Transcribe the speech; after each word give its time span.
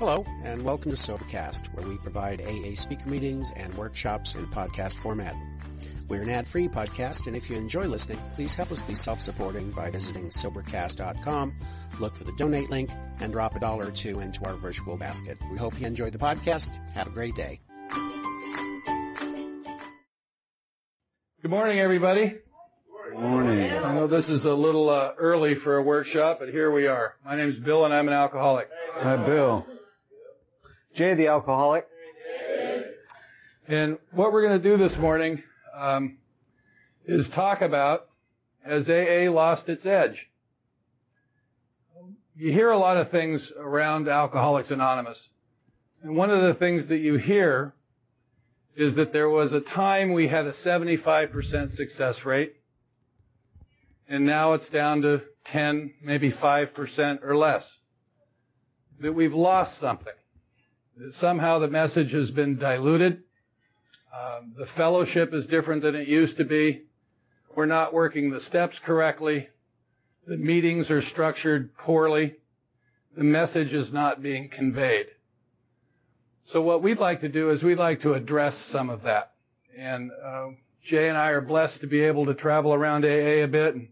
Hello, 0.00 0.24
and 0.44 0.64
welcome 0.64 0.90
to 0.90 0.96
Sobercast, 0.96 1.74
where 1.74 1.86
we 1.86 1.98
provide 1.98 2.40
AA 2.40 2.74
speaker 2.74 3.06
meetings 3.06 3.52
and 3.54 3.74
workshops 3.74 4.34
in 4.34 4.46
podcast 4.46 4.96
format. 4.96 5.36
We're 6.08 6.22
an 6.22 6.30
ad-free 6.30 6.68
podcast, 6.68 7.26
and 7.26 7.36
if 7.36 7.50
you 7.50 7.58
enjoy 7.58 7.84
listening, 7.84 8.18
please 8.32 8.54
help 8.54 8.72
us 8.72 8.80
be 8.80 8.94
self-supporting 8.94 9.72
by 9.72 9.90
visiting 9.90 10.30
Sobercast.com, 10.30 11.54
look 12.00 12.16
for 12.16 12.24
the 12.24 12.32
donate 12.38 12.70
link, 12.70 12.88
and 13.20 13.30
drop 13.30 13.56
a 13.56 13.60
dollar 13.60 13.88
or 13.88 13.90
two 13.90 14.20
into 14.20 14.42
our 14.46 14.54
virtual 14.54 14.96
basket. 14.96 15.36
We 15.52 15.58
hope 15.58 15.78
you 15.78 15.86
enjoyed 15.86 16.14
the 16.14 16.18
podcast. 16.18 16.78
Have 16.94 17.08
a 17.08 17.10
great 17.10 17.34
day. 17.34 17.60
Good 21.42 21.50
morning, 21.50 21.78
everybody. 21.78 22.36
Good 23.10 23.20
morning. 23.20 23.70
I 23.70 23.92
know 23.92 24.06
this 24.06 24.30
is 24.30 24.46
a 24.46 24.54
little 24.54 24.88
uh, 24.88 25.12
early 25.18 25.56
for 25.56 25.76
a 25.76 25.82
workshop, 25.82 26.38
but 26.40 26.48
here 26.48 26.72
we 26.72 26.86
are. 26.86 27.16
My 27.22 27.36
name 27.36 27.50
is 27.50 27.62
Bill, 27.62 27.84
and 27.84 27.92
I'm 27.92 28.08
an 28.08 28.14
alcoholic. 28.14 28.70
Hi, 28.94 29.18
Bill. 29.26 29.66
Jay, 30.94 31.14
the 31.14 31.28
alcoholic. 31.28 31.86
And 33.68 33.98
what 34.10 34.32
we're 34.32 34.42
going 34.42 34.60
to 34.60 34.68
do 34.68 34.76
this 34.76 34.96
morning 34.98 35.42
um, 35.76 36.18
is 37.06 37.28
talk 37.30 37.60
about 37.60 38.08
has 38.64 38.88
AA 38.88 39.30
lost 39.30 39.68
its 39.68 39.86
edge? 39.86 40.26
You 42.36 42.52
hear 42.52 42.70
a 42.70 42.78
lot 42.78 42.96
of 42.96 43.10
things 43.10 43.52
around 43.56 44.08
Alcoholics 44.08 44.70
Anonymous, 44.70 45.18
and 46.02 46.16
one 46.16 46.30
of 46.30 46.42
the 46.42 46.54
things 46.54 46.88
that 46.88 46.98
you 46.98 47.16
hear 47.16 47.74
is 48.76 48.96
that 48.96 49.12
there 49.12 49.28
was 49.28 49.52
a 49.52 49.60
time 49.60 50.12
we 50.12 50.26
had 50.26 50.46
a 50.46 50.52
75% 50.52 51.76
success 51.76 52.16
rate, 52.24 52.54
and 54.08 54.26
now 54.26 54.54
it's 54.54 54.68
down 54.70 55.02
to 55.02 55.20
10, 55.46 55.92
maybe 56.02 56.32
5% 56.32 57.24
or 57.24 57.36
less. 57.36 57.62
That 59.00 59.12
we've 59.12 59.34
lost 59.34 59.78
something. 59.80 60.12
Somehow 61.12 61.58
the 61.58 61.68
message 61.68 62.12
has 62.12 62.30
been 62.30 62.58
diluted. 62.58 63.22
Um, 64.14 64.54
the 64.58 64.66
fellowship 64.76 65.32
is 65.32 65.46
different 65.46 65.82
than 65.82 65.94
it 65.94 66.08
used 66.08 66.36
to 66.36 66.44
be. 66.44 66.82
We're 67.56 67.66
not 67.66 67.94
working 67.94 68.30
the 68.30 68.40
steps 68.40 68.78
correctly. 68.84 69.48
The 70.26 70.36
meetings 70.36 70.90
are 70.90 71.00
structured 71.02 71.74
poorly. 71.76 72.36
The 73.16 73.24
message 73.24 73.72
is 73.72 73.92
not 73.92 74.22
being 74.22 74.50
conveyed. 74.50 75.06
So 76.52 76.60
what 76.60 76.82
we'd 76.82 76.98
like 76.98 77.20
to 77.20 77.28
do 77.28 77.50
is 77.50 77.62
we'd 77.62 77.78
like 77.78 78.02
to 78.02 78.12
address 78.12 78.54
some 78.70 78.90
of 78.90 79.02
that. 79.02 79.32
And 79.78 80.10
uh, 80.10 80.48
Jay 80.84 81.08
and 81.08 81.16
I 81.16 81.28
are 81.28 81.40
blessed 81.40 81.80
to 81.80 81.86
be 81.86 82.02
able 82.02 82.26
to 82.26 82.34
travel 82.34 82.74
around 82.74 83.04
AA 83.04 83.42
a 83.42 83.46
bit 83.46 83.74
and 83.74 83.88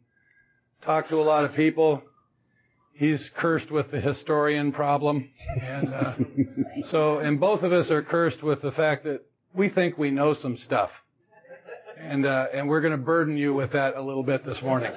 talk 0.82 1.08
to 1.08 1.16
a 1.16 1.22
lot 1.22 1.44
of 1.44 1.54
people. 1.54 2.02
He's 2.98 3.30
cursed 3.36 3.70
with 3.70 3.92
the 3.92 4.00
historian 4.00 4.72
problem, 4.72 5.30
and 5.62 5.94
uh, 5.94 6.14
so 6.90 7.18
and 7.20 7.38
both 7.38 7.62
of 7.62 7.72
us 7.72 7.92
are 7.92 8.02
cursed 8.02 8.42
with 8.42 8.60
the 8.60 8.72
fact 8.72 9.04
that 9.04 9.24
we 9.54 9.68
think 9.68 9.96
we 9.96 10.10
know 10.10 10.34
some 10.34 10.56
stuff, 10.56 10.90
and 11.96 12.26
uh, 12.26 12.46
and 12.52 12.68
we're 12.68 12.80
going 12.80 12.90
to 12.90 12.98
burden 12.98 13.36
you 13.36 13.54
with 13.54 13.70
that 13.70 13.94
a 13.94 14.02
little 14.02 14.24
bit 14.24 14.44
this 14.44 14.60
morning. 14.62 14.90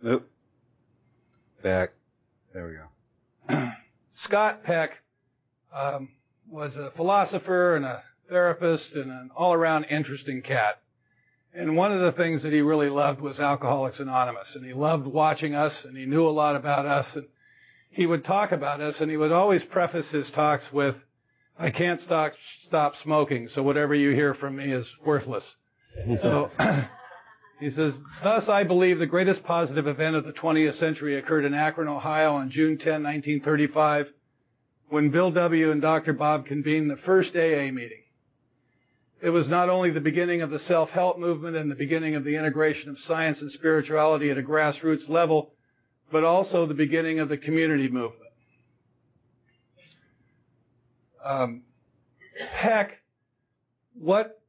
Nope. 0.00 0.30
Back. 1.64 1.90
There 2.54 2.68
we 2.68 3.56
go. 3.56 3.70
Scott 4.14 4.62
Peck 4.62 4.92
um, 5.76 6.10
was 6.48 6.76
a 6.76 6.92
philosopher 6.94 7.74
and 7.74 7.84
a 7.84 8.04
therapist 8.28 8.92
and 8.92 9.10
an 9.10 9.30
all-around 9.36 9.86
interesting 9.86 10.40
cat. 10.40 10.80
And 11.52 11.76
one 11.76 11.92
of 11.92 12.00
the 12.00 12.12
things 12.12 12.42
that 12.42 12.52
he 12.52 12.60
really 12.60 12.88
loved 12.88 13.20
was 13.20 13.40
Alcoholics 13.40 13.98
Anonymous, 13.98 14.54
and 14.54 14.64
he 14.64 14.72
loved 14.72 15.06
watching 15.06 15.54
us, 15.54 15.84
and 15.84 15.96
he 15.96 16.06
knew 16.06 16.26
a 16.26 16.30
lot 16.30 16.54
about 16.54 16.86
us, 16.86 17.08
and 17.16 17.26
he 17.90 18.06
would 18.06 18.24
talk 18.24 18.52
about 18.52 18.80
us, 18.80 19.00
and 19.00 19.10
he 19.10 19.16
would 19.16 19.32
always 19.32 19.64
preface 19.64 20.08
his 20.10 20.30
talks 20.30 20.72
with, 20.72 20.94
"I 21.58 21.70
can't 21.70 22.00
stop 22.00 22.34
stop 22.62 22.94
smoking, 22.96 23.48
so 23.48 23.64
whatever 23.64 23.94
you 23.96 24.14
hear 24.14 24.32
from 24.34 24.56
me 24.56 24.72
is 24.72 24.88
worthless." 25.04 25.56
so 26.22 26.50
he 27.58 27.70
says, 27.70 27.94
"Thus, 28.22 28.48
I 28.48 28.62
believe 28.62 29.00
the 29.00 29.06
greatest 29.06 29.42
positive 29.42 29.88
event 29.88 30.14
of 30.14 30.24
the 30.24 30.32
20th 30.32 30.76
century 30.76 31.16
occurred 31.16 31.44
in 31.44 31.52
Akron, 31.52 31.88
Ohio, 31.88 32.34
on 32.34 32.50
June 32.50 32.78
10, 32.78 33.02
1935, 33.02 34.06
when 34.88 35.10
Bill 35.10 35.32
W. 35.32 35.72
and 35.72 35.82
Dr. 35.82 36.12
Bob 36.12 36.46
convened 36.46 36.88
the 36.88 36.96
first 36.96 37.34
AA 37.34 37.72
meeting." 37.72 37.99
It 39.22 39.30
was 39.30 39.48
not 39.48 39.68
only 39.68 39.90
the 39.90 40.00
beginning 40.00 40.40
of 40.40 40.50
the 40.50 40.58
self-help 40.60 41.18
movement 41.18 41.56
and 41.56 41.70
the 41.70 41.74
beginning 41.74 42.14
of 42.14 42.24
the 42.24 42.36
integration 42.36 42.88
of 42.88 42.98
science 43.00 43.40
and 43.40 43.52
spirituality 43.52 44.30
at 44.30 44.38
a 44.38 44.42
grassroots 44.42 45.08
level, 45.08 45.52
but 46.10 46.24
also 46.24 46.66
the 46.66 46.74
beginning 46.74 47.18
of 47.18 47.28
the 47.28 47.36
community 47.36 47.88
movement. 47.88 48.30
Um, 51.22 51.62
heck, 52.50 52.92
what 53.92 54.40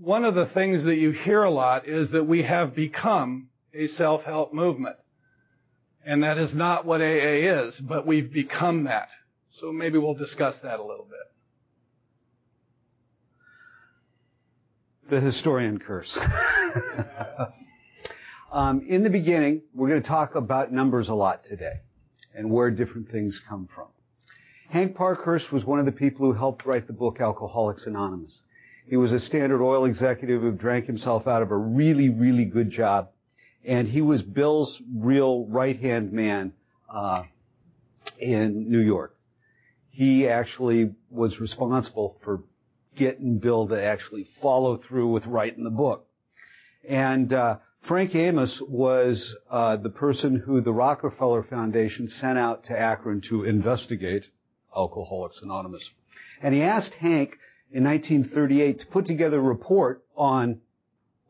one 0.00 0.24
of 0.24 0.34
the 0.34 0.46
things 0.46 0.84
that 0.84 0.96
you 0.96 1.10
hear 1.10 1.42
a 1.42 1.50
lot 1.50 1.86
is 1.86 2.10
that 2.12 2.24
we 2.24 2.42
have 2.42 2.74
become 2.74 3.48
a 3.74 3.86
self-help 3.88 4.54
movement, 4.54 4.96
and 6.06 6.22
that 6.22 6.38
is 6.38 6.54
not 6.54 6.86
what 6.86 7.02
AA 7.02 7.66
is, 7.66 7.78
but 7.80 8.06
we've 8.06 8.32
become 8.32 8.84
that. 8.84 9.08
So 9.60 9.72
maybe 9.72 9.98
we'll 9.98 10.14
discuss 10.14 10.56
that 10.62 10.80
a 10.80 10.84
little 10.84 11.04
bit. 11.04 11.35
The 15.08 15.20
historian 15.20 15.78
curse. 15.78 16.18
um, 18.52 18.84
in 18.88 19.04
the 19.04 19.10
beginning, 19.10 19.62
we're 19.72 19.88
going 19.88 20.02
to 20.02 20.08
talk 20.08 20.34
about 20.34 20.72
numbers 20.72 21.08
a 21.08 21.14
lot 21.14 21.44
today 21.44 21.74
and 22.34 22.50
where 22.50 22.72
different 22.72 23.10
things 23.12 23.40
come 23.48 23.68
from. 23.72 23.86
Hank 24.68 24.96
Parkhurst 24.96 25.52
was 25.52 25.64
one 25.64 25.78
of 25.78 25.86
the 25.86 25.92
people 25.92 26.26
who 26.26 26.32
helped 26.32 26.66
write 26.66 26.88
the 26.88 26.92
book 26.92 27.20
Alcoholics 27.20 27.86
Anonymous. 27.86 28.40
He 28.88 28.96
was 28.96 29.12
a 29.12 29.20
Standard 29.20 29.64
Oil 29.64 29.84
executive 29.84 30.42
who 30.42 30.50
drank 30.50 30.86
himself 30.86 31.28
out 31.28 31.40
of 31.40 31.52
a 31.52 31.56
really, 31.56 32.08
really 32.08 32.44
good 32.44 32.70
job, 32.70 33.10
and 33.64 33.86
he 33.86 34.00
was 34.00 34.22
Bill's 34.22 34.82
real 34.92 35.46
right-hand 35.46 36.12
man 36.12 36.52
uh, 36.92 37.22
in 38.18 38.68
New 38.70 38.80
York. 38.80 39.16
He 39.90 40.28
actually 40.28 40.94
was 41.10 41.38
responsible 41.38 42.18
for 42.24 42.42
getting 42.96 43.38
Bill 43.38 43.68
to 43.68 43.82
actually 43.82 44.26
follow 44.42 44.76
through 44.76 45.12
with 45.12 45.26
writing 45.26 45.64
the 45.64 45.70
book. 45.70 46.06
And 46.88 47.32
uh, 47.32 47.58
Frank 47.88 48.14
Amos 48.14 48.62
was 48.68 49.36
uh, 49.50 49.76
the 49.76 49.90
person 49.90 50.36
who 50.36 50.60
the 50.60 50.72
Rockefeller 50.72 51.44
Foundation 51.44 52.08
sent 52.08 52.38
out 52.38 52.64
to 52.64 52.78
Akron 52.78 53.22
to 53.28 53.44
investigate 53.44 54.26
Alcoholics 54.76 55.40
Anonymous. 55.42 55.88
And 56.42 56.54
he 56.54 56.62
asked 56.62 56.92
Hank 56.94 57.38
in 57.70 57.84
1938 57.84 58.80
to 58.80 58.86
put 58.86 59.06
together 59.06 59.38
a 59.38 59.42
report 59.42 60.04
on 60.16 60.60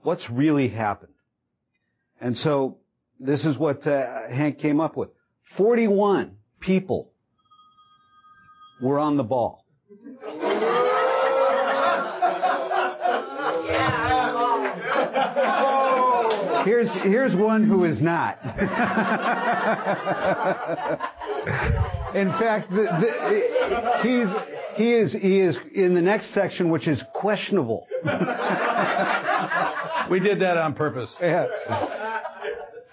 what's 0.03 0.29
really 0.31 0.69
happened. 0.69 1.13
And 2.21 2.37
so 2.37 2.79
this 3.21 3.45
is 3.45 3.59
what 3.59 3.87
uh, 3.87 4.29
Hank 4.31 4.59
came 4.59 4.81
up 4.81 4.97
with. 4.97 5.11
41 5.57 6.37
people 6.61 7.11
were 8.83 8.99
on 8.99 9.17
the 9.17 9.23
ball. 9.23 9.66
Here's, 16.67 16.93
here's 17.05 17.37
one 17.37 17.63
who 17.63 17.85
is 17.85 18.03
not. 18.03 18.39
in 22.13 22.29
fact, 22.31 22.71
the, 22.71 22.83
the, 22.83 24.01
he's, 24.03 24.27
he 24.77 24.93
is, 24.93 25.13
he 25.13 25.39
is 25.39 25.57
in 25.73 25.95
the 25.95 26.03
next 26.03 26.35
section, 26.35 26.69
which 26.71 26.89
is 26.89 27.01
questionable. 27.15 27.87
we 30.11 30.19
did 30.19 30.41
that 30.41 30.57
on 30.57 30.75
purpose. 30.75 31.15
Yeah. 31.21 31.47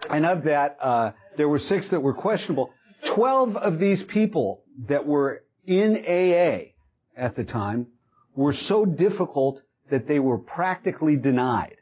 And 0.07 0.27
of 0.27 0.43
that, 0.43 0.77
uh, 0.79 1.13
there 1.35 1.49
were 1.49 1.57
six 1.57 1.89
that 1.89 1.99
were 1.99 2.13
questionable. 2.13 2.71
Twelve 3.15 3.55
of 3.55 3.79
these 3.79 4.03
people 4.07 4.61
that 4.87 5.07
were 5.07 5.41
in 5.65 5.95
AA 6.07 6.73
at 7.17 7.35
the 7.35 7.43
time 7.43 7.87
were 8.35 8.53
so 8.53 8.85
difficult 8.85 9.63
that 9.89 10.07
they 10.07 10.19
were 10.19 10.37
practically 10.37 11.17
denied. 11.17 11.77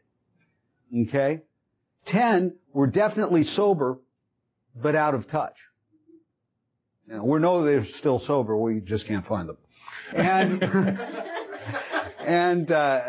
Okay? 1.10 1.42
Ten 2.08 2.56
were 2.74 2.88
definitely 2.88 3.44
sober, 3.44 4.00
but 4.76 4.96
out 4.96 5.14
of 5.14 5.28
touch. 5.28 5.56
You 7.08 7.16
know, 7.16 7.24
we 7.26 7.40
know 7.40 7.64
they're 7.64 7.86
still 8.00 8.20
sober, 8.20 8.56
we 8.56 8.80
just 8.80 9.08
can't 9.08 9.26
find 9.26 9.50
them. 9.50 9.58
And, 10.14 10.64
and 12.20 12.72
uh, 12.72 13.00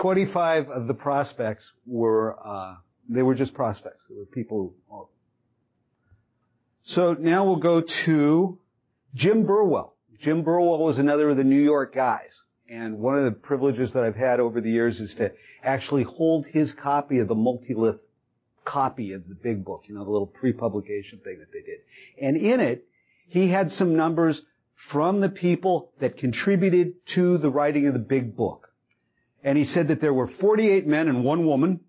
25 0.00 0.68
of 0.68 0.86
the 0.86 0.94
prospects 0.94 1.70
were, 1.86 2.36
uh, 2.44 2.76
they 3.08 3.22
were 3.22 3.34
just 3.34 3.54
prospects. 3.54 4.04
They 4.08 4.16
were 4.16 4.26
people 4.26 4.74
who, 4.90 5.08
so 6.86 7.16
now 7.18 7.44
we'll 7.44 7.56
go 7.56 7.82
to 8.06 8.58
Jim 9.14 9.44
Burwell. 9.44 9.96
Jim 10.20 10.42
Burwell 10.42 10.78
was 10.78 10.98
another 10.98 11.28
of 11.30 11.36
the 11.36 11.44
New 11.44 11.60
York 11.60 11.94
guys. 11.94 12.40
And 12.68 12.98
one 12.98 13.18
of 13.18 13.24
the 13.24 13.32
privileges 13.32 13.92
that 13.92 14.02
I've 14.02 14.16
had 14.16 14.40
over 14.40 14.60
the 14.60 14.70
years 14.70 15.00
is 15.00 15.14
to 15.18 15.32
actually 15.62 16.04
hold 16.04 16.46
his 16.46 16.72
copy 16.80 17.18
of 17.18 17.28
the 17.28 17.34
multilith 17.34 17.98
copy 18.66 19.12
of 19.12 19.28
the 19.28 19.34
big 19.34 19.64
book, 19.64 19.84
you 19.86 19.94
know, 19.94 20.04
the 20.04 20.10
little 20.10 20.26
pre-publication 20.26 21.20
thing 21.20 21.38
that 21.38 21.52
they 21.52 21.60
did. 21.60 21.78
And 22.20 22.36
in 22.36 22.60
it, 22.60 22.86
he 23.28 23.50
had 23.50 23.70
some 23.70 23.96
numbers 23.96 24.42
from 24.92 25.20
the 25.20 25.28
people 25.28 25.90
that 26.00 26.18
contributed 26.18 26.94
to 27.14 27.38
the 27.38 27.50
writing 27.50 27.86
of 27.86 27.94
the 27.94 27.98
big 27.98 28.36
book. 28.36 28.68
And 29.42 29.56
he 29.56 29.64
said 29.64 29.88
that 29.88 30.00
there 30.00 30.12
were 30.12 30.28
48 30.40 30.86
men 30.86 31.08
and 31.08 31.24
one 31.24 31.46
woman 31.46 31.80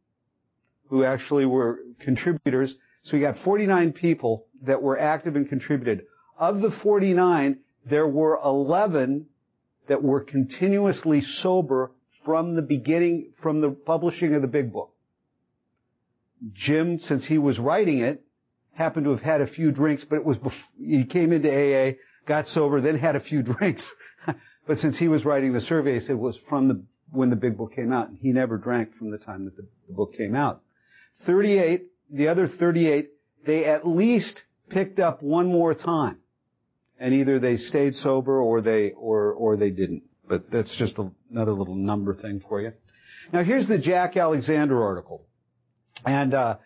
who 0.89 1.03
actually 1.03 1.45
were 1.45 1.79
contributors. 1.99 2.73
So 3.03 3.17
you 3.17 3.23
got 3.23 3.37
49 3.43 3.93
people 3.93 4.45
that 4.65 4.81
were 4.81 4.97
active 4.97 5.35
and 5.35 5.49
contributed. 5.49 6.03
Of 6.39 6.61
the 6.61 6.71
49, 6.83 7.59
there 7.89 8.07
were 8.07 8.39
11 8.43 9.25
that 9.87 10.03
were 10.03 10.21
continuously 10.21 11.21
sober 11.21 11.91
from 12.25 12.55
the 12.55 12.61
beginning, 12.61 13.31
from 13.41 13.61
the 13.61 13.71
publishing 13.71 14.35
of 14.35 14.41
the 14.41 14.47
big 14.47 14.71
book. 14.71 14.91
Jim, 16.53 16.99
since 16.99 17.25
he 17.25 17.37
was 17.37 17.59
writing 17.59 17.99
it, 17.99 18.23
happened 18.73 19.05
to 19.05 19.11
have 19.11 19.21
had 19.21 19.41
a 19.41 19.47
few 19.47 19.71
drinks, 19.71 20.05
but 20.07 20.17
it 20.17 20.25
was 20.25 20.37
before, 20.37 20.59
he 20.77 21.05
came 21.05 21.31
into 21.31 21.49
AA, 21.49 21.93
got 22.27 22.45
sober, 22.47 22.79
then 22.79 22.97
had 22.97 23.15
a 23.15 23.19
few 23.19 23.41
drinks. 23.57 23.89
but 24.67 24.77
since 24.77 24.97
he 24.97 25.07
was 25.07 25.25
writing 25.25 25.53
the 25.53 25.61
survey, 25.61 25.97
it 25.97 26.13
was 26.13 26.37
from 26.47 26.67
the 26.67 26.83
when 27.11 27.29
the 27.29 27.35
big 27.35 27.57
book 27.57 27.73
came 27.73 27.93
out. 27.93 28.09
He 28.19 28.31
never 28.31 28.57
drank 28.57 28.95
from 28.97 29.11
the 29.11 29.17
time 29.17 29.45
that 29.45 29.55
the, 29.55 29.65
the 29.87 29.93
book 29.93 30.13
came 30.13 30.35
out. 30.35 30.61
38, 31.25 31.85
the 32.11 32.27
other 32.27 32.47
38, 32.47 33.09
they 33.45 33.65
at 33.65 33.87
least 33.87 34.41
picked 34.69 34.99
up 34.99 35.23
one 35.23 35.47
more 35.47 35.73
time. 35.73 36.17
And 36.99 37.13
either 37.13 37.39
they 37.39 37.57
stayed 37.57 37.95
sober 37.95 38.41
or 38.41 38.61
they, 38.61 38.91
or, 38.91 39.31
or 39.31 39.55
they 39.55 39.69
didn't. 39.69 40.03
But 40.27 40.51
that's 40.51 40.75
just 40.77 40.97
a, 40.97 41.09
another 41.31 41.53
little 41.53 41.75
number 41.75 42.13
thing 42.13 42.43
for 42.47 42.61
you. 42.61 42.73
Now 43.31 43.43
here's 43.43 43.67
the 43.67 43.77
Jack 43.77 44.17
Alexander 44.17 44.83
article. 44.83 45.25
And, 46.05 46.33
uh, 46.33 46.57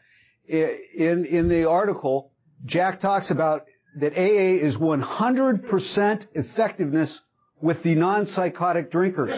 in, 0.47 1.25
in 1.25 1.47
the 1.49 1.67
article, 1.69 2.31
Jack 2.65 2.99
talks 2.99 3.31
about 3.31 3.65
that 3.99 4.13
AA 4.13 4.65
is 4.65 4.77
100% 4.77 6.27
effectiveness 6.33 7.19
with 7.61 7.81
the 7.83 7.95
non-psychotic 7.95 8.91
drinkers. 8.91 9.31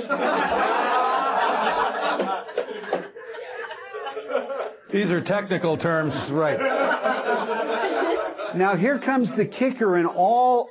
These 4.92 5.10
are 5.10 5.24
technical 5.24 5.78
terms. 5.78 6.14
Right. 6.32 6.60
Now 8.56 8.76
here 8.76 9.00
comes 9.00 9.34
the 9.36 9.48
kicker 9.48 9.98
in 9.98 10.06
all, 10.06 10.70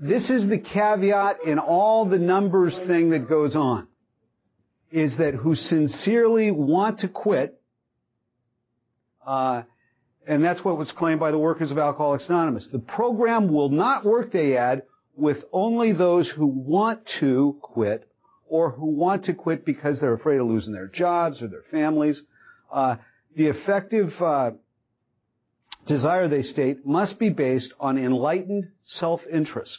this 0.00 0.30
is 0.30 0.48
the 0.48 0.58
caveat 0.58 1.44
in 1.44 1.58
all 1.58 2.08
the 2.08 2.18
numbers 2.18 2.80
thing 2.86 3.10
that 3.10 3.28
goes 3.28 3.54
on, 3.54 3.86
is 4.90 5.18
that 5.18 5.34
who 5.34 5.54
sincerely 5.54 6.50
want 6.50 7.00
to 7.00 7.08
quit, 7.08 7.60
uh, 9.26 9.62
and 10.26 10.42
that's 10.42 10.64
what 10.64 10.78
was 10.78 10.92
claimed 10.92 11.20
by 11.20 11.30
the 11.30 11.38
workers 11.38 11.70
of 11.70 11.78
Alcoholics 11.78 12.28
Anonymous. 12.28 12.68
The 12.72 12.78
program 12.78 13.52
will 13.52 13.68
not 13.68 14.04
work, 14.04 14.32
they 14.32 14.56
add, 14.56 14.82
with 15.16 15.38
only 15.52 15.92
those 15.92 16.30
who 16.34 16.46
want 16.46 17.08
to 17.20 17.56
quit 17.62 18.08
or 18.48 18.70
who 18.70 18.86
want 18.86 19.24
to 19.24 19.34
quit 19.34 19.64
because 19.64 20.00
they're 20.00 20.14
afraid 20.14 20.40
of 20.40 20.46
losing 20.46 20.72
their 20.72 20.88
jobs 20.88 21.42
or 21.42 21.48
their 21.48 21.64
families 21.70 22.22
uh, 22.70 22.96
the 23.34 23.48
effective 23.48 24.10
uh, 24.20 24.52
desire, 25.86 26.28
they 26.28 26.42
state, 26.42 26.84
must 26.86 27.18
be 27.18 27.30
based 27.30 27.72
on 27.78 27.98
enlightened 27.98 28.68
self-interest. 28.84 29.76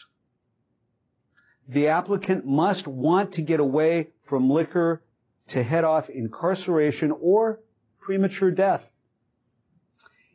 The 1.67 1.87
applicant 1.87 2.45
must 2.45 2.87
want 2.87 3.33
to 3.33 3.41
get 3.41 3.59
away 3.59 4.09
from 4.29 4.49
liquor 4.49 5.01
to 5.49 5.63
head 5.63 5.83
off 5.83 6.09
incarceration 6.09 7.11
or 7.19 7.59
premature 7.99 8.51
death. 8.51 8.81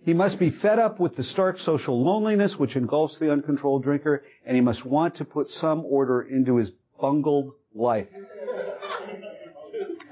He 0.05 0.15
must 0.15 0.39
be 0.39 0.51
fed 0.51 0.79
up 0.79 0.99
with 0.99 1.17
the 1.17 1.23
stark 1.23 1.59
social 1.59 2.03
loneliness 2.03 2.57
which 2.59 2.75
engulfs 2.75 3.19
the 3.19 3.31
uncontrolled 3.31 3.85
drinker, 3.85 4.25
and 4.45 4.57
he 4.57 4.61
must 4.61 4.85
want 4.85 5.17
to 5.17 5.25
put 5.25 5.49
some 5.49 5.85
order 5.85 6.23
into 6.23 6.57
his 6.57 6.73
bungled 7.01 7.53
life. 7.75 8.09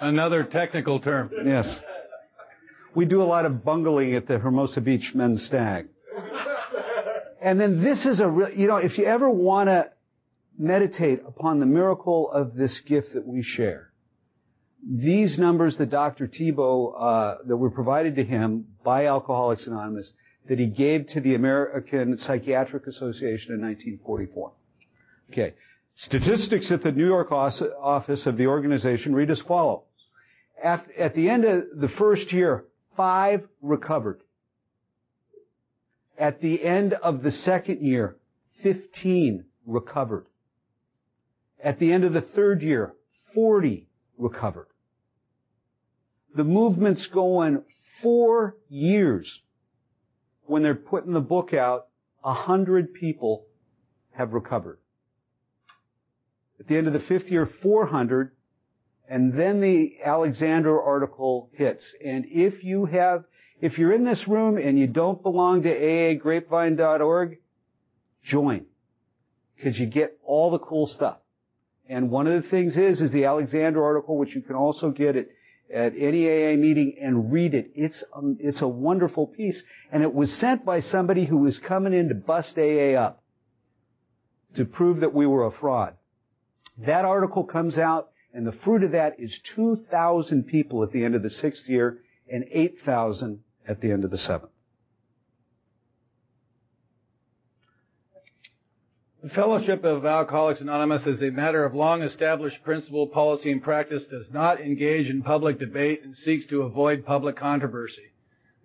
Another 0.00 0.44
technical 0.44 1.00
term. 1.00 1.30
Yes. 1.44 1.80
We 2.94 3.04
do 3.04 3.22
a 3.22 3.24
lot 3.24 3.46
of 3.46 3.64
bungling 3.64 4.14
at 4.14 4.26
the 4.26 4.38
Hermosa 4.38 4.80
Beach 4.80 5.12
Men's 5.14 5.44
Stag. 5.46 5.88
And 7.42 7.60
then 7.60 7.82
this 7.82 8.04
is 8.06 8.20
a 8.20 8.28
real, 8.28 8.50
you 8.50 8.68
know, 8.68 8.76
if 8.76 8.98
you 8.98 9.04
ever 9.04 9.30
want 9.30 9.68
to 9.68 9.90
meditate 10.58 11.20
upon 11.26 11.58
the 11.58 11.66
miracle 11.66 12.30
of 12.30 12.54
this 12.54 12.80
gift 12.86 13.14
that 13.14 13.26
we 13.26 13.42
share, 13.42 13.89
these 14.86 15.38
numbers 15.38 15.76
that 15.78 15.90
Dr. 15.90 16.26
Tiebout, 16.26 16.94
uh, 16.98 17.38
that 17.46 17.56
were 17.56 17.70
provided 17.70 18.16
to 18.16 18.24
him 18.24 18.66
by 18.84 19.06
Alcoholics 19.06 19.66
Anonymous, 19.66 20.12
that 20.48 20.58
he 20.58 20.66
gave 20.66 21.06
to 21.08 21.20
the 21.20 21.34
American 21.34 22.16
Psychiatric 22.18 22.86
Association 22.86 23.54
in 23.54 23.60
1944. 23.60 24.52
Okay. 25.30 25.54
Statistics 25.96 26.72
at 26.72 26.82
the 26.82 26.92
New 26.92 27.06
York 27.06 27.30
office 27.30 28.26
of 28.26 28.36
the 28.38 28.46
organization 28.46 29.14
read 29.14 29.30
as 29.30 29.40
follows. 29.46 29.82
At 30.62 31.14
the 31.14 31.28
end 31.28 31.44
of 31.44 31.64
the 31.76 31.88
first 31.98 32.32
year, 32.32 32.64
five 32.96 33.46
recovered. 33.62 34.20
At 36.18 36.40
the 36.40 36.64
end 36.64 36.94
of 36.94 37.22
the 37.22 37.30
second 37.30 37.80
year, 37.80 38.16
15 38.62 39.44
recovered. 39.66 40.26
At 41.62 41.78
the 41.78 41.92
end 41.92 42.04
of 42.04 42.12
the 42.12 42.22
third 42.22 42.62
year, 42.62 42.94
40 43.34 43.86
recovered. 44.18 44.69
The 46.34 46.44
movement's 46.44 47.06
going 47.08 47.62
four 48.02 48.56
years. 48.68 49.40
When 50.44 50.62
they're 50.62 50.74
putting 50.74 51.12
the 51.12 51.20
book 51.20 51.54
out, 51.54 51.86
a 52.24 52.34
hundred 52.34 52.94
people 52.94 53.46
have 54.12 54.32
recovered. 54.32 54.78
At 56.58 56.66
the 56.66 56.76
end 56.76 56.86
of 56.86 56.92
the 56.92 57.00
fifth 57.00 57.30
year, 57.30 57.48
400 57.62 58.32
and 59.10 59.34
then 59.34 59.60
the 59.60 59.96
Alexander 60.04 60.80
article 60.80 61.50
hits. 61.52 61.84
And 62.02 62.26
if 62.28 62.62
you 62.62 62.86
have, 62.86 63.24
if 63.60 63.76
you're 63.76 63.92
in 63.92 64.04
this 64.04 64.24
room 64.28 64.56
and 64.56 64.78
you 64.78 64.86
don't 64.86 65.20
belong 65.20 65.64
to 65.64 65.68
aagrapevine.org, 65.68 67.38
join. 68.24 68.66
Because 69.56 69.76
you 69.80 69.86
get 69.86 70.16
all 70.24 70.52
the 70.52 70.60
cool 70.60 70.86
stuff. 70.86 71.18
And 71.88 72.08
one 72.08 72.28
of 72.28 72.40
the 72.40 72.48
things 72.48 72.76
is, 72.76 73.00
is 73.00 73.10
the 73.12 73.24
Alexander 73.24 73.82
article, 73.84 74.16
which 74.16 74.36
you 74.36 74.42
can 74.42 74.54
also 74.54 74.92
get 74.92 75.16
at, 75.16 75.26
at 75.72 75.92
any 75.96 76.26
AA 76.26 76.56
meeting 76.56 76.96
and 77.00 77.32
read 77.32 77.54
it. 77.54 77.70
It's, 77.74 78.04
um, 78.14 78.36
it's 78.40 78.62
a 78.62 78.68
wonderful 78.68 79.26
piece. 79.26 79.62
And 79.92 80.02
it 80.02 80.12
was 80.12 80.32
sent 80.40 80.64
by 80.64 80.80
somebody 80.80 81.26
who 81.26 81.38
was 81.38 81.60
coming 81.66 81.92
in 81.92 82.08
to 82.08 82.14
bust 82.14 82.58
AA 82.58 82.94
up. 82.98 83.22
To 84.56 84.64
prove 84.64 85.00
that 85.00 85.14
we 85.14 85.26
were 85.26 85.46
a 85.46 85.52
fraud. 85.52 85.94
That 86.78 87.04
article 87.04 87.44
comes 87.44 87.78
out 87.78 88.10
and 88.32 88.46
the 88.46 88.52
fruit 88.52 88.84
of 88.84 88.92
that 88.92 89.18
is 89.18 89.40
2,000 89.56 90.46
people 90.46 90.82
at 90.82 90.92
the 90.92 91.04
end 91.04 91.14
of 91.14 91.22
the 91.22 91.30
sixth 91.30 91.68
year 91.68 91.98
and 92.30 92.44
8,000 92.50 93.40
at 93.66 93.80
the 93.80 93.90
end 93.90 94.04
of 94.04 94.10
the 94.10 94.18
seventh. 94.18 94.52
The 99.22 99.28
Fellowship 99.28 99.84
of 99.84 100.06
Alcoholics 100.06 100.62
Anonymous, 100.62 101.06
is 101.06 101.20
a 101.20 101.30
matter 101.30 101.62
of 101.62 101.74
long 101.74 102.00
established 102.00 102.64
principle, 102.64 103.06
policy, 103.06 103.52
and 103.52 103.62
practice, 103.62 104.02
does 104.04 104.30
not 104.30 104.62
engage 104.62 105.10
in 105.10 105.22
public 105.22 105.58
debate 105.58 106.02
and 106.02 106.16
seeks 106.16 106.46
to 106.46 106.62
avoid 106.62 107.04
public 107.04 107.36
controversy. 107.36 108.14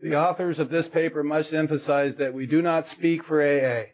The 0.01 0.15
authors 0.15 0.57
of 0.57 0.69
this 0.69 0.87
paper 0.87 1.23
must 1.23 1.51
emphasize 1.51 2.13
that 2.19 2.33
we 2.33 2.45
do 2.45 2.61
not 2.61 2.85
speak 2.85 3.25
for 3.25 3.41
AA. 3.41 3.87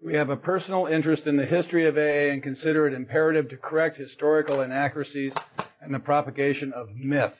We 0.00 0.14
have 0.14 0.30
a 0.30 0.36
personal 0.36 0.86
interest 0.86 1.26
in 1.26 1.36
the 1.36 1.44
history 1.44 1.88
of 1.88 1.96
AA 1.96 2.32
and 2.32 2.40
consider 2.40 2.86
it 2.86 2.94
imperative 2.94 3.48
to 3.48 3.56
correct 3.56 3.96
historical 3.96 4.60
inaccuracies 4.60 5.34
and 5.80 5.92
the 5.92 5.98
propagation 5.98 6.72
of 6.72 6.94
myth. 6.94 7.34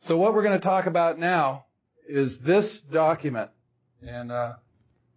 So 0.00 0.16
what 0.16 0.32
we're 0.32 0.42
going 0.42 0.58
to 0.58 0.64
talk 0.64 0.86
about 0.86 1.18
now 1.18 1.66
is 2.08 2.38
this 2.46 2.80
document. 2.90 3.50
And 4.00 4.32
uh, 4.32 4.54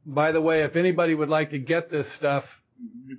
by 0.05 0.31
the 0.31 0.41
way, 0.41 0.63
if 0.63 0.75
anybody 0.75 1.15
would 1.15 1.29
like 1.29 1.51
to 1.51 1.60
get 1.60 1.89
this 1.89 2.07
stuff, 2.17 2.43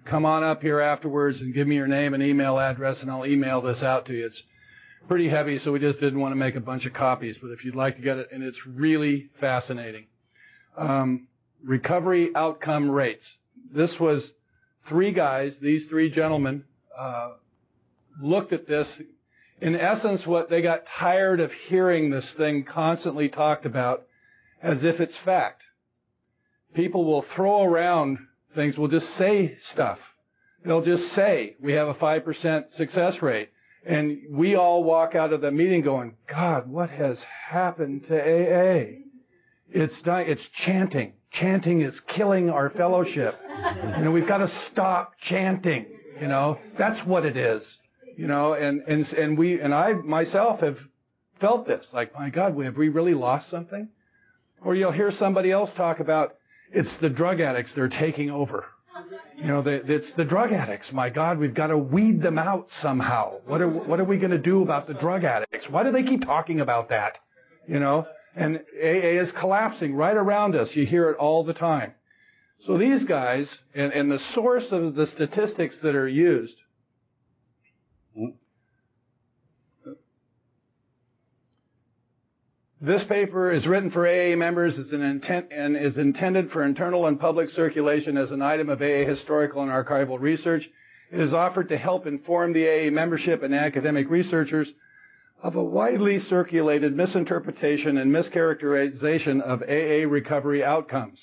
come 0.04 0.26
on 0.26 0.42
up 0.42 0.60
here 0.60 0.80
afterwards 0.80 1.40
and 1.40 1.54
give 1.54 1.66
me 1.66 1.76
your 1.76 1.86
name 1.86 2.14
and 2.14 2.22
email 2.22 2.58
address, 2.58 3.00
and 3.00 3.10
I'll 3.10 3.26
email 3.26 3.62
this 3.62 3.82
out 3.82 4.06
to 4.06 4.12
you. 4.12 4.26
It's 4.26 4.42
pretty 5.08 5.28
heavy, 5.28 5.58
so 5.58 5.72
we 5.72 5.78
just 5.78 6.00
didn't 6.00 6.20
want 6.20 6.32
to 6.32 6.36
make 6.36 6.56
a 6.56 6.60
bunch 6.60 6.86
of 6.86 6.92
copies. 6.92 7.38
But 7.40 7.50
if 7.50 7.64
you'd 7.64 7.74
like 7.74 7.96
to 7.96 8.02
get 8.02 8.18
it, 8.18 8.28
and 8.32 8.42
it's 8.42 8.58
really 8.66 9.30
fascinating. 9.40 10.06
Um, 10.76 11.28
recovery 11.62 12.30
outcome 12.34 12.90
rates. 12.90 13.26
This 13.72 13.96
was 13.98 14.32
three 14.88 15.12
guys, 15.12 15.56
these 15.60 15.86
three 15.88 16.10
gentlemen, 16.10 16.64
uh, 16.96 17.32
looked 18.20 18.52
at 18.52 18.66
this. 18.66 18.88
In 19.60 19.74
essence, 19.74 20.26
what 20.26 20.50
they 20.50 20.62
got 20.62 20.82
tired 20.98 21.40
of 21.40 21.50
hearing 21.68 22.10
this 22.10 22.34
thing 22.36 22.64
constantly 22.64 23.28
talked 23.28 23.64
about 23.64 24.06
as 24.62 24.84
if 24.84 25.00
it's 25.00 25.16
fact. 25.24 25.62
People 26.74 27.04
will 27.04 27.24
throw 27.34 27.62
around 27.62 28.18
things, 28.54 28.76
will 28.76 28.88
just 28.88 29.06
say 29.16 29.56
stuff. 29.72 29.98
They'll 30.64 30.84
just 30.84 31.04
say, 31.14 31.56
we 31.60 31.72
have 31.72 31.88
a 31.88 31.94
5% 31.94 32.72
success 32.72 33.22
rate. 33.22 33.50
And 33.86 34.22
we 34.30 34.54
all 34.54 34.82
walk 34.82 35.14
out 35.14 35.32
of 35.32 35.42
the 35.42 35.50
meeting 35.50 35.82
going, 35.82 36.16
God, 36.28 36.68
what 36.68 36.88
has 36.90 37.22
happened 37.50 38.04
to 38.08 38.14
AA? 38.18 39.00
It's, 39.70 40.00
it's 40.06 40.48
chanting. 40.64 41.12
Chanting 41.30 41.82
is 41.82 42.00
killing 42.16 42.48
our 42.48 42.70
fellowship. 42.70 43.34
You 43.98 44.04
know, 44.04 44.10
we've 44.10 44.28
got 44.28 44.38
to 44.38 44.48
stop 44.72 45.14
chanting. 45.20 45.86
You 46.20 46.28
know, 46.28 46.58
that's 46.78 47.06
what 47.06 47.26
it 47.26 47.36
is. 47.36 47.62
You 48.16 48.26
know, 48.26 48.54
and, 48.54 48.80
and, 48.82 49.04
and 49.06 49.36
we, 49.36 49.60
and 49.60 49.74
I 49.74 49.92
myself 49.92 50.60
have 50.60 50.76
felt 51.40 51.66
this. 51.66 51.84
Like, 51.92 52.14
my 52.14 52.30
God, 52.30 52.58
have 52.62 52.76
we 52.76 52.88
really 52.88 53.14
lost 53.14 53.50
something? 53.50 53.88
Or 54.64 54.74
you'll 54.74 54.92
hear 54.92 55.10
somebody 55.10 55.50
else 55.50 55.70
talk 55.76 56.00
about, 56.00 56.36
it's 56.74 56.94
the 57.00 57.08
drug 57.08 57.40
addicts, 57.40 57.72
they're 57.74 57.88
taking 57.88 58.30
over. 58.30 58.66
You 59.36 59.46
know, 59.46 59.62
it's 59.66 60.12
the 60.16 60.24
drug 60.24 60.52
addicts. 60.52 60.90
My 60.92 61.10
God, 61.10 61.38
we've 61.38 61.54
got 61.54 61.68
to 61.68 61.78
weed 61.78 62.22
them 62.22 62.38
out 62.38 62.68
somehow. 62.80 63.40
What 63.46 63.60
are, 63.60 63.68
what 63.68 63.98
are 63.98 64.04
we 64.04 64.18
going 64.18 64.30
to 64.30 64.38
do 64.38 64.62
about 64.62 64.86
the 64.86 64.94
drug 64.94 65.24
addicts? 65.24 65.66
Why 65.68 65.82
do 65.82 65.90
they 65.90 66.04
keep 66.04 66.22
talking 66.22 66.60
about 66.60 66.90
that? 66.90 67.18
You 67.66 67.80
know, 67.80 68.06
and 68.36 68.56
AA 68.80 69.20
is 69.20 69.32
collapsing 69.38 69.94
right 69.94 70.16
around 70.16 70.54
us. 70.54 70.70
You 70.74 70.86
hear 70.86 71.10
it 71.10 71.16
all 71.16 71.44
the 71.44 71.54
time. 71.54 71.94
So 72.66 72.78
these 72.78 73.04
guys, 73.04 73.58
and, 73.74 73.92
and 73.92 74.10
the 74.10 74.20
source 74.34 74.66
of 74.70 74.94
the 74.94 75.06
statistics 75.08 75.78
that 75.82 75.94
are 75.94 76.08
used, 76.08 76.56
This 82.84 83.02
paper 83.04 83.50
is 83.50 83.66
written 83.66 83.90
for 83.90 84.06
AA 84.06 84.36
members 84.36 84.76
an 84.76 85.00
intent, 85.00 85.46
and 85.50 85.74
is 85.74 85.96
intended 85.96 86.50
for 86.50 86.62
internal 86.64 87.06
and 87.06 87.18
public 87.18 87.48
circulation 87.48 88.18
as 88.18 88.30
an 88.30 88.42
item 88.42 88.68
of 88.68 88.82
AA 88.82 89.08
historical 89.08 89.62
and 89.62 89.70
archival 89.70 90.20
research. 90.20 90.68
It 91.10 91.18
is 91.18 91.32
offered 91.32 91.70
to 91.70 91.78
help 91.78 92.06
inform 92.06 92.52
the 92.52 92.68
AA 92.68 92.90
membership 92.90 93.42
and 93.42 93.54
academic 93.54 94.10
researchers 94.10 94.70
of 95.42 95.54
a 95.54 95.64
widely 95.64 96.18
circulated 96.18 96.94
misinterpretation 96.94 97.96
and 97.96 98.12
mischaracterization 98.14 99.40
of 99.40 99.62
AA 99.62 100.06
recovery 100.06 100.62
outcomes. 100.62 101.18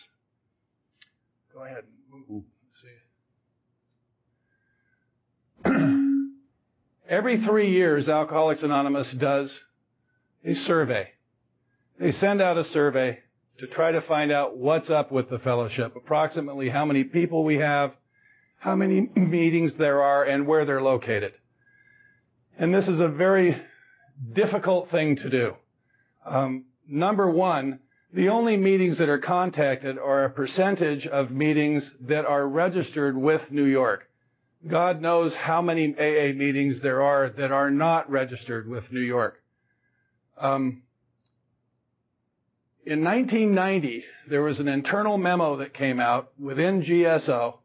Go 1.54 1.64
ahead. 1.64 1.84
Every 7.08 7.46
three 7.46 7.70
years, 7.70 8.10
Alcoholics 8.10 8.64
Anonymous 8.64 9.16
does 9.20 9.56
a 10.44 10.56
survey. 10.56 11.10
They 12.02 12.12
send 12.12 12.42
out 12.42 12.58
a 12.58 12.64
survey 12.64 13.20
to 13.60 13.68
try 13.68 13.92
to 13.92 14.02
find 14.02 14.32
out 14.32 14.58
what's 14.58 14.90
up 14.90 15.12
with 15.12 15.30
the 15.30 15.38
fellowship, 15.38 15.96
approximately 15.96 16.68
how 16.68 16.84
many 16.84 17.04
people 17.04 17.44
we 17.44 17.58
have, 17.58 17.94
how 18.58 18.76
many 18.76 19.02
meetings 19.16 19.74
there 19.78 20.02
are, 20.02 20.24
and 20.24 20.48
where 20.48 20.66
they're 20.66 20.82
located. 20.82 21.34
And 22.58 22.74
this 22.74 22.88
is 22.88 23.00
a 23.00 23.08
very 23.08 23.56
difficult 24.34 24.90
thing 24.90 25.18
to 25.18 25.30
do. 25.30 25.54
Um, 26.26 26.66
number 26.88 27.30
one, 27.30 27.78
the 28.12 28.30
only 28.30 28.58
meetings 28.58 28.98
that 28.98 29.08
are 29.08 29.20
contacted 29.20 30.00
are 30.00 30.24
a 30.24 30.30
percentage 30.32 31.06
of 31.06 31.30
meetings 31.30 31.88
that 32.08 32.26
are 32.26 32.48
registered 32.48 33.16
with 33.16 33.44
New 33.52 33.66
York. 33.66 34.10
God 34.68 35.02
knows 35.02 35.36
how 35.36 35.62
many 35.62 35.94
AA 35.94 36.34
meetings 36.34 36.82
there 36.82 37.04
are 37.04 37.30
that 37.30 37.52
are 37.52 37.70
not 37.70 38.10
registered 38.10 38.68
with 38.68 38.92
New 38.92 39.02
York. 39.02 39.44
Um, 40.40 40.82
in 42.86 43.04
1990, 43.04 44.04
there 44.30 44.42
was 44.42 44.60
an 44.60 44.68
internal 44.68 45.18
memo 45.18 45.58
that 45.58 45.74
came 45.74 46.00
out 46.00 46.32
within 46.40 46.82
GSO 46.82 47.56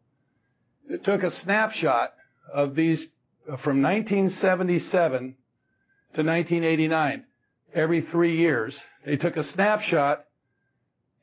It 0.91 1.05
took 1.05 1.23
a 1.23 1.31
snapshot 1.43 2.13
of 2.53 2.75
these 2.75 3.01
uh, 3.49 3.57
from 3.57 3.81
1977 3.83 5.37
to 6.15 6.23
1989. 6.23 7.25
Every 7.75 8.03
three 8.03 8.37
years, 8.37 8.79
they 9.05 9.17
took 9.17 9.37
a 9.37 9.45
snapshot 9.45 10.25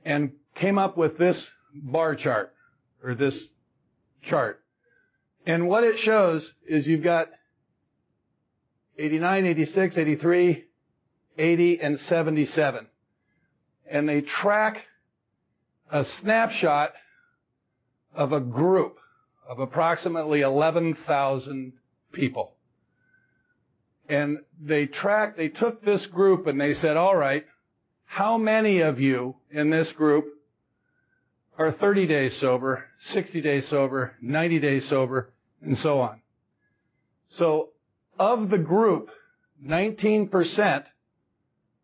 and 0.04 0.32
came 0.56 0.78
up 0.78 0.98
with 0.98 1.18
this 1.18 1.42
bar 1.74 2.16
chart 2.16 2.54
or 3.04 3.14
this 3.14 3.38
chart. 4.24 4.60
And 5.46 5.68
what 5.68 5.84
it 5.84 6.00
shows 6.00 6.50
is 6.68 6.88
you've 6.88 7.04
got 7.04 7.28
89, 8.98 9.46
86, 9.46 9.98
83, 9.98 10.64
80, 11.38 11.80
and 11.80 12.00
77 12.00 12.88
and 13.90 14.08
they 14.08 14.22
track 14.22 14.78
a 15.92 16.04
snapshot 16.22 16.94
of 18.14 18.32
a 18.32 18.40
group 18.40 18.98
of 19.48 19.60
approximately 19.60 20.42
11,000 20.42 21.74
people. 22.12 22.54
And 24.10 24.40
they 24.62 24.86
tracked, 24.86 25.38
they 25.38 25.50
took 25.50 25.84
this 25.84 26.06
group 26.08 26.48
and 26.48 26.60
they 26.60 26.74
said, 26.74 26.98
all 26.98 27.16
right, 27.16 27.46
how 28.06 28.38
many 28.38 28.82
of 28.82 29.00
you 29.00 29.36
in 29.52 29.70
this 29.70 29.92
group 29.94 30.26
are 31.58 31.72
30 31.72 32.08
days 32.08 32.38
sober, 32.40 32.86
60 33.10 33.42
days 33.42 33.68
sober, 33.70 34.14
90 34.22 34.60
days 34.60 34.90
sober, 34.90 35.34
and 35.62 35.78
so 35.78 36.00
on? 36.00 36.22
So 37.38 37.70
of 38.20 38.50
the 38.50 38.58
group, 38.58 39.10
19% 39.66 40.84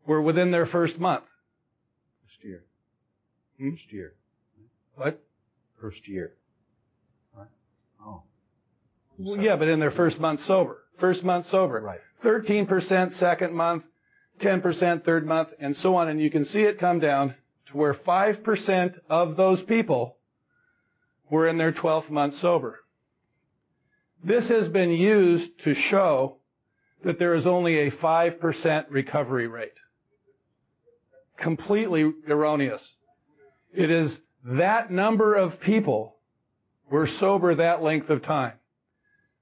were 0.06 0.22
within 0.22 0.52
their 0.52 0.66
first 0.66 1.00
month. 1.00 1.24
First 3.60 3.92
year. 3.92 4.14
What? 4.96 5.22
First 5.82 6.08
year. 6.08 6.34
Right? 7.36 7.48
Oh. 8.04 8.24
Well, 9.18 9.38
yeah, 9.38 9.56
but 9.58 9.68
in 9.68 9.80
their 9.80 9.92
first 9.92 10.20
month 10.20 10.42
sober. 10.42 10.78
First 11.00 11.24
month 11.24 11.48
sober. 11.48 11.82
Right. 11.82 12.00
13% 12.24 13.18
second 13.18 13.54
month, 13.54 13.84
10% 14.42 15.06
third 15.06 15.26
month, 15.26 15.50
and 15.60 15.76
so 15.76 15.96
on. 15.96 16.08
And 16.08 16.20
you 16.20 16.32
can 16.32 16.46
see 16.46 16.60
it 16.60 16.80
come 16.80 17.00
down 17.00 17.36
to 17.72 17.78
where 17.78 17.94
5% 17.94 19.00
of 19.10 19.38
those 19.38 19.62
people 19.64 20.18
were 21.30 21.48
in 21.48 21.58
their 21.58 21.72
12th 21.72 22.10
month 22.10 22.36
sober. 22.36 22.80
This 24.24 24.50
has 24.50 24.68
been 24.70 24.92
used 24.92 25.52
to 25.64 25.74
show 25.74 26.38
that 27.04 27.20
there 27.20 27.36
is 27.36 27.48
only 27.48 27.88
a 27.88 27.92
5% 27.92 28.86
recovery 28.90 29.48
rate. 29.48 29.72
Completely 31.38 32.12
erroneous. 32.28 32.82
It 33.74 33.92
is 33.92 34.18
that 34.44 34.92
number 34.92 35.36
of 35.36 35.60
people 35.62 36.16
were 36.90 37.08
sober 37.20 37.56
that 37.56 37.82
length 37.82 38.10
of 38.10 38.24
time. 38.24 38.54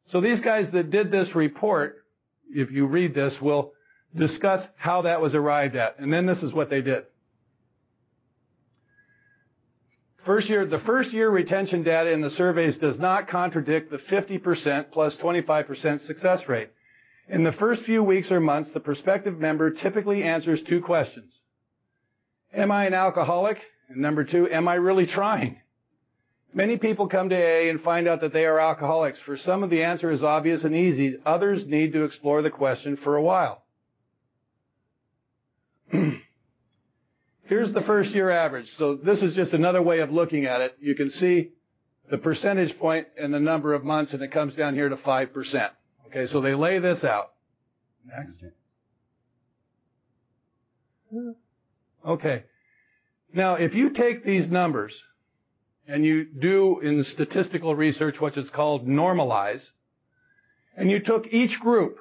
So 0.09 0.21
these 0.21 0.41
guys 0.41 0.67
that 0.73 0.89
did 0.89 1.11
this 1.11 1.35
report, 1.35 1.97
if 2.49 2.71
you 2.71 2.87
read 2.87 3.13
this, 3.13 3.35
will 3.41 3.73
discuss 4.15 4.65
how 4.77 5.03
that 5.03 5.21
was 5.21 5.33
arrived 5.33 5.75
at. 5.75 5.99
And 5.99 6.11
then 6.11 6.25
this 6.25 6.39
is 6.39 6.53
what 6.53 6.69
they 6.69 6.81
did. 6.81 7.03
First 10.25 10.49
year, 10.49 10.65
the 10.65 10.79
first 10.79 11.11
year 11.11 11.29
retention 11.29 11.83
data 11.83 12.11
in 12.11 12.21
the 12.21 12.31
surveys 12.31 12.77
does 12.79 12.99
not 12.99 13.29
contradict 13.29 13.91
the 13.91 13.97
50% 13.97 14.91
plus 14.91 15.15
25% 15.23 16.05
success 16.05 16.41
rate. 16.49 16.69
In 17.29 17.43
the 17.43 17.53
first 17.53 17.83
few 17.83 18.03
weeks 18.03 18.31
or 18.31 18.39
months, 18.39 18.71
the 18.73 18.79
prospective 18.79 19.39
member 19.39 19.71
typically 19.71 20.23
answers 20.23 20.61
two 20.63 20.81
questions. 20.81 21.31
Am 22.53 22.71
I 22.71 22.85
an 22.85 22.93
alcoholic? 22.93 23.57
And 23.89 23.97
number 23.97 24.23
two, 24.23 24.49
am 24.49 24.67
I 24.67 24.75
really 24.75 25.05
trying? 25.05 25.59
Many 26.53 26.77
people 26.77 27.07
come 27.07 27.29
to 27.29 27.35
AA 27.35 27.69
and 27.69 27.81
find 27.81 28.07
out 28.07 28.21
that 28.21 28.33
they 28.33 28.45
are 28.45 28.59
alcoholics. 28.59 29.19
For 29.25 29.37
some 29.37 29.63
of 29.63 29.69
the 29.69 29.83
answer 29.83 30.11
is 30.11 30.23
obvious 30.23 30.63
and 30.63 30.75
easy. 30.75 31.17
Others 31.25 31.67
need 31.67 31.93
to 31.93 32.03
explore 32.03 32.41
the 32.41 32.49
question 32.49 32.97
for 33.03 33.15
a 33.15 33.21
while. 33.21 33.63
Here's 37.43 37.71
the 37.73 37.81
first 37.81 38.11
year 38.11 38.29
average. 38.29 38.67
So 38.77 38.95
this 38.95 39.21
is 39.21 39.35
just 39.35 39.53
another 39.53 39.81
way 39.81 39.99
of 39.99 40.09
looking 40.11 40.45
at 40.45 40.61
it. 40.61 40.77
You 40.79 40.95
can 40.95 41.09
see 41.09 41.51
the 42.09 42.17
percentage 42.17 42.77
point 42.79 43.07
and 43.17 43.33
the 43.33 43.39
number 43.39 43.73
of 43.73 43.83
months 43.83 44.13
and 44.13 44.21
it 44.21 44.31
comes 44.31 44.55
down 44.55 44.73
here 44.73 44.89
to 44.89 44.97
5%. 44.97 45.69
Okay, 46.07 46.27
so 46.31 46.41
they 46.41 46.55
lay 46.55 46.79
this 46.79 47.03
out. 47.03 47.33
Next. 48.05 48.33
Okay. 52.05 52.43
Now, 53.37 53.53
if 53.53 53.75
you 53.75 53.91
take 53.91 54.25
these 54.25 54.49
numbers 54.49 54.91
and 55.87 56.03
you 56.03 56.25
do 56.25 56.79
in 56.79 57.03
statistical 57.03 57.75
research 57.75 58.15
what 58.19 58.35
is 58.35 58.49
called 58.49 58.87
normalize, 58.87 59.63
and 60.75 60.89
you 60.89 60.99
took 60.99 61.27
each 61.27 61.59
group, 61.59 61.99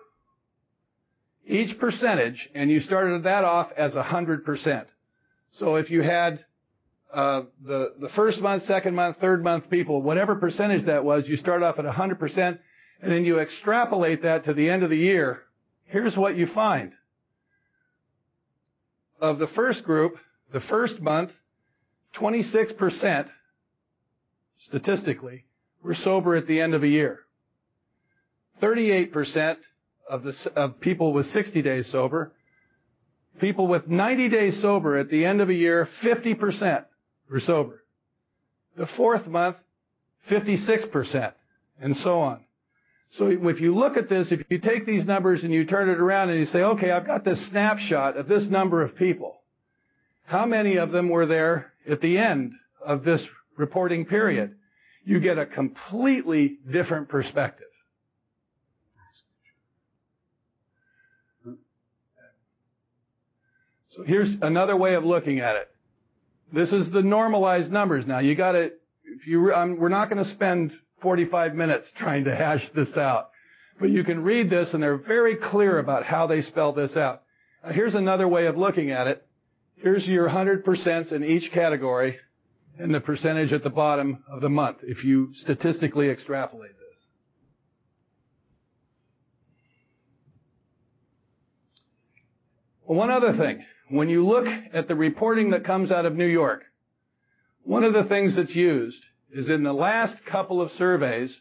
each 1.47 1.78
percentage, 1.78 2.49
and 2.55 2.71
you 2.71 2.81
started 2.81 3.25
that 3.25 3.45
off 3.45 3.71
as 3.76 3.93
100%. 3.93 4.87
So 5.59 5.75
if 5.75 5.90
you 5.90 6.00
had 6.00 6.43
uh, 7.12 7.43
the, 7.62 7.93
the 8.00 8.09
first 8.16 8.40
month, 8.40 8.62
second 8.62 8.95
month, 8.95 9.19
third 9.21 9.45
month 9.45 9.69
people, 9.69 10.00
whatever 10.00 10.37
percentage 10.37 10.87
that 10.87 11.05
was, 11.05 11.28
you 11.28 11.37
start 11.37 11.62
off 11.62 11.78
at 11.78 11.85
100%, 11.85 12.59
and 13.02 13.12
then 13.12 13.26
you 13.26 13.40
extrapolate 13.40 14.23
that 14.23 14.47
to 14.47 14.55
the 14.55 14.71
end 14.71 14.83
of 14.83 14.88
the 14.88 14.97
year. 14.97 15.43
Here's 15.85 16.16
what 16.16 16.35
you 16.35 16.47
find. 16.55 16.93
Of 19.21 19.38
the 19.38 19.49
first 19.49 19.85
group, 19.85 20.16
the 20.53 20.61
first 20.61 21.00
month, 21.00 21.31
26% 22.19 23.29
statistically 24.67 25.45
were 25.83 25.95
sober 25.95 26.37
at 26.37 26.47
the 26.47 26.61
end 26.61 26.75
of 26.75 26.83
a 26.83 26.88
year. 26.88 27.21
38% 28.62 29.57
of, 30.09 30.23
the, 30.23 30.35
of 30.55 30.81
people 30.81 31.12
with 31.12 31.26
60 31.26 31.61
days 31.62 31.88
sober. 31.91 32.33
People 33.41 33.67
with 33.67 33.87
90 33.87 34.31
days 34.31 34.62
sober 34.62 34.97
at 34.97 35.11
the 35.11 35.26
end 35.26 35.41
of 35.41 35.50
a 35.50 35.55
year, 35.55 35.88
50% 36.03 36.85
were 37.31 37.41
sober. 37.41 37.83
The 38.76 38.87
fourth 38.97 39.26
month, 39.26 39.57
56%, 40.31 41.33
and 41.81 41.97
so 41.97 42.19
on. 42.19 42.41
So 43.12 43.29
if 43.31 43.61
you 43.61 43.75
look 43.75 43.97
at 43.97 44.09
this, 44.09 44.33
if 44.33 44.41
you 44.50 44.59
take 44.59 44.87
these 44.87 45.07
numbers 45.07 45.45
and 45.45 45.53
you 45.53 45.65
turn 45.65 45.88
it 45.88 45.99
around 45.99 46.31
and 46.31 46.41
you 46.41 46.47
say, 46.47 46.59
okay, 46.59 46.91
I've 46.91 47.07
got 47.07 47.25
this 47.25 47.49
snapshot 47.50 48.17
of 48.17 48.26
this 48.26 48.47
number 48.49 48.83
of 48.83 48.97
people. 48.97 49.41
How 50.26 50.45
many 50.45 50.76
of 50.76 50.90
them 50.90 51.09
were 51.09 51.26
there 51.26 51.73
at 51.88 52.00
the 52.00 52.18
end 52.18 52.52
of 52.85 53.04
this 53.04 53.25
reporting 53.56 54.04
period? 54.04 54.56
You 55.04 55.21
get 55.21 55.38
a 55.38 55.47
completely 55.47 56.59
different 56.71 57.09
perspective. 57.09 57.66
So 63.90 64.02
here's 64.02 64.35
another 64.42 64.76
way 64.76 64.95
of 64.95 65.04
looking 65.04 65.40
at 65.40 65.56
it. 65.56 65.71
This 66.52 66.71
is 66.71 66.90
the 66.92 67.02
normalized 67.02 67.73
numbers. 67.73 68.06
Now 68.06 68.18
you 68.18 68.35
got 68.35 68.52
to, 68.52 68.64
if 69.04 69.26
you, 69.26 69.40
we're 69.40 69.88
not 69.88 70.11
going 70.11 70.23
to 70.23 70.30
spend 70.30 70.73
45 71.02 71.54
minutes 71.54 71.87
trying 71.97 72.25
to 72.25 72.35
hash 72.35 72.68
this 72.75 72.95
out, 72.97 73.30
but 73.80 73.90
you 73.90 74.04
can 74.04 74.23
read 74.23 74.50
this 74.50 74.75
and 74.75 74.83
they're 74.83 74.99
very 74.99 75.37
clear 75.37 75.78
about 75.78 76.04
how 76.04 76.26
they 76.26 76.42
spell 76.42 76.73
this 76.73 76.97
out. 76.97 77.23
Now 77.64 77.73
here's 77.73 77.95
another 77.95 78.28
way 78.28 78.47
of 78.47 78.56
looking 78.56 78.90
at 78.90 79.06
it. 79.06 79.26
Here's 79.76 80.06
your 80.06 80.28
100% 80.28 81.12
in 81.12 81.25
each 81.25 81.52
category 81.52 82.18
and 82.78 82.95
the 82.95 83.00
percentage 83.00 83.52
at 83.52 83.62
the 83.62 83.71
bottom 83.71 84.25
of 84.30 84.40
the 84.40 84.49
month 84.49 84.78
if 84.83 85.04
you 85.04 85.30
statistically 85.35 86.09
extrapolate 86.09 86.73
this. 86.73 86.99
One 92.85 93.11
other 93.11 93.37
thing. 93.37 93.64
When 93.88 94.09
you 94.09 94.26
look 94.26 94.47
at 94.73 94.88
the 94.88 94.95
reporting 94.95 95.50
that 95.50 95.64
comes 95.64 95.92
out 95.92 96.06
of 96.06 96.16
New 96.16 96.26
York, 96.26 96.64
one 97.62 97.85
of 97.85 97.92
the 97.92 98.04
things 98.04 98.35
that's 98.35 98.54
used 98.54 99.02
is 99.33 99.49
in 99.49 99.62
the 99.62 99.73
last 99.73 100.25
couple 100.25 100.61
of 100.61 100.73
surveys, 100.73 101.37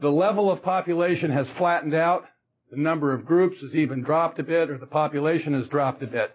the 0.00 0.10
level 0.10 0.50
of 0.50 0.62
population 0.62 1.30
has 1.30 1.50
flattened 1.58 1.94
out, 1.94 2.24
the 2.70 2.76
number 2.76 3.12
of 3.12 3.26
groups 3.26 3.60
has 3.60 3.74
even 3.74 4.02
dropped 4.02 4.38
a 4.38 4.42
bit, 4.42 4.70
or 4.70 4.78
the 4.78 4.86
population 4.86 5.52
has 5.54 5.68
dropped 5.68 6.02
a 6.02 6.06
bit. 6.06 6.34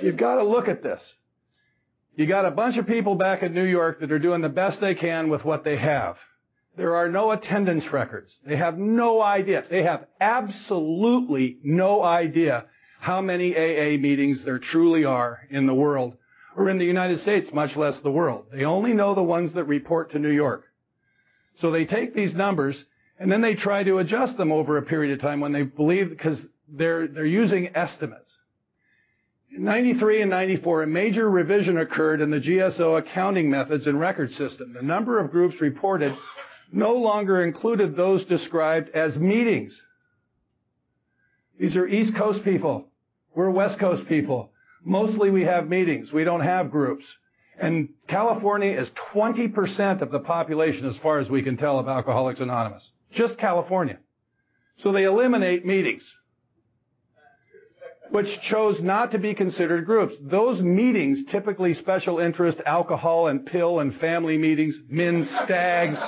You've 0.00 0.16
got 0.16 0.36
to 0.36 0.44
look 0.44 0.68
at 0.68 0.82
this. 0.82 1.02
You 2.14 2.26
got 2.26 2.44
a 2.44 2.50
bunch 2.50 2.76
of 2.76 2.86
people 2.86 3.14
back 3.14 3.42
in 3.42 3.54
New 3.54 3.64
York 3.64 4.00
that 4.00 4.12
are 4.12 4.18
doing 4.18 4.42
the 4.42 4.48
best 4.48 4.80
they 4.80 4.94
can 4.94 5.30
with 5.30 5.44
what 5.44 5.64
they 5.64 5.78
have. 5.78 6.16
There 6.76 6.96
are 6.96 7.08
no 7.08 7.30
attendance 7.30 7.84
records. 7.92 8.38
They 8.46 8.56
have 8.56 8.78
no 8.78 9.22
idea. 9.22 9.64
They 9.68 9.82
have 9.82 10.06
absolutely 10.20 11.58
no 11.62 12.02
idea 12.02 12.66
how 12.98 13.20
many 13.20 13.54
AA 13.54 13.98
meetings 13.98 14.44
there 14.44 14.58
truly 14.58 15.04
are 15.04 15.40
in 15.50 15.66
the 15.66 15.74
world 15.74 16.16
or 16.56 16.68
in 16.68 16.78
the 16.78 16.84
United 16.84 17.20
States, 17.20 17.48
much 17.52 17.76
less 17.76 17.98
the 18.02 18.10
world. 18.10 18.46
They 18.52 18.64
only 18.64 18.92
know 18.92 19.14
the 19.14 19.22
ones 19.22 19.54
that 19.54 19.64
report 19.64 20.12
to 20.12 20.18
New 20.18 20.30
York. 20.30 20.64
So 21.60 21.70
they 21.70 21.84
take 21.84 22.14
these 22.14 22.34
numbers 22.34 22.82
and 23.18 23.30
then 23.30 23.40
they 23.40 23.54
try 23.54 23.84
to 23.84 23.98
adjust 23.98 24.36
them 24.36 24.52
over 24.52 24.78
a 24.78 24.82
period 24.82 25.12
of 25.12 25.20
time 25.20 25.40
when 25.40 25.52
they 25.52 25.62
believe, 25.62 26.10
because 26.10 26.40
they're, 26.68 27.06
they're 27.06 27.26
using 27.26 27.74
estimates. 27.74 28.31
In 29.54 29.64
93 29.64 30.22
and 30.22 30.30
94, 30.30 30.84
a 30.84 30.86
major 30.86 31.28
revision 31.28 31.76
occurred 31.76 32.22
in 32.22 32.30
the 32.30 32.40
GSO 32.40 32.98
accounting 32.98 33.50
methods 33.50 33.86
and 33.86 34.00
record 34.00 34.30
system. 34.30 34.72
The 34.72 34.82
number 34.82 35.18
of 35.18 35.30
groups 35.30 35.60
reported 35.60 36.16
no 36.72 36.94
longer 36.94 37.44
included 37.44 37.94
those 37.94 38.24
described 38.24 38.88
as 38.94 39.16
meetings. 39.18 39.78
These 41.60 41.76
are 41.76 41.86
East 41.86 42.16
Coast 42.16 42.44
people. 42.44 42.88
We're 43.34 43.50
West 43.50 43.78
Coast 43.78 44.08
people. 44.08 44.52
Mostly 44.84 45.30
we 45.30 45.42
have 45.42 45.68
meetings. 45.68 46.12
We 46.12 46.24
don't 46.24 46.40
have 46.40 46.70
groups. 46.70 47.04
And 47.60 47.90
California 48.08 48.80
is 48.80 48.88
20% 49.12 50.00
of 50.00 50.10
the 50.10 50.20
population 50.20 50.88
as 50.88 50.96
far 51.02 51.18
as 51.18 51.28
we 51.28 51.42
can 51.42 51.58
tell 51.58 51.78
of 51.78 51.88
Alcoholics 51.88 52.40
Anonymous. 52.40 52.90
Just 53.12 53.38
California. 53.38 53.98
So 54.78 54.92
they 54.92 55.04
eliminate 55.04 55.66
meetings. 55.66 56.02
Which 58.12 58.28
chose 58.42 58.80
not 58.80 59.10
to 59.12 59.18
be 59.18 59.34
considered 59.34 59.86
groups. 59.86 60.14
Those 60.20 60.60
meetings, 60.60 61.24
typically 61.30 61.72
special 61.74 62.18
interest, 62.18 62.60
alcohol 62.66 63.28
and 63.28 63.44
pill 63.44 63.80
and 63.80 63.94
family 63.98 64.36
meetings, 64.36 64.78
men's 64.88 65.28
stags, 65.44 65.98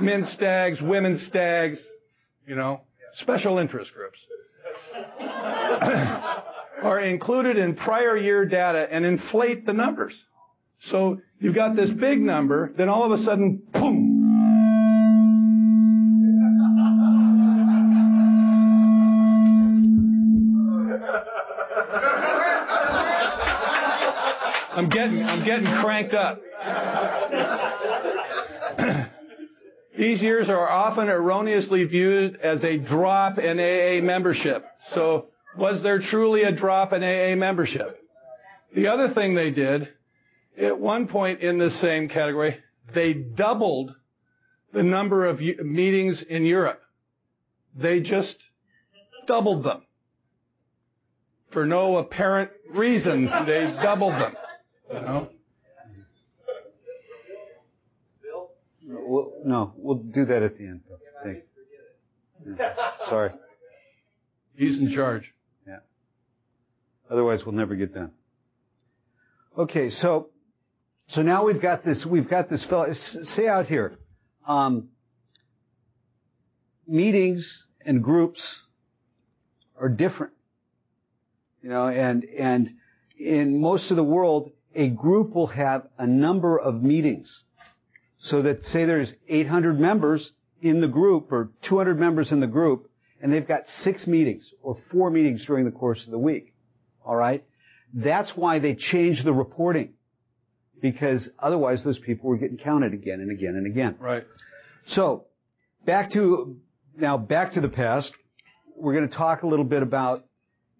men's 0.00 0.28
stags, 0.32 0.82
women's 0.82 1.24
stags, 1.26 1.78
you 2.46 2.56
know, 2.56 2.80
special 3.14 3.58
interest 3.58 3.92
groups. 3.94 4.18
are 6.82 7.00
included 7.00 7.56
in 7.56 7.74
prior 7.74 8.16
year 8.16 8.44
data 8.44 8.88
and 8.90 9.04
inflate 9.04 9.66
the 9.66 9.72
numbers. 9.72 10.14
So 10.90 11.20
you've 11.40 11.54
got 11.54 11.76
this 11.76 11.90
big 11.90 12.20
number, 12.20 12.72
then 12.76 12.88
all 12.88 13.12
of 13.12 13.18
a 13.18 13.22
sudden, 13.24 13.62
boom! 13.72 14.17
I'm 24.78 24.88
getting, 24.90 25.24
I'm 25.24 25.44
getting 25.44 25.66
cranked 25.82 26.14
up. 26.14 26.40
These 29.98 30.22
years 30.22 30.48
are 30.48 30.70
often 30.70 31.08
erroneously 31.08 31.82
viewed 31.82 32.36
as 32.36 32.62
a 32.62 32.78
drop 32.78 33.38
in 33.38 33.58
AA 33.58 34.00
membership. 34.06 34.64
So 34.94 35.30
was 35.56 35.82
there 35.82 35.98
truly 35.98 36.44
a 36.44 36.52
drop 36.52 36.92
in 36.92 37.02
AA 37.02 37.34
membership? 37.34 38.00
The 38.72 38.86
other 38.86 39.12
thing 39.12 39.34
they 39.34 39.50
did, 39.50 39.88
at 40.56 40.78
one 40.78 41.08
point 41.08 41.40
in 41.40 41.58
this 41.58 41.80
same 41.80 42.08
category, 42.08 42.56
they 42.94 43.14
doubled 43.14 43.96
the 44.72 44.84
number 44.84 45.26
of 45.26 45.40
meetings 45.40 46.24
in 46.28 46.44
Europe. 46.44 46.80
They 47.74 47.98
just 47.98 48.36
doubled 49.26 49.64
them. 49.64 49.82
For 51.52 51.66
no 51.66 51.96
apparent 51.96 52.52
reason, 52.70 53.24
they 53.44 53.74
doubled 53.82 54.12
them. 54.12 54.36
You 54.92 55.00
know? 55.00 55.28
We'll, 58.90 59.32
no, 59.44 59.72
we'll 59.76 59.96
do 59.96 60.24
that 60.24 60.42
at 60.42 60.56
the 60.56 60.64
end. 60.64 60.80
Thanks. 61.22 61.40
Yeah. 62.58 62.74
Sorry. 63.08 63.30
He's 64.56 64.78
in 64.78 64.90
charge. 64.94 65.32
Yeah. 65.66 65.78
Otherwise, 67.10 67.42
we'll 67.44 67.54
never 67.54 67.74
get 67.74 67.94
done. 67.94 68.12
Okay, 69.56 69.90
so 69.90 70.28
so 71.08 71.22
now 71.22 71.44
we've 71.44 71.60
got 71.60 71.84
this. 71.84 72.06
We've 72.08 72.28
got 72.28 72.48
this 72.48 72.64
fellow. 72.68 72.86
Say 72.92 73.46
out 73.46 73.66
here, 73.66 73.98
um, 74.46 74.88
meetings 76.86 77.64
and 77.84 78.02
groups 78.02 78.40
are 79.78 79.88
different. 79.88 80.32
You 81.62 81.70
know, 81.70 81.88
and 81.88 82.24
and 82.24 82.70
in 83.18 83.60
most 83.60 83.90
of 83.90 83.96
the 83.96 84.04
world, 84.04 84.52
a 84.78 84.88
group 84.88 85.34
will 85.34 85.48
have 85.48 85.88
a 85.98 86.06
number 86.06 86.56
of 86.56 86.82
meetings. 86.82 87.42
So 88.20 88.42
that 88.42 88.62
say 88.62 88.84
there's 88.84 89.12
800 89.28 89.78
members 89.78 90.32
in 90.62 90.80
the 90.80 90.86
group 90.86 91.32
or 91.32 91.50
200 91.68 91.98
members 91.98 92.30
in 92.30 92.38
the 92.38 92.46
group, 92.46 92.88
and 93.20 93.32
they've 93.32 93.46
got 93.46 93.62
six 93.80 94.06
meetings 94.06 94.52
or 94.62 94.78
four 94.92 95.10
meetings 95.10 95.44
during 95.46 95.64
the 95.64 95.72
course 95.72 96.04
of 96.06 96.12
the 96.12 96.18
week. 96.18 96.54
All 97.04 97.16
right? 97.16 97.44
That's 97.92 98.30
why 98.36 98.60
they 98.60 98.76
changed 98.76 99.24
the 99.26 99.32
reporting. 99.32 99.94
Because 100.80 101.28
otherwise 101.40 101.82
those 101.82 101.98
people 101.98 102.30
were 102.30 102.36
getting 102.36 102.58
counted 102.58 102.94
again 102.94 103.20
and 103.20 103.32
again 103.32 103.56
and 103.56 103.66
again. 103.66 103.96
Right. 103.98 104.24
So, 104.86 105.26
back 105.84 106.12
to, 106.12 106.56
now 106.96 107.18
back 107.18 107.54
to 107.54 107.60
the 107.60 107.68
past. 107.68 108.12
We're 108.76 108.94
going 108.94 109.08
to 109.08 109.16
talk 109.16 109.42
a 109.42 109.48
little 109.48 109.64
bit 109.64 109.82
about, 109.82 110.24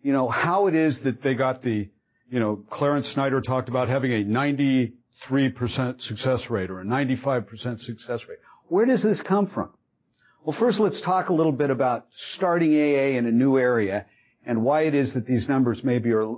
you 0.03 0.13
know, 0.13 0.29
how 0.29 0.69
it 0.69 0.77
is 0.77 1.01
that 1.03 1.21
they 1.21 1.35
got 1.35 1.63
the, 1.63 1.89
you 2.31 2.41
know, 2.41 2.63
Clarence 2.71 3.07
Snyder 3.15 3.41
talked 3.41 3.69
about 3.69 3.89
having 3.89 4.13
a 4.13 4.25
93% 4.25 4.93
success 6.01 6.47
rate 6.51 6.71
or 6.71 6.81
a 6.81 6.85
95% 6.85 7.81
success 7.81 8.21
rate. 8.29 8.39
Where 8.69 8.87
does 8.87 9.03
this 9.03 9.23
come 9.27 9.47
from? 9.49 9.71
Well, 10.45 10.57
first 10.59 10.79
let's 10.79 11.01
talk 11.03 11.29
a 11.29 11.33
little 11.33 11.53
bit 11.53 11.71
about 11.71 12.07
starting 12.37 12.73
AA 12.73 13.19
in 13.19 13.27
a 13.27 13.33
new 13.33 13.59
area 13.59 14.07
and 14.47 14.63
why 14.63 14.83
it 14.83 14.95
is 14.95 15.15
that 15.15 15.27
these 15.27 15.49
numbers 15.49 15.81
maybe 15.83 16.11
are 16.13 16.35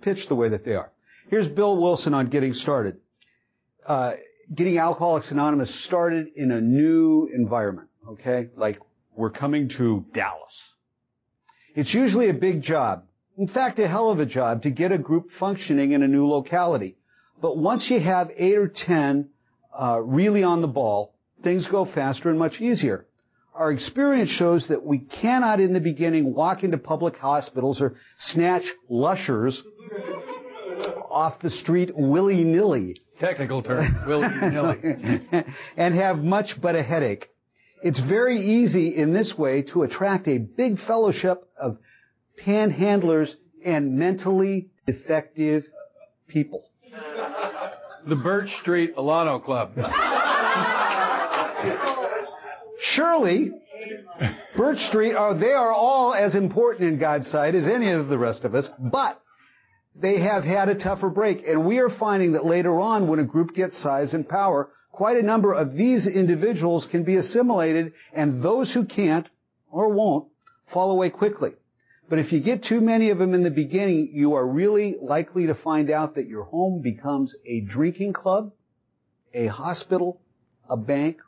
pitched 0.00 0.28
the 0.28 0.34
way 0.34 0.48
that 0.48 0.64
they 0.64 0.74
are. 0.74 0.90
Here's 1.28 1.48
Bill 1.48 1.80
Wilson 1.80 2.14
on 2.14 2.30
getting 2.30 2.54
started. 2.54 2.98
Uh, 3.86 4.12
getting 4.54 4.78
Alcoholics 4.78 5.30
Anonymous 5.30 5.84
started 5.86 6.28
in 6.36 6.52
a 6.52 6.60
new 6.60 7.28
environment, 7.34 7.88
okay? 8.08 8.48
Like 8.56 8.78
we're 9.16 9.30
coming 9.30 9.68
to 9.78 10.04
Dallas. 10.14 10.62
It's 11.74 11.92
usually 11.92 12.30
a 12.30 12.34
big 12.34 12.62
job. 12.62 13.05
In 13.38 13.48
fact, 13.48 13.78
a 13.78 13.86
hell 13.86 14.10
of 14.10 14.18
a 14.18 14.26
job 14.26 14.62
to 14.62 14.70
get 14.70 14.92
a 14.92 14.98
group 14.98 15.28
functioning 15.38 15.92
in 15.92 16.02
a 16.02 16.08
new 16.08 16.26
locality. 16.26 16.96
But 17.40 17.58
once 17.58 17.88
you 17.90 18.00
have 18.00 18.30
eight 18.36 18.56
or 18.56 18.68
ten 18.68 19.28
uh, 19.78 20.00
really 20.00 20.42
on 20.42 20.62
the 20.62 20.68
ball, 20.68 21.14
things 21.44 21.66
go 21.70 21.84
faster 21.84 22.30
and 22.30 22.38
much 22.38 22.60
easier. 22.60 23.06
our 23.58 23.72
experience 23.72 24.30
shows 24.30 24.66
that 24.68 24.84
we 24.84 24.98
cannot 24.98 25.60
in 25.60 25.72
the 25.72 25.80
beginning 25.80 26.34
walk 26.34 26.62
into 26.62 26.78
public 26.78 27.16
hospitals 27.16 27.80
or 27.80 27.96
snatch 28.18 28.64
lushers 28.88 29.60
off 31.10 31.40
the 31.40 31.50
street 31.50 31.90
willy-nilly. 31.94 33.00
Technical 33.18 33.62
term, 33.62 33.86
willy-nilly. 34.06 34.78
and 35.76 35.94
have 35.94 36.18
much 36.18 36.54
but 36.60 36.76
a 36.76 36.82
headache. 36.82 37.26
It's 37.82 38.00
very 38.08 38.38
easy 38.38 38.94
in 38.96 39.12
this 39.12 39.34
way 39.38 39.62
to 39.72 39.82
attract 39.82 40.28
a 40.28 40.38
big 40.38 40.78
fellowship 40.86 41.44
of 41.58 41.78
panhandlers 42.44 43.34
and 43.64 43.96
mentally 43.98 44.68
defective 44.86 45.64
people. 46.28 46.64
The 48.06 48.16
Birch 48.16 48.50
Street 48.60 48.94
Alano 48.96 49.42
Club. 49.42 49.72
Surely, 52.78 53.50
Birch 54.56 54.78
Street 54.88 55.14
are, 55.14 55.38
they 55.38 55.52
are 55.52 55.72
all 55.72 56.14
as 56.14 56.34
important 56.34 56.88
in 56.88 56.98
God's 56.98 57.26
sight 57.28 57.54
as 57.54 57.66
any 57.66 57.90
of 57.90 58.08
the 58.08 58.18
rest 58.18 58.44
of 58.44 58.54
us, 58.54 58.68
but 58.78 59.20
they 59.94 60.20
have 60.20 60.44
had 60.44 60.68
a 60.68 60.78
tougher 60.78 61.08
break. 61.08 61.46
And 61.46 61.66
we 61.66 61.78
are 61.78 61.90
finding 61.98 62.32
that 62.32 62.44
later 62.44 62.78
on, 62.80 63.08
when 63.08 63.18
a 63.18 63.24
group 63.24 63.54
gets 63.54 63.82
size 63.82 64.14
and 64.14 64.28
power, 64.28 64.68
quite 64.92 65.16
a 65.16 65.22
number 65.22 65.52
of 65.52 65.74
these 65.74 66.06
individuals 66.06 66.86
can 66.90 67.02
be 67.02 67.16
assimilated, 67.16 67.92
and 68.12 68.42
those 68.42 68.72
who 68.72 68.84
can't, 68.84 69.28
or 69.70 69.92
won't, 69.92 70.28
fall 70.72 70.90
away 70.90 71.10
quickly. 71.10 71.50
But 72.08 72.20
if 72.20 72.32
you 72.32 72.40
get 72.40 72.64
too 72.64 72.80
many 72.80 73.10
of 73.10 73.18
them 73.18 73.34
in 73.34 73.42
the 73.42 73.50
beginning, 73.50 74.10
you 74.12 74.34
are 74.34 74.46
really 74.46 74.96
likely 75.00 75.46
to 75.46 75.54
find 75.54 75.90
out 75.90 76.14
that 76.14 76.28
your 76.28 76.44
home 76.44 76.80
becomes 76.80 77.34
a 77.44 77.60
drinking 77.62 78.12
club, 78.12 78.52
a 79.34 79.46
hospital, 79.48 80.20
a 80.68 80.76
bank, 80.76 81.18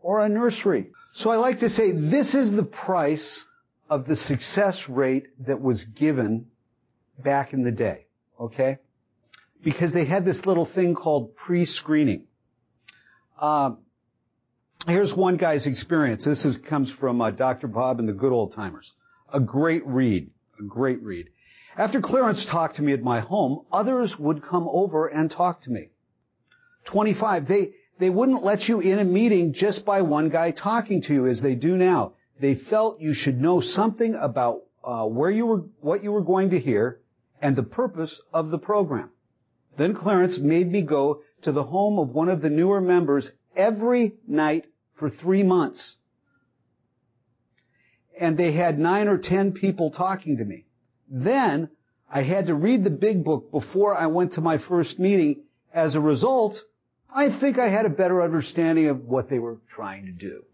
or 0.00 0.24
a 0.24 0.28
nursery. 0.28 0.90
So 1.16 1.30
I 1.30 1.36
like 1.36 1.58
to 1.60 1.68
say 1.68 1.90
this 1.90 2.34
is 2.34 2.54
the 2.54 2.62
price 2.62 3.44
of 3.90 4.06
the 4.06 4.16
success 4.16 4.80
rate 4.88 5.26
that 5.46 5.60
was 5.60 5.84
given 5.98 6.46
back 7.18 7.52
in 7.52 7.64
the 7.64 7.72
day. 7.72 8.06
Okay? 8.38 8.78
Because 9.64 9.92
they 9.92 10.04
had 10.04 10.24
this 10.24 10.40
little 10.44 10.68
thing 10.72 10.94
called 10.94 11.34
pre-screening. 11.34 12.26
Um, 13.40 13.78
here's 14.86 15.12
one 15.14 15.36
guy's 15.36 15.66
experience. 15.66 16.24
This 16.24 16.44
is, 16.44 16.58
comes 16.68 16.92
from 17.00 17.20
uh, 17.20 17.30
Dr. 17.32 17.66
Bob 17.66 17.98
and 17.98 18.08
the 18.08 18.12
Good 18.12 18.32
Old 18.32 18.54
Timers. 18.54 18.90
A 19.32 19.40
great 19.40 19.86
read. 19.86 20.30
A 20.58 20.62
great 20.62 21.02
read. 21.02 21.28
After 21.76 22.00
Clarence 22.00 22.46
talked 22.50 22.76
to 22.76 22.82
me 22.82 22.92
at 22.92 23.02
my 23.02 23.20
home, 23.20 23.64
others 23.70 24.14
would 24.18 24.42
come 24.42 24.68
over 24.70 25.08
and 25.08 25.30
talk 25.30 25.62
to 25.62 25.70
me. 25.70 25.90
25. 26.86 27.46
They, 27.46 27.72
they 27.98 28.10
wouldn't 28.10 28.42
let 28.42 28.62
you 28.62 28.80
in 28.80 28.98
a 28.98 29.04
meeting 29.04 29.52
just 29.52 29.84
by 29.84 30.02
one 30.02 30.30
guy 30.30 30.52
talking 30.52 31.02
to 31.02 31.12
you 31.12 31.26
as 31.26 31.42
they 31.42 31.54
do 31.54 31.76
now. 31.76 32.12
They 32.40 32.54
felt 32.54 33.00
you 33.00 33.12
should 33.14 33.40
know 33.40 33.60
something 33.60 34.14
about 34.14 34.62
uh, 34.84 35.04
where 35.04 35.30
you 35.30 35.46
were, 35.46 35.64
what 35.80 36.02
you 36.02 36.12
were 36.12 36.22
going 36.22 36.50
to 36.50 36.60
hear, 36.60 37.00
and 37.42 37.56
the 37.56 37.62
purpose 37.62 38.20
of 38.32 38.50
the 38.50 38.58
program. 38.58 39.10
Then 39.76 39.94
Clarence 39.94 40.38
made 40.38 40.70
me 40.70 40.82
go 40.82 41.22
to 41.42 41.52
the 41.52 41.64
home 41.64 41.98
of 41.98 42.10
one 42.10 42.28
of 42.28 42.40
the 42.40 42.50
newer 42.50 42.80
members 42.80 43.30
every 43.54 44.14
night 44.26 44.66
for 44.94 45.10
three 45.10 45.42
months. 45.42 45.96
And 48.18 48.36
they 48.36 48.52
had 48.52 48.78
nine 48.78 49.08
or 49.08 49.18
ten 49.18 49.52
people 49.52 49.90
talking 49.90 50.38
to 50.38 50.44
me. 50.44 50.64
Then 51.08 51.70
I 52.10 52.22
had 52.22 52.46
to 52.46 52.54
read 52.54 52.84
the 52.84 52.90
big 52.90 53.24
book 53.24 53.50
before 53.50 53.96
I 53.96 54.06
went 54.06 54.34
to 54.34 54.40
my 54.40 54.58
first 54.68 54.98
meeting. 54.98 55.42
As 55.72 55.94
a 55.94 56.00
result, 56.00 56.56
I 57.14 57.38
think 57.40 57.58
I 57.58 57.68
had 57.68 57.86
a 57.86 57.90
better 57.90 58.22
understanding 58.22 58.88
of 58.88 59.04
what 59.04 59.28
they 59.28 59.38
were 59.38 59.58
trying 59.68 60.06
to 60.06 60.12
do. 60.12 60.44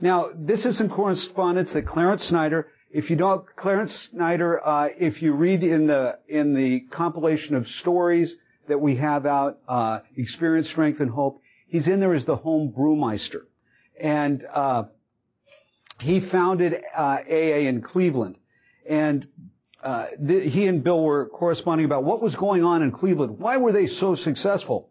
Now, 0.00 0.30
this 0.34 0.64
is 0.64 0.76
some 0.76 0.90
correspondence 0.90 1.72
that 1.72 1.86
Clarence 1.86 2.22
Snyder, 2.24 2.68
if 2.90 3.08
you 3.08 3.16
don't, 3.16 3.44
Clarence 3.56 4.08
Snyder, 4.12 4.64
uh, 4.66 4.88
if 4.98 5.22
you 5.22 5.32
read 5.32 5.62
in 5.62 5.86
the 5.86 6.18
in 6.28 6.54
the 6.54 6.80
compilation 6.92 7.54
of 7.54 7.66
stories 7.66 8.36
that 8.68 8.80
we 8.80 8.96
have 8.96 9.26
out, 9.26 9.58
uh, 9.68 10.00
Experience, 10.16 10.68
Strength, 10.70 11.00
and 11.00 11.10
Hope, 11.10 11.40
he's 11.68 11.88
in 11.88 12.00
there 12.00 12.14
as 12.14 12.26
the 12.26 12.36
home 12.36 12.74
brewmeister, 12.76 13.44
and 14.00 14.44
uh, 14.52 14.84
he 16.00 16.28
founded 16.30 16.74
AA 16.96 17.00
uh, 17.00 17.18
in 17.28 17.82
Cleveland, 17.82 18.38
and 18.88 19.26
uh, 19.82 20.06
th- 20.26 20.52
he 20.52 20.66
and 20.66 20.82
Bill 20.82 21.02
were 21.02 21.26
corresponding 21.26 21.84
about 21.84 22.04
what 22.04 22.22
was 22.22 22.34
going 22.36 22.64
on 22.64 22.82
in 22.82 22.92
Cleveland. 22.92 23.38
Why 23.38 23.56
were 23.56 23.72
they 23.72 23.86
so 23.86 24.14
successful? 24.14 24.90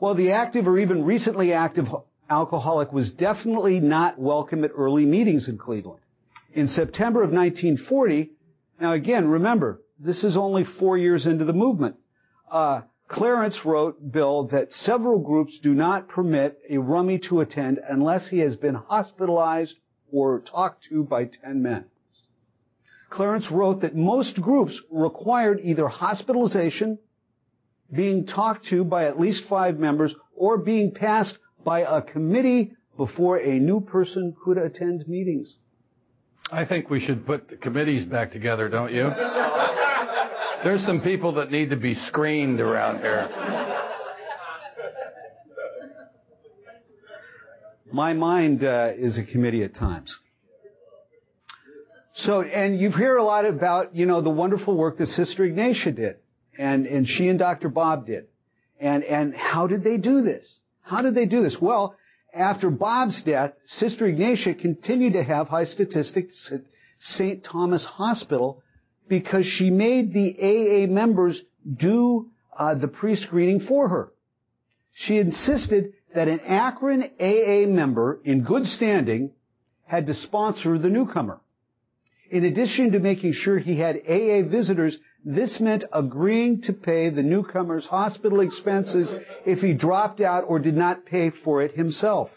Well, 0.00 0.14
the 0.14 0.32
active 0.32 0.68
or 0.68 0.78
even 0.78 1.04
recently 1.04 1.52
active 1.52 1.86
alcoholic 2.28 2.92
was 2.92 3.12
definitely 3.12 3.80
not 3.80 4.18
welcome 4.18 4.64
at 4.64 4.72
early 4.76 5.06
meetings 5.06 5.48
in 5.48 5.58
Cleveland. 5.58 6.00
In 6.52 6.68
September 6.68 7.22
of 7.22 7.30
1940, 7.30 8.32
now 8.80 8.92
again, 8.92 9.28
remember, 9.28 9.80
this 9.98 10.22
is 10.24 10.36
only 10.36 10.64
four 10.78 10.98
years 10.98 11.26
into 11.26 11.44
the 11.44 11.52
movement. 11.52 11.96
Uh, 12.50 12.82
Clarence 13.08 13.60
wrote 13.64 14.12
Bill 14.12 14.48
that 14.48 14.72
several 14.72 15.20
groups 15.20 15.58
do 15.62 15.74
not 15.74 16.08
permit 16.08 16.58
a 16.68 16.78
rummy 16.78 17.20
to 17.28 17.40
attend 17.40 17.78
unless 17.88 18.28
he 18.28 18.40
has 18.40 18.56
been 18.56 18.74
hospitalized 18.74 19.76
or 20.10 20.40
talked 20.40 20.84
to 20.88 21.04
by 21.04 21.24
ten 21.24 21.62
men. 21.62 21.84
Clarence 23.08 23.48
wrote 23.50 23.82
that 23.82 23.94
most 23.94 24.42
groups 24.42 24.80
required 24.90 25.60
either 25.62 25.86
hospitalization, 25.86 26.98
being 27.94 28.26
talked 28.26 28.66
to 28.66 28.82
by 28.82 29.04
at 29.04 29.20
least 29.20 29.44
five 29.48 29.78
members, 29.78 30.14
or 30.34 30.58
being 30.58 30.90
passed 30.92 31.38
by 31.64 31.80
a 31.80 32.02
committee 32.02 32.72
before 32.96 33.36
a 33.36 33.60
new 33.60 33.80
person 33.80 34.34
could 34.44 34.58
attend 34.58 35.06
meetings. 35.06 35.56
I 36.50 36.64
think 36.64 36.90
we 36.90 37.00
should 37.00 37.24
put 37.24 37.48
the 37.48 37.56
committees 37.56 38.04
back 38.04 38.32
together, 38.32 38.68
don't 38.68 38.92
you? 38.92 39.10
There's 40.64 40.84
some 40.84 41.00
people 41.02 41.34
that 41.34 41.50
need 41.50 41.70
to 41.70 41.76
be 41.76 41.94
screened 41.94 42.60
around 42.60 43.00
here. 43.00 43.28
My 47.92 48.14
mind 48.14 48.64
uh, 48.64 48.92
is 48.96 49.18
a 49.18 49.24
committee 49.24 49.62
at 49.62 49.74
times. 49.74 50.14
So, 52.14 52.42
and 52.42 52.78
you 52.78 52.90
hear 52.90 53.16
a 53.16 53.22
lot 53.22 53.44
about, 53.44 53.94
you 53.94 54.06
know, 54.06 54.22
the 54.22 54.30
wonderful 54.30 54.76
work 54.76 54.98
that 54.98 55.06
Sister 55.08 55.44
Ignatia 55.44 55.92
did, 55.92 56.16
and, 56.58 56.86
and 56.86 57.06
she 57.06 57.28
and 57.28 57.38
Dr. 57.38 57.68
Bob 57.68 58.06
did. 58.06 58.26
And, 58.80 59.04
and 59.04 59.34
how 59.34 59.66
did 59.66 59.84
they 59.84 59.98
do 59.98 60.22
this? 60.22 60.58
How 60.82 61.02
did 61.02 61.14
they 61.14 61.26
do 61.26 61.42
this? 61.42 61.56
Well, 61.60 61.94
after 62.34 62.70
Bob's 62.70 63.22
death, 63.24 63.52
Sister 63.66 64.06
Ignatia 64.06 64.54
continued 64.54 65.12
to 65.12 65.22
have 65.22 65.48
high 65.48 65.64
statistics 65.64 66.50
at 66.52 66.62
St. 66.98 67.44
Thomas 67.44 67.84
Hospital 67.84 68.62
because 69.08 69.44
she 69.44 69.70
made 69.70 70.12
the 70.12 70.36
AA 70.40 70.90
members 70.90 71.40
do 71.76 72.28
uh, 72.56 72.74
the 72.74 72.88
pre-screening 72.88 73.60
for 73.60 73.88
her. 73.88 74.12
She 74.94 75.18
insisted 75.18 75.92
that 76.14 76.28
an 76.28 76.40
Akron 76.40 77.02
AA 77.20 77.68
member 77.68 78.20
in 78.24 78.42
good 78.42 78.64
standing 78.64 79.32
had 79.84 80.06
to 80.06 80.14
sponsor 80.14 80.78
the 80.78 80.88
newcomer. 80.88 81.40
In 82.30 82.44
addition 82.44 82.92
to 82.92 82.98
making 82.98 83.34
sure 83.34 83.58
he 83.58 83.78
had 83.78 83.98
AA 84.08 84.48
visitors, 84.48 84.98
this 85.24 85.60
meant 85.60 85.84
agreeing 85.92 86.62
to 86.62 86.72
pay 86.72 87.10
the 87.10 87.22
newcomer's 87.22 87.86
hospital 87.86 88.40
expenses 88.40 89.12
if 89.44 89.60
he 89.60 89.74
dropped 89.74 90.20
out 90.20 90.44
or 90.48 90.58
did 90.58 90.76
not 90.76 91.06
pay 91.06 91.30
for 91.44 91.62
it 91.62 91.72
himself. 91.72 92.30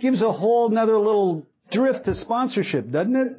Gives 0.00 0.22
a 0.22 0.32
whole 0.32 0.70
nother 0.70 0.96
little 0.96 1.46
drift 1.70 2.06
to 2.06 2.14
sponsorship, 2.14 2.90
doesn't 2.90 3.16
it? 3.16 3.36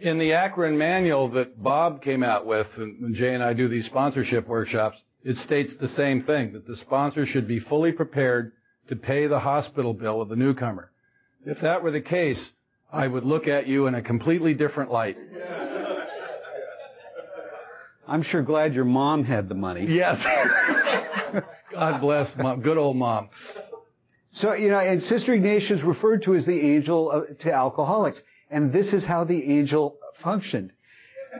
In 0.00 0.18
the 0.18 0.32
Akron 0.32 0.78
manual 0.78 1.28
that 1.30 1.60
Bob 1.62 2.02
came 2.02 2.22
out 2.22 2.46
with, 2.46 2.66
when 2.76 3.14
Jay 3.14 3.34
and 3.34 3.42
I 3.42 3.52
do 3.52 3.68
these 3.68 3.86
sponsorship 3.86 4.46
workshops, 4.46 4.96
it 5.24 5.36
states 5.36 5.74
the 5.80 5.88
same 5.88 6.22
thing, 6.22 6.52
that 6.52 6.66
the 6.66 6.76
sponsor 6.76 7.26
should 7.26 7.48
be 7.48 7.58
fully 7.58 7.92
prepared 7.92 8.52
to 8.88 8.96
pay 8.96 9.26
the 9.26 9.40
hospital 9.40 9.92
bill 9.92 10.20
of 10.20 10.28
the 10.28 10.36
newcomer. 10.36 10.90
If 11.44 11.60
that 11.62 11.82
were 11.82 11.90
the 11.90 12.00
case, 12.00 12.52
I 12.92 13.08
would 13.08 13.24
look 13.24 13.48
at 13.48 13.66
you 13.66 13.86
in 13.86 13.94
a 13.94 14.02
completely 14.02 14.54
different 14.54 14.90
light. 14.90 15.16
I'm 18.06 18.22
sure 18.22 18.42
glad 18.42 18.74
your 18.74 18.84
mom 18.86 19.24
had 19.24 19.48
the 19.48 19.54
money. 19.54 19.86
Yes. 19.88 20.16
God 21.72 22.00
bless 22.00 22.30
mom. 22.38 22.62
Good 22.62 22.78
old 22.78 22.96
mom. 22.96 23.28
So, 24.32 24.54
you 24.54 24.68
know, 24.68 24.78
and 24.78 25.02
Sister 25.02 25.34
Ignatia's 25.34 25.82
referred 25.82 26.22
to 26.22 26.34
as 26.34 26.46
the 26.46 26.58
angel 26.58 27.10
of, 27.10 27.38
to 27.40 27.52
alcoholics. 27.52 28.22
And 28.50 28.72
this 28.72 28.92
is 28.92 29.06
how 29.06 29.24
the 29.24 29.58
angel 29.58 29.98
functioned. 30.22 30.72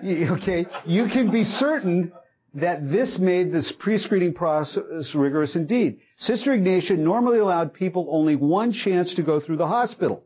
Okay? 0.04 0.66
You 0.84 1.06
can 1.06 1.30
be 1.30 1.44
certain 1.44 2.12
that 2.54 2.88
this 2.88 3.18
made 3.20 3.52
this 3.52 3.72
pre-screening 3.78 4.34
process 4.34 5.14
rigorous 5.14 5.54
indeed. 5.54 6.00
Sister 6.18 6.52
Ignatia 6.52 6.96
normally 6.96 7.38
allowed 7.38 7.74
people 7.74 8.08
only 8.10 8.36
one 8.36 8.72
chance 8.72 9.14
to 9.14 9.22
go 9.22 9.40
through 9.40 9.56
the 9.56 9.66
hospital. 9.66 10.24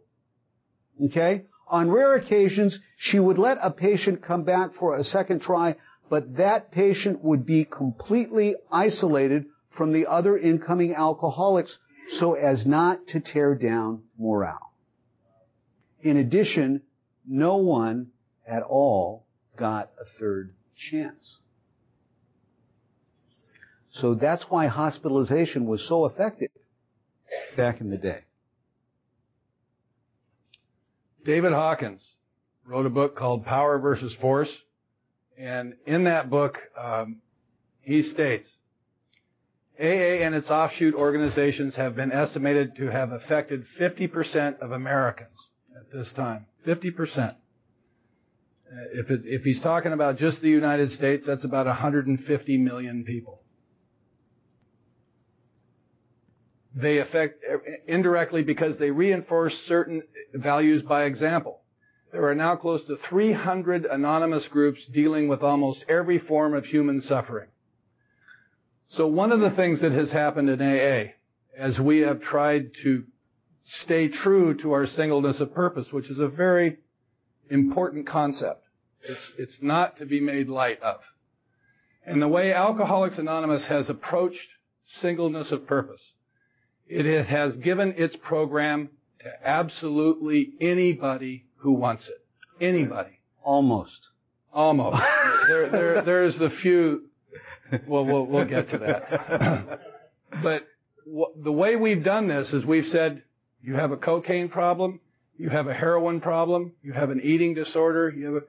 Okay? 1.05 1.45
On 1.69 1.91
rare 1.91 2.15
occasions, 2.15 2.79
she 2.97 3.19
would 3.19 3.39
let 3.39 3.59
a 3.63 3.71
patient 3.71 4.23
come 4.23 4.45
back 4.45 4.75
for 4.75 4.97
a 4.97 5.05
second 5.05 5.41
try, 5.41 5.77
but 6.11 6.37
that 6.37 6.71
patient 6.71 7.23
would 7.25 7.47
be 7.47 7.65
completely 7.65 8.55
isolated 8.71 9.47
from 9.77 9.93
the 9.93 10.07
other 10.07 10.37
incoming 10.37 10.95
alcoholics 10.95 11.79
so 12.19 12.35
as 12.35 12.67
not 12.67 13.07
to 13.09 13.21
tear 13.21 13.55
down 13.55 14.03
morale. 14.19 14.72
In 16.03 16.17
addition, 16.17 16.83
no 17.27 17.57
one 17.57 18.09
at 18.47 18.63
all 18.63 19.27
got 19.57 19.91
a 20.01 20.05
third 20.19 20.55
chance. 20.77 21.39
So 23.93 24.15
that's 24.15 24.45
why 24.49 24.67
hospitalization 24.67 25.67
was 25.67 25.87
so 25.89 26.07
effective 26.07 26.51
back 27.57 27.81
in 27.81 27.91
the 27.91 27.99
day. 27.99 28.21
David 31.25 31.53
Hawkins 31.53 32.15
wrote 32.67 32.87
a 32.87 32.91
book 32.91 33.17
called 33.17 33.45
Power 33.45 33.79
versus 33.79 34.15
Force. 34.21 34.53
And 35.39 35.75
in 35.87 36.05
that 36.05 36.31
book, 36.31 36.59
um, 36.79 37.21
he 37.81 38.03
states, 38.03 38.49
AA 39.79 40.25
and 40.25 40.35
its 40.35 40.51
offshoot 40.51 40.95
organizations 40.95 41.77
have 41.77 41.97
been 41.97 42.13
estimated 42.13 42.77
to 42.77 42.91
have 42.91 43.13
affected 43.13 43.65
50% 43.79 44.59
of 44.61 44.73
Americans 44.73 45.49
this 45.93 46.13
time. 46.15 46.47
50%. 46.67 47.19
Uh, 47.19 47.35
if, 48.95 49.11
it, 49.11 49.21
if 49.25 49.43
he's 49.43 49.61
talking 49.61 49.93
about 49.93 50.17
just 50.17 50.41
the 50.41 50.49
United 50.49 50.91
States, 50.91 51.25
that's 51.27 51.45
about 51.45 51.67
150 51.67 52.59
million 52.59 53.05
people. 53.05 53.43
They 56.75 56.99
affect 56.99 57.45
uh, 57.51 57.59
indirectly 57.87 58.43
because 58.43 58.79
they 58.79 58.91
reinforce 58.91 59.53
certain 59.67 60.03
values 60.35 60.83
by 60.83 61.05
example. 61.05 61.61
There 62.13 62.29
are 62.29 62.35
now 62.35 62.57
close 62.57 62.85
to 62.87 62.97
300 63.09 63.87
anonymous 63.87 64.47
groups 64.49 64.87
dealing 64.93 65.29
with 65.29 65.43
almost 65.43 65.85
every 65.89 66.19
form 66.19 66.55
of 66.55 66.65
human 66.65 67.01
suffering. 67.01 67.49
So 68.89 69.07
one 69.07 69.33
of 69.33 69.41
the 69.41 69.51
things 69.51 69.81
that 69.81 69.93
has 69.93 70.13
happened 70.13 70.51
in 70.51 70.61
AA, 70.61 71.13
as 71.57 71.79
we 71.81 72.01
have 72.01 72.21
tried 72.21 72.73
to 72.83 73.05
stay 73.65 74.09
true 74.09 74.57
to 74.63 74.73
our 74.73 74.87
singleness 74.87 75.41
of 75.41 75.55
purpose, 75.55 75.89
which 75.93 76.11
is 76.11 76.19
a 76.19 76.29
very 76.29 76.79
important 77.51 78.07
concept. 78.07 78.65
It's, 79.03 79.33
it's 79.39 79.59
not 79.61 79.99
to 79.99 80.07
be 80.07 80.21
made 80.21 80.49
light 80.49 80.81
of. 80.83 81.01
And 82.05 82.21
the 82.21 82.29
way 82.29 82.53
Alcoholics 82.53 83.19
Anonymous 83.19 83.67
has 83.69 83.89
approached 83.89 84.49
singleness 85.01 85.53
of 85.53 85.67
purpose, 85.67 86.01
it 86.89 87.27
has 87.27 87.55
given 87.57 87.95
its 87.97 88.17
program 88.17 88.91
to 89.21 89.49
absolutely 89.49 90.53
anybody 90.61 91.47
who 91.57 91.73
wants 91.73 92.09
it. 92.09 92.65
Anybody. 92.65 93.21
Almost. 93.43 94.09
Almost. 94.53 95.01
there, 95.49 95.71
there, 95.71 96.03
there's 96.03 96.39
the 96.39 96.51
few. 96.63 97.05
Well, 97.87 98.05
we'll, 98.05 98.27
we'll 98.27 98.49
get 98.49 98.69
to 98.71 98.79
that. 98.79 99.81
but 100.43 100.67
the 101.43 101.53
way 101.53 101.77
we've 101.77 102.05
done 102.05 102.29
this 102.29 102.53
is 102.53 102.65
we've 102.65 102.87
said, 102.87 103.23
you 103.63 103.75
have 103.75 103.93
a 103.93 103.97
cocaine 103.97 104.49
problem, 104.49 105.01
you 105.37 105.49
have 105.49 105.69
a 105.69 105.75
heroin 105.75 106.21
problem, 106.21 106.73
you 106.83 106.93
have 106.93 107.11
an 107.11 107.21
eating 107.23 107.55
disorder, 107.55 108.11
you 108.11 108.27
have 108.27 108.43
a, 108.43 108.47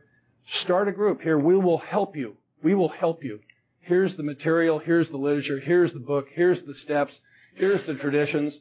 start 0.63 0.88
a 0.88 0.91
group 0.91 1.21
here. 1.21 1.38
We 1.38 1.56
will 1.56 1.78
help 1.78 2.15
you. 2.15 2.36
We 2.63 2.73
will 2.73 2.89
help 2.89 3.23
you. 3.23 3.39
Here's 3.82 4.15
the 4.17 4.23
material, 4.23 4.80
here's 4.80 5.10
the 5.10 5.17
literature, 5.17 5.60
here's 5.60 5.93
the 5.93 5.99
book, 5.99 6.28
here's 6.32 6.62
the 6.63 6.73
steps, 6.73 7.13
here's 7.56 7.86
the 7.86 7.95
traditions. 7.95 8.54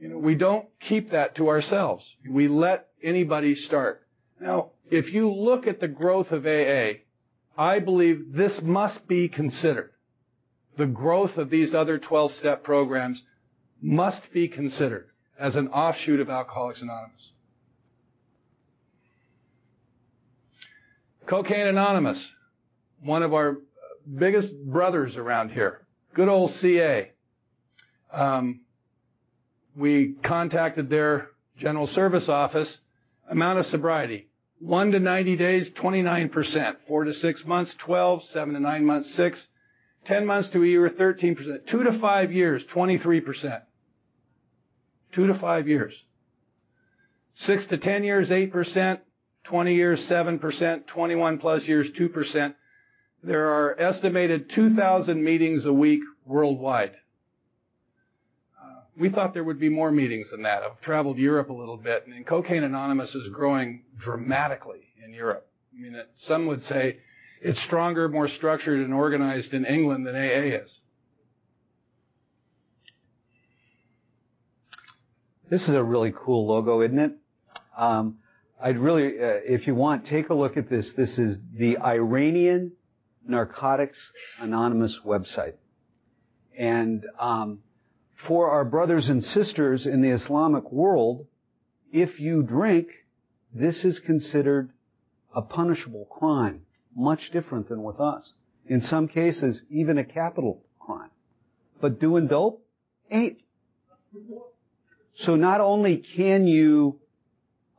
You 0.00 0.08
know, 0.08 0.18
we 0.18 0.34
don't 0.34 0.66
keep 0.80 1.12
that 1.12 1.36
to 1.36 1.48
ourselves. 1.48 2.04
We 2.28 2.48
let 2.48 2.88
anybody 3.02 3.54
start. 3.54 4.06
Now, 4.40 4.72
if 4.90 5.12
you 5.12 5.32
look 5.32 5.66
at 5.66 5.80
the 5.80 5.88
growth 5.88 6.30
of 6.30 6.46
AA, 6.46 7.00
I 7.56 7.78
believe 7.78 8.32
this 8.32 8.60
must 8.62 9.06
be 9.06 9.28
considered. 9.28 9.92
The 10.76 10.86
growth 10.86 11.36
of 11.36 11.48
these 11.48 11.74
other 11.74 11.98
12 11.98 12.32
step 12.38 12.64
programs 12.64 13.22
must 13.80 14.22
be 14.32 14.48
considered 14.48 15.08
as 15.38 15.56
an 15.56 15.68
offshoot 15.68 16.20
of 16.20 16.30
Alcoholics 16.30 16.82
Anonymous. 16.82 17.30
Cocaine 21.26 21.66
Anonymous, 21.66 22.32
one 23.02 23.22
of 23.22 23.34
our 23.34 23.58
biggest 24.18 24.54
brothers 24.64 25.16
around 25.16 25.50
here. 25.50 25.80
Good 26.14 26.28
old 26.28 26.52
CA. 26.54 27.10
Um, 28.12 28.60
we 29.76 30.14
contacted 30.24 30.88
their 30.88 31.28
general 31.58 31.88
service 31.88 32.28
office. 32.28 32.78
Amount 33.28 33.58
of 33.58 33.66
sobriety. 33.66 34.28
1 34.60 34.92
to 34.92 35.00
90 35.00 35.36
days, 35.36 35.70
29%. 35.82 36.76
4 36.88 37.04
to 37.04 37.12
6 37.12 37.44
months, 37.44 37.74
12. 37.84 38.22
7 38.32 38.54
to 38.54 38.60
9 38.60 38.84
months, 38.84 39.14
6. 39.16 39.46
10 40.06 40.24
months 40.24 40.48
to 40.50 40.62
a 40.62 40.66
year, 40.66 40.88
13%. 40.88 41.66
2 41.68 41.82
to 41.82 41.98
5 41.98 42.32
years, 42.32 42.64
23%. 42.72 43.62
2 45.16 45.26
to 45.28 45.34
5 45.34 45.66
years. 45.66 45.94
6 47.36 47.66
to 47.66 47.78
10 47.78 48.04
years, 48.04 48.30
8%. 48.30 49.00
20 49.44 49.74
years, 49.74 50.06
7%. 50.10 50.86
21 50.86 51.38
plus 51.38 51.64
years, 51.64 51.88
2%. 51.98 52.54
There 53.22 53.48
are 53.48 53.80
estimated 53.80 54.50
2,000 54.54 55.24
meetings 55.24 55.64
a 55.64 55.72
week 55.72 56.00
worldwide. 56.26 56.92
Uh, 58.60 58.80
we 58.96 59.10
thought 59.10 59.32
there 59.34 59.44
would 59.44 59.58
be 59.58 59.68
more 59.68 59.90
meetings 59.90 60.30
than 60.30 60.42
that. 60.42 60.62
I've 60.62 60.80
traveled 60.82 61.18
Europe 61.18 61.48
a 61.48 61.54
little 61.54 61.78
bit, 61.78 62.06
and 62.06 62.26
Cocaine 62.26 62.62
Anonymous 62.62 63.14
is 63.14 63.28
growing 63.32 63.82
dramatically 63.98 64.82
in 65.04 65.12
Europe. 65.14 65.48
I 65.74 65.80
mean, 65.80 65.96
some 66.26 66.46
would 66.46 66.62
say 66.64 66.98
it's 67.40 67.62
stronger, 67.64 68.08
more 68.08 68.28
structured, 68.28 68.80
and 68.80 68.92
organized 68.92 69.54
in 69.54 69.64
England 69.64 70.06
than 70.06 70.14
AA 70.14 70.56
is. 70.62 70.78
This 75.48 75.62
is 75.68 75.74
a 75.74 75.82
really 75.82 76.12
cool 76.12 76.48
logo, 76.48 76.82
isn't 76.82 76.98
it? 76.98 77.12
Um, 77.78 78.18
I'd 78.60 78.78
really, 78.78 79.06
uh, 79.06 79.38
if 79.44 79.68
you 79.68 79.76
want, 79.76 80.06
take 80.06 80.30
a 80.30 80.34
look 80.34 80.56
at 80.56 80.68
this. 80.68 80.92
This 80.96 81.18
is 81.18 81.38
the 81.54 81.78
Iranian 81.78 82.72
Narcotics 83.28 84.10
Anonymous 84.40 84.98
website. 85.06 85.54
And 86.58 87.04
um, 87.20 87.60
for 88.26 88.50
our 88.50 88.64
brothers 88.64 89.08
and 89.08 89.22
sisters 89.22 89.86
in 89.86 90.00
the 90.00 90.08
Islamic 90.08 90.72
world, 90.72 91.26
if 91.92 92.18
you 92.18 92.42
drink, 92.42 92.88
this 93.54 93.84
is 93.84 94.00
considered 94.04 94.70
a 95.32 95.42
punishable 95.42 96.06
crime, 96.06 96.62
much 96.96 97.30
different 97.32 97.68
than 97.68 97.84
with 97.84 98.00
us. 98.00 98.32
In 98.66 98.80
some 98.80 99.06
cases, 99.06 99.62
even 99.70 99.96
a 99.96 100.04
capital 100.04 100.64
crime. 100.80 101.10
But 101.80 102.00
doing 102.00 102.26
dope 102.26 102.66
ain't. 103.12 103.42
So 105.16 105.36
not 105.36 105.60
only 105.60 106.02
can 106.16 106.46
you, 106.46 107.00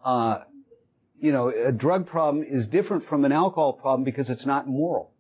uh, 0.04 0.40
you 1.20 1.32
know, 1.32 1.50
a 1.50 1.72
drug 1.72 2.08
problem 2.08 2.44
is 2.48 2.68
different 2.68 3.06
from 3.06 3.26
an 3.26 3.32
alcohol 3.32 3.74
problem 3.74 4.04
because 4.04 4.30
it's 4.30 4.46
not 4.46 4.68
moral. 4.68 5.12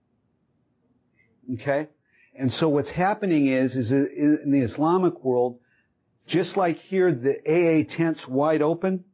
Okay? 1.53 1.88
And 2.38 2.51
so 2.51 2.69
what's 2.69 2.91
happening 2.91 3.47
is, 3.47 3.75
is 3.75 3.91
in 3.91 4.51
the 4.51 4.62
Islamic 4.62 5.23
world, 5.23 5.60
just 6.27 6.58
like 6.58 6.77
here, 6.77 7.12
the 7.12 7.38
AA 7.47 7.95
tent's 7.95 8.27
wide 8.27 8.62
open. 8.62 9.06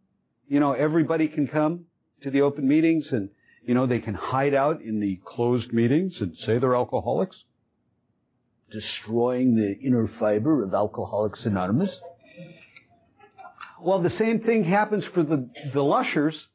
You 0.47 0.59
know, 0.59 0.71
everybody 0.73 1.27
can 1.27 1.47
come 1.47 1.85
to 2.21 2.31
the 2.31 2.41
open 2.41 2.67
meetings 2.67 3.09
and, 3.11 3.29
you 3.63 3.73
know, 3.73 3.85
they 3.85 3.99
can 3.99 4.13
hide 4.13 4.53
out 4.53 4.81
in 4.81 4.99
the 4.99 5.19
closed 5.25 5.71
meetings 5.73 6.19
and 6.21 6.35
say 6.35 6.57
they're 6.57 6.75
alcoholics. 6.75 7.43
Destroying 8.71 9.55
the 9.55 9.73
inner 9.85 10.07
fiber 10.19 10.63
of 10.63 10.73
Alcoholics 10.73 11.45
Anonymous. 11.45 12.01
Well, 13.83 14.01
the 14.01 14.09
same 14.11 14.39
thing 14.39 14.63
happens 14.63 15.05
for 15.13 15.23
the, 15.23 15.49
the 15.73 15.81
lushers 15.81 16.47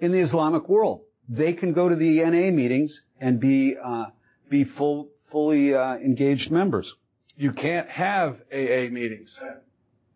in 0.00 0.10
the 0.10 0.18
Islamic 0.18 0.68
world. 0.68 1.02
They 1.28 1.52
can 1.52 1.72
go 1.72 1.88
to 1.88 1.94
the 1.94 2.20
NA 2.20 2.50
meetings 2.50 3.00
and 3.20 3.38
be, 3.38 3.76
uh, 3.82 4.06
be 4.50 4.64
full, 4.64 5.08
fully 5.30 5.72
uh, 5.72 5.94
engaged 5.96 6.50
members. 6.50 6.92
You 7.36 7.52
can't 7.52 7.88
have 7.88 8.38
AA 8.52 8.90
meetings 8.90 9.32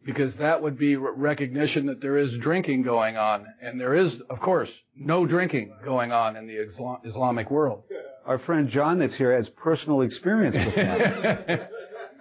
because 0.04 0.34
that 0.36 0.62
would 0.62 0.76
be 0.76 0.96
recognition 0.96 1.86
that 1.86 2.00
there 2.00 2.18
is 2.18 2.36
drinking 2.40 2.82
going 2.82 3.16
on, 3.16 3.46
and 3.62 3.80
there 3.80 3.94
is, 3.94 4.16
of 4.28 4.40
course, 4.40 4.68
no 4.96 5.26
drinking 5.26 5.74
going 5.84 6.10
on 6.10 6.36
in 6.36 6.46
the 6.48 6.56
Islamic 7.04 7.50
world. 7.50 7.84
Our 8.24 8.38
friend 8.40 8.68
John, 8.68 8.98
that's 8.98 9.16
here, 9.16 9.34
has 9.36 9.48
personal 9.50 10.02
experience 10.02 10.56
with 10.56 10.74
that 10.74 11.70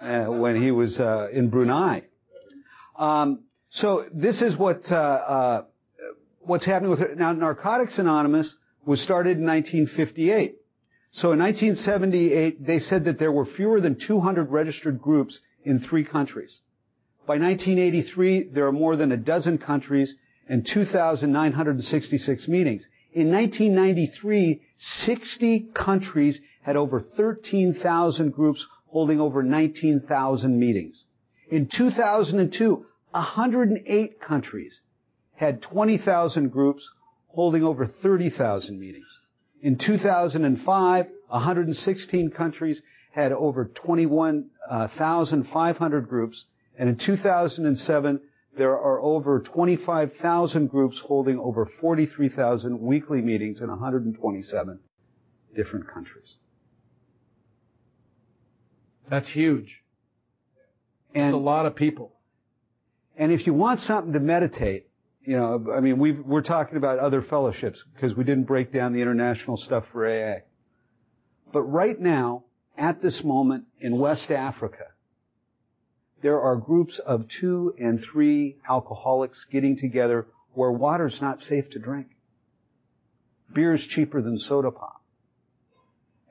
uh, 0.00 0.30
when 0.30 0.62
he 0.62 0.70
was 0.70 0.98
uh, 1.00 1.28
in 1.32 1.50
Brunei. 1.50 2.02
Um, 2.96 3.40
this 4.12 4.40
is 4.40 4.56
what 4.56 4.82
uh, 4.90 4.94
uh, 4.94 5.64
what's 6.40 6.64
happening 6.64 6.90
with 6.90 7.00
now. 7.16 7.32
Narcotics 7.32 7.98
Anonymous 7.98 8.54
was 8.86 9.02
started 9.02 9.38
in 9.38 9.44
1958. 9.44 10.56
So 11.12 11.32
in 11.32 11.38
1978, 11.38 12.66
they 12.66 12.78
said 12.78 13.04
that 13.04 13.18
there 13.18 13.32
were 13.32 13.46
fewer 13.46 13.80
than 13.80 13.98
200 14.06 14.50
registered 14.50 15.00
groups 15.00 15.40
in 15.64 15.80
three 15.80 16.04
countries. 16.04 16.60
By 17.26 17.38
1983, 17.38 18.50
there 18.54 18.66
are 18.66 18.72
more 18.72 18.96
than 18.96 19.12
a 19.12 19.16
dozen 19.16 19.58
countries 19.58 20.14
and 20.48 20.66
2,966 20.72 22.48
meetings. 22.48 22.86
In 23.12 23.32
1993, 23.32 24.62
60 24.78 25.68
countries 25.74 26.40
had 26.62 26.76
over 26.76 27.00
13,000 27.00 28.32
groups 28.32 28.66
holding 28.88 29.20
over 29.20 29.42
19,000 29.42 30.58
meetings. 30.58 31.04
In 31.50 31.68
2002, 31.74 32.86
108 33.16 34.20
countries 34.20 34.80
had 35.34 35.60
20,000 35.62 36.50
groups 36.50 36.88
holding 37.28 37.64
over 37.64 37.86
30,000 37.86 38.78
meetings. 38.78 39.06
In 39.62 39.78
2005, 39.78 41.06
116 41.28 42.30
countries 42.30 42.82
had 43.12 43.32
over 43.32 43.64
21,500 43.64 46.08
groups, 46.08 46.44
and 46.78 46.90
in 46.90 46.98
2007, 46.98 48.20
there 48.56 48.72
are 48.72 49.00
over 49.00 49.40
25,000 49.40 50.68
groups 50.68 51.02
holding 51.04 51.38
over 51.38 51.68
43,000 51.80 52.80
weekly 52.80 53.20
meetings 53.20 53.60
in 53.60 53.68
127 53.68 54.80
different 55.54 55.86
countries. 55.92 56.36
That's 59.08 59.28
huge. 59.28 59.82
And 61.14 61.28
It's 61.28 61.34
a 61.34 61.38
lot 61.38 61.66
of 61.66 61.76
people. 61.76 62.15
And 63.16 63.32
if 63.32 63.46
you 63.46 63.54
want 63.54 63.80
something 63.80 64.12
to 64.12 64.20
meditate, 64.20 64.88
you 65.22 65.36
know, 65.36 65.66
I 65.74 65.80
mean, 65.80 65.98
we 65.98 66.12
we're 66.12 66.42
talking 66.42 66.76
about 66.76 66.98
other 66.98 67.22
fellowships 67.22 67.82
because 67.94 68.16
we 68.16 68.24
didn't 68.24 68.44
break 68.44 68.72
down 68.72 68.92
the 68.92 69.00
international 69.00 69.56
stuff 69.56 69.84
for 69.90 70.06
AA. 70.06 70.40
But 71.52 71.62
right 71.62 71.98
now, 71.98 72.44
at 72.76 73.02
this 73.02 73.22
moment 73.24 73.64
in 73.80 73.98
West 73.98 74.30
Africa, 74.30 74.84
there 76.22 76.40
are 76.40 76.56
groups 76.56 77.00
of 77.04 77.24
two 77.40 77.74
and 77.78 78.00
three 78.12 78.56
alcoholics 78.68 79.46
getting 79.50 79.76
together 79.76 80.26
where 80.54 80.70
water's 80.70 81.18
not 81.20 81.40
safe 81.40 81.68
to 81.70 81.78
drink. 81.78 82.08
Beer's 83.52 83.86
cheaper 83.90 84.20
than 84.22 84.38
soda 84.38 84.70
pop. 84.70 85.02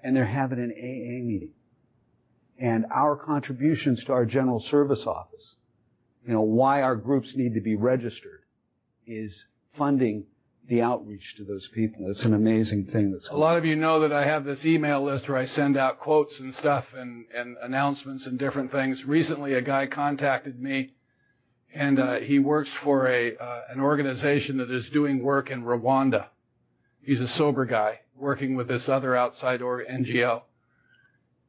And 0.04 0.16
they're 0.16 0.26
having 0.26 0.60
an 0.60 0.72
AA 0.72 1.26
meeting. 1.26 1.54
And 2.60 2.86
our 2.94 3.16
contributions 3.16 4.04
to 4.06 4.14
our 4.14 4.26
general 4.26 4.60
service 4.60 5.04
office 5.08 5.56
you 6.26 6.34
know, 6.34 6.42
why 6.42 6.82
our 6.82 6.96
groups 6.96 7.36
need 7.36 7.54
to 7.54 7.62
be 7.62 7.76
registered 7.76 8.42
is 9.06 9.46
funding 9.78 10.26
the 10.68 10.82
outreach 10.82 11.36
to 11.38 11.44
those 11.44 11.70
people. 11.74 12.10
It's 12.10 12.26
an 12.26 12.34
amazing 12.34 12.88
thing 12.92 13.12
that's 13.12 13.30
A 13.30 13.38
lot 13.38 13.58
of 13.58 13.66
you 13.66 13.76
know 13.76 14.00
that 14.00 14.12
I 14.12 14.26
have 14.26 14.46
this 14.46 14.66
email 14.66 15.04
list 15.04 15.30
where 15.30 15.38
I 15.38 15.46
send 15.46 15.78
out 15.78 16.00
quotes 16.00 16.40
and 16.40 16.54
stuff 16.56 16.86
and, 16.96 17.26
and 17.36 17.56
announcements 17.62 18.26
and 18.26 18.40
different 18.40 18.72
things. 18.72 19.04
Recently, 19.06 19.54
a 19.54 19.62
guy 19.62 19.86
contacted 19.86 20.60
me, 20.60 20.94
and 21.74 22.00
uh, 22.00 22.16
he 22.20 22.40
works 22.40 22.70
for 22.84 23.08
a 23.08 23.38
uh, 23.38 23.62
an 23.70 23.80
organization 23.80 24.58
that 24.58 24.72
is 24.72 24.90
doing 24.92 25.22
work 25.22 25.52
in 25.52 25.64
Rwanda. 25.64 26.28
He's 27.04 27.22
a 27.22 27.28
sober 27.28 27.66
guy 27.66 28.00
working 28.16 28.56
with 28.56 28.68
this 28.68 28.90
other 28.90 29.16
outside 29.16 29.62
or 29.62 29.84
NGO. 29.84 30.42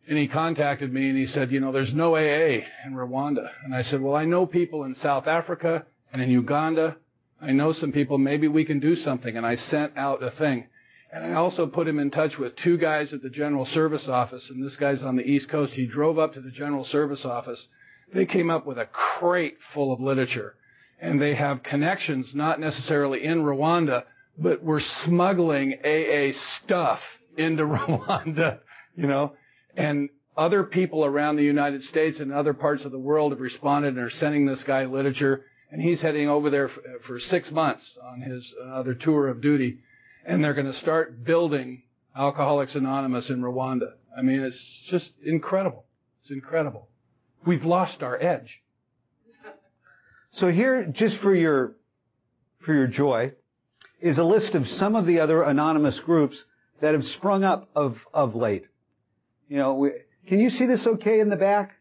And 0.08 0.16
he 0.16 0.28
contacted 0.28 0.92
me 0.92 1.08
and 1.08 1.18
he 1.18 1.26
said, 1.26 1.50
you 1.50 1.58
know, 1.58 1.72
there's 1.72 1.92
no 1.92 2.14
AA 2.14 2.62
in 2.86 2.94
Rwanda. 2.94 3.48
And 3.64 3.74
I 3.74 3.82
said, 3.82 4.00
well, 4.00 4.14
I 4.14 4.24
know 4.24 4.46
people 4.46 4.84
in 4.84 4.94
South 4.94 5.26
Africa 5.26 5.84
and 6.12 6.22
in 6.22 6.30
Uganda. 6.30 6.96
I 7.40 7.50
know 7.50 7.72
some 7.72 7.92
people. 7.92 8.16
Maybe 8.16 8.46
we 8.46 8.64
can 8.64 8.78
do 8.78 8.94
something. 8.94 9.36
And 9.36 9.44
I 9.44 9.56
sent 9.56 9.96
out 9.96 10.22
a 10.22 10.30
thing. 10.30 10.68
And 11.12 11.24
I 11.24 11.32
also 11.34 11.66
put 11.66 11.88
him 11.88 11.98
in 11.98 12.10
touch 12.10 12.38
with 12.38 12.54
two 12.56 12.78
guys 12.78 13.12
at 13.12 13.22
the 13.22 13.30
General 13.30 13.66
Service 13.66 14.06
Office. 14.08 14.48
And 14.48 14.64
this 14.64 14.76
guy's 14.76 15.02
on 15.02 15.16
the 15.16 15.22
East 15.22 15.50
Coast. 15.50 15.72
He 15.72 15.86
drove 15.86 16.18
up 16.18 16.34
to 16.34 16.40
the 16.40 16.50
General 16.50 16.84
Service 16.84 17.24
Office. 17.24 17.66
They 18.14 18.26
came 18.26 18.50
up 18.50 18.64
with 18.64 18.78
a 18.78 18.86
crate 18.86 19.56
full 19.74 19.92
of 19.92 20.00
literature. 20.00 20.54
And 21.00 21.20
they 21.20 21.34
have 21.34 21.62
connections, 21.62 22.30
not 22.32 22.60
necessarily 22.60 23.24
in 23.24 23.42
Rwanda, 23.42 24.04
but 24.38 24.62
we're 24.62 24.80
smuggling 25.04 25.74
AA 25.84 26.32
stuff 26.64 27.00
into 27.36 27.62
Rwanda, 27.64 28.60
you 28.94 29.06
know. 29.06 29.32
And 29.76 30.08
other 30.36 30.64
people 30.64 31.04
around 31.04 31.36
the 31.36 31.44
United 31.44 31.82
States 31.82 32.20
and 32.20 32.32
other 32.32 32.54
parts 32.54 32.84
of 32.84 32.92
the 32.92 32.98
world 32.98 33.32
have 33.32 33.40
responded 33.40 33.96
and 33.96 33.98
are 33.98 34.10
sending 34.10 34.46
this 34.46 34.62
guy 34.66 34.84
literature. 34.84 35.44
And 35.70 35.80
he's 35.80 36.00
heading 36.00 36.28
over 36.28 36.50
there 36.50 36.68
for, 36.68 36.82
for 37.06 37.20
six 37.20 37.50
months 37.50 37.82
on 38.02 38.20
his 38.20 38.44
other 38.72 38.94
tour 38.94 39.28
of 39.28 39.40
duty. 39.40 39.78
And 40.26 40.42
they're 40.42 40.54
going 40.54 40.66
to 40.66 40.78
start 40.78 41.24
building 41.24 41.82
Alcoholics 42.16 42.74
Anonymous 42.74 43.30
in 43.30 43.40
Rwanda. 43.40 43.92
I 44.16 44.22
mean, 44.22 44.40
it's 44.40 44.60
just 44.88 45.12
incredible. 45.24 45.84
It's 46.22 46.30
incredible. 46.30 46.88
We've 47.46 47.64
lost 47.64 48.02
our 48.02 48.20
edge. 48.20 48.60
So 50.32 50.48
here, 50.48 50.86
just 50.92 51.20
for 51.20 51.34
your, 51.34 51.76
for 52.64 52.74
your 52.74 52.86
joy, 52.86 53.32
is 54.00 54.18
a 54.18 54.24
list 54.24 54.54
of 54.54 54.66
some 54.66 54.94
of 54.94 55.06
the 55.06 55.20
other 55.20 55.42
anonymous 55.42 56.00
groups 56.04 56.44
that 56.80 56.92
have 56.92 57.04
sprung 57.04 57.44
up 57.44 57.70
of, 57.74 57.96
of 58.12 58.34
late. 58.34 58.66
You 59.48 59.58
know, 59.58 59.74
we, 59.74 59.90
can 60.28 60.40
you 60.40 60.50
see 60.50 60.66
this 60.66 60.86
okay 60.86 61.20
in 61.20 61.28
the 61.28 61.36
back? 61.36 61.72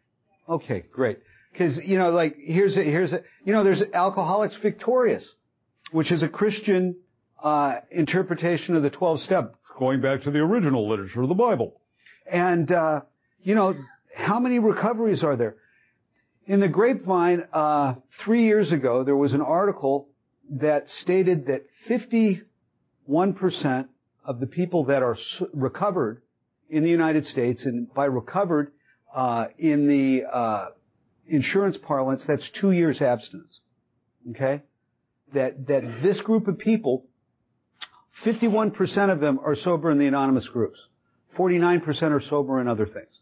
Okay, 0.47 0.86
great. 0.91 1.19
Because 1.51 1.80
you 1.84 1.97
know, 1.97 2.12
like 2.12 2.36
here's 2.38 2.78
a, 2.78 2.84
here's 2.84 3.13
a, 3.13 3.21
you 3.43 3.54
know, 3.54 3.63
there's 3.63 3.82
Alcoholics 3.93 4.58
Victorious, 4.62 5.28
which 5.91 6.12
is 6.12 6.21
a 6.21 6.28
Christian 6.28 6.95
uh, 7.41 7.80
interpretation 7.91 8.75
of 8.75 8.84
the 8.84 8.89
twelve 8.89 9.19
step, 9.21 9.56
going 9.80 10.01
back 10.01 10.21
to 10.23 10.32
the 10.32 10.39
original 10.39 10.88
literature 10.88 11.21
of 11.23 11.30
the 11.30 11.36
Bible. 11.36 11.80
And 12.32 12.71
uh, 12.71 13.01
you 13.41 13.56
know, 13.56 13.75
how 14.15 14.39
many 14.39 14.60
recoveries 14.60 15.23
are 15.23 15.36
there? 15.36 15.56
In 16.47 16.60
the 16.60 16.67
Grapevine, 16.67 17.45
uh, 17.51 17.95
three 18.23 18.43
years 18.43 18.71
ago, 18.71 19.04
there 19.04 19.15
was 19.15 19.34
an 19.34 19.41
article 19.41 20.10
that 20.51 20.88
stated 20.89 21.47
that 21.47 21.65
51% 21.89 22.43
of 24.23 24.39
the 24.39 24.45
people 24.45 24.86
that 24.86 25.01
are 25.01 25.17
recovered 25.54 26.21
in 26.69 26.84
the 26.84 26.89
United 26.89 27.25
States, 27.25 27.65
and 27.65 27.93
by 27.93 28.06
recovered, 28.06 28.71
uh, 29.13 29.47
in 29.58 29.88
the 29.88 30.25
uh, 30.25 30.67
insurance 31.28 31.78
parlance, 31.78 32.23
that's 32.28 32.49
two 32.60 32.71
years 32.71 33.01
abstinence. 33.01 33.60
Okay, 34.32 34.63
that 35.34 35.67
that 35.67 35.84
this 36.01 36.19
group 36.21 36.47
of 36.47 36.58
people, 36.58 37.06
51% 38.25 39.12
of 39.12 39.19
them 39.19 39.39
are 39.43 39.56
sober 39.56 39.91
in 39.91 39.99
the 39.99 40.08
anonymous 40.08 40.49
groups, 40.49 40.80
49% 41.38 42.12
are 42.12 42.21
sober 42.21 42.60
in 42.60 42.67
other 42.67 42.86
things. 42.86 43.19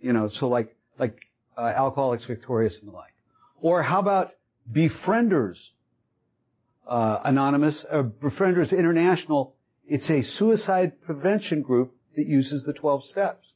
You 0.00 0.12
know, 0.12 0.28
so 0.30 0.48
like 0.48 0.76
like 0.98 1.16
uh, 1.56 1.72
Alcoholics 1.76 2.26
Victorious 2.26 2.78
and 2.80 2.88
the 2.88 2.96
like. 2.96 3.14
Or 3.60 3.82
how 3.82 4.00
about 4.00 4.30
Befrienders 4.70 5.58
uh, 6.86 7.18
Anonymous, 7.24 7.84
uh, 7.90 8.02
Befrienders 8.02 8.72
International? 8.72 9.54
It's 9.86 10.08
a 10.08 10.22
suicide 10.22 11.02
prevention 11.02 11.62
group 11.62 11.94
that 12.16 12.26
uses 12.26 12.64
the 12.64 12.72
12 12.72 13.04
steps. 13.04 13.46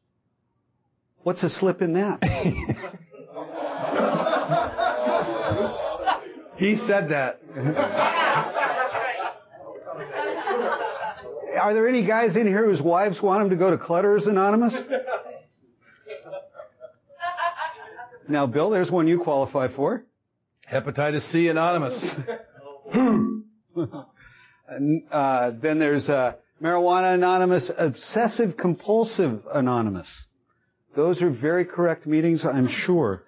What's 1.23 1.43
a 1.43 1.49
slip 1.49 1.83
in 1.83 1.95
that? 1.95 2.23
he 6.57 6.77
said 6.87 7.09
that. 7.11 7.41
Are 11.61 11.73
there 11.73 11.89
any 11.89 12.07
guys 12.07 12.37
in 12.37 12.47
here 12.47 12.67
whose 12.67 12.83
wives 12.83 13.21
want 13.23 13.43
them 13.43 13.51
to 13.51 13.57
go 13.57 13.71
to 13.71 13.79
Clutters 13.79 14.27
Anonymous? 14.27 14.77
Now, 18.29 18.47
Bill, 18.47 18.71
there's 18.71 18.91
one 18.91 19.07
you 19.07 19.21
qualify 19.21 19.75
for. 19.75 20.05
Hepatitis 20.71 21.31
C 21.31 21.49
Anonymous. 21.49 21.99
and, 24.69 25.03
uh, 25.11 25.53
then 25.63 25.79
there's 25.79 26.09
uh, 26.09 26.35
Marijuana 26.63 27.15
Anonymous, 27.15 27.71
Obsessive 27.77 28.57
Compulsive 28.57 29.43
Anonymous. 29.53 30.09
Those 30.95 31.21
are 31.23 31.31
very 31.31 31.65
correct 31.65 32.07
meetings, 32.07 32.45
I'm 32.45 32.69
sure. 32.69 33.25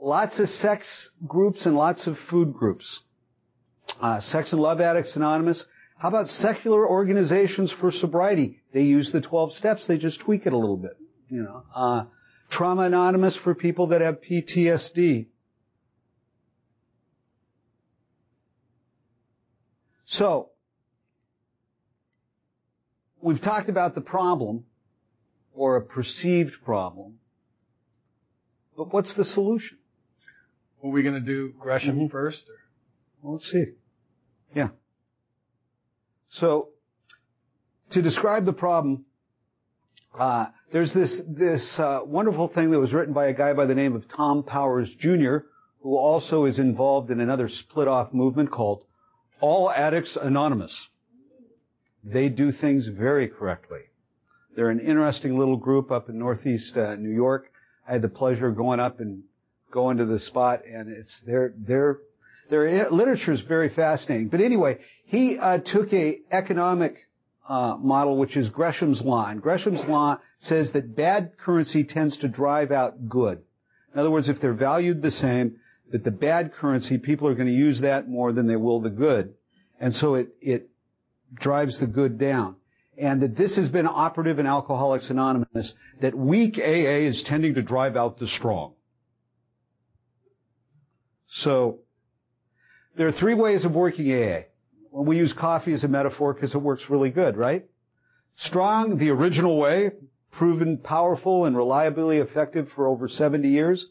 Lots 0.00 0.40
of 0.40 0.48
sex 0.48 1.10
groups 1.26 1.64
and 1.66 1.76
lots 1.76 2.06
of 2.06 2.16
food 2.30 2.52
groups. 2.52 3.02
Uh, 4.00 4.20
sex 4.20 4.52
and 4.52 4.60
Love 4.60 4.80
Addicts 4.80 5.14
Anonymous. 5.16 5.64
How 5.98 6.08
about 6.08 6.26
secular 6.26 6.88
organizations 6.88 7.72
for 7.80 7.92
sobriety? 7.92 8.60
They 8.72 8.82
use 8.82 9.12
the 9.12 9.20
12 9.20 9.52
steps, 9.52 9.86
they 9.86 9.98
just 9.98 10.20
tweak 10.20 10.46
it 10.46 10.52
a 10.52 10.58
little 10.58 10.76
bit. 10.76 10.96
You 11.28 11.42
know, 11.44 11.62
uh, 11.74 12.04
Trauma 12.50 12.82
Anonymous 12.82 13.38
for 13.44 13.54
people 13.54 13.88
that 13.88 14.00
have 14.00 14.18
PTSD. 14.20 15.26
We've 23.22 23.40
talked 23.40 23.68
about 23.68 23.94
the 23.94 24.00
problem, 24.00 24.64
or 25.54 25.76
a 25.76 25.82
perceived 25.82 26.52
problem, 26.64 27.14
but 28.76 28.92
what's 28.92 29.14
the 29.14 29.24
solution? 29.24 29.78
Are 30.82 30.90
we 30.90 31.02
going 31.02 31.14
to 31.14 31.20
do 31.20 31.54
Gresham 31.58 31.96
mm-hmm. 31.96 32.06
first? 32.08 32.42
Or? 32.48 32.54
Well, 33.22 33.32
let's 33.34 33.50
see. 33.50 33.64
Yeah. 34.54 34.68
So, 36.30 36.68
to 37.92 38.02
describe 38.02 38.44
the 38.44 38.52
problem, 38.52 39.04
uh, 40.18 40.46
there's 40.72 40.92
this 40.92 41.20
this 41.26 41.74
uh, 41.78 42.00
wonderful 42.04 42.48
thing 42.48 42.70
that 42.72 42.80
was 42.80 42.92
written 42.92 43.14
by 43.14 43.28
a 43.28 43.32
guy 43.32 43.52
by 43.52 43.66
the 43.66 43.74
name 43.74 43.94
of 43.94 44.04
Tom 44.08 44.42
Powers 44.42 44.90
Jr., 44.98 45.38
who 45.82 45.96
also 45.96 46.44
is 46.44 46.58
involved 46.58 47.10
in 47.10 47.20
another 47.20 47.48
split-off 47.48 48.12
movement 48.12 48.50
called 48.50 48.84
All 49.42 49.68
Addicts 49.68 50.16
Anonymous. 50.22 50.72
They 52.04 52.28
do 52.28 52.52
things 52.52 52.86
very 52.86 53.26
correctly. 53.26 53.80
They're 54.54 54.70
an 54.70 54.78
interesting 54.78 55.36
little 55.36 55.56
group 55.56 55.90
up 55.90 56.08
in 56.08 56.16
Northeast 56.16 56.76
uh, 56.76 56.94
New 56.94 57.10
York. 57.10 57.50
I 57.88 57.94
had 57.94 58.02
the 58.02 58.08
pleasure 58.08 58.46
of 58.46 58.56
going 58.56 58.78
up 58.78 59.00
and 59.00 59.24
going 59.72 59.96
to 59.96 60.06
the 60.06 60.20
spot, 60.20 60.60
and 60.64 60.88
it's 60.88 61.20
their 61.26 61.54
their 61.58 61.98
their 62.50 62.88
literature 62.90 63.32
is 63.32 63.40
very 63.40 63.68
fascinating. 63.68 64.28
But 64.28 64.42
anyway, 64.42 64.78
he 65.06 65.38
uh, 65.40 65.58
took 65.58 65.92
a 65.92 66.20
economic 66.30 66.98
uh, 67.48 67.76
model, 67.80 68.18
which 68.18 68.36
is 68.36 68.48
Gresham's 68.48 69.02
law, 69.04 69.28
and 69.28 69.42
Gresham's 69.42 69.84
law 69.88 70.20
says 70.38 70.70
that 70.74 70.94
bad 70.94 71.32
currency 71.36 71.82
tends 71.82 72.16
to 72.18 72.28
drive 72.28 72.70
out 72.70 73.08
good. 73.08 73.42
In 73.92 73.98
other 73.98 74.10
words, 74.10 74.28
if 74.28 74.40
they're 74.40 74.54
valued 74.54 75.02
the 75.02 75.10
same, 75.10 75.56
that 75.92 76.04
the 76.04 76.10
bad 76.10 76.52
currency, 76.54 76.98
people 76.98 77.28
are 77.28 77.34
going 77.34 77.46
to 77.46 77.52
use 77.52 77.82
that 77.82 78.08
more 78.08 78.32
than 78.32 78.46
they 78.46 78.56
will 78.56 78.80
the 78.80 78.90
good. 78.90 79.34
And 79.78 79.94
so 79.94 80.14
it, 80.14 80.34
it 80.40 80.70
drives 81.34 81.78
the 81.78 81.86
good 81.86 82.18
down. 82.18 82.56
And 82.98 83.22
that 83.22 83.36
this 83.36 83.56
has 83.56 83.68
been 83.68 83.86
operative 83.86 84.38
in 84.38 84.46
Alcoholics 84.46 85.08
Anonymous, 85.10 85.74
that 86.00 86.14
weak 86.14 86.58
AA 86.58 87.06
is 87.08 87.22
tending 87.26 87.54
to 87.54 87.62
drive 87.62 87.96
out 87.96 88.18
the 88.18 88.26
strong. 88.26 88.74
So, 91.28 91.78
there 92.96 93.06
are 93.06 93.12
three 93.12 93.34
ways 93.34 93.64
of 93.64 93.72
working 93.72 94.12
AA. 94.12 94.42
We 94.92 95.16
use 95.16 95.34
coffee 95.38 95.72
as 95.72 95.84
a 95.84 95.88
metaphor 95.88 96.34
because 96.34 96.54
it 96.54 96.58
works 96.58 96.84
really 96.90 97.08
good, 97.08 97.38
right? 97.38 97.64
Strong, 98.36 98.98
the 98.98 99.08
original 99.08 99.58
way, 99.58 99.92
proven 100.32 100.76
powerful 100.76 101.46
and 101.46 101.56
reliably 101.56 102.18
effective 102.18 102.68
for 102.76 102.86
over 102.86 103.08
70 103.08 103.48
years. 103.48 103.88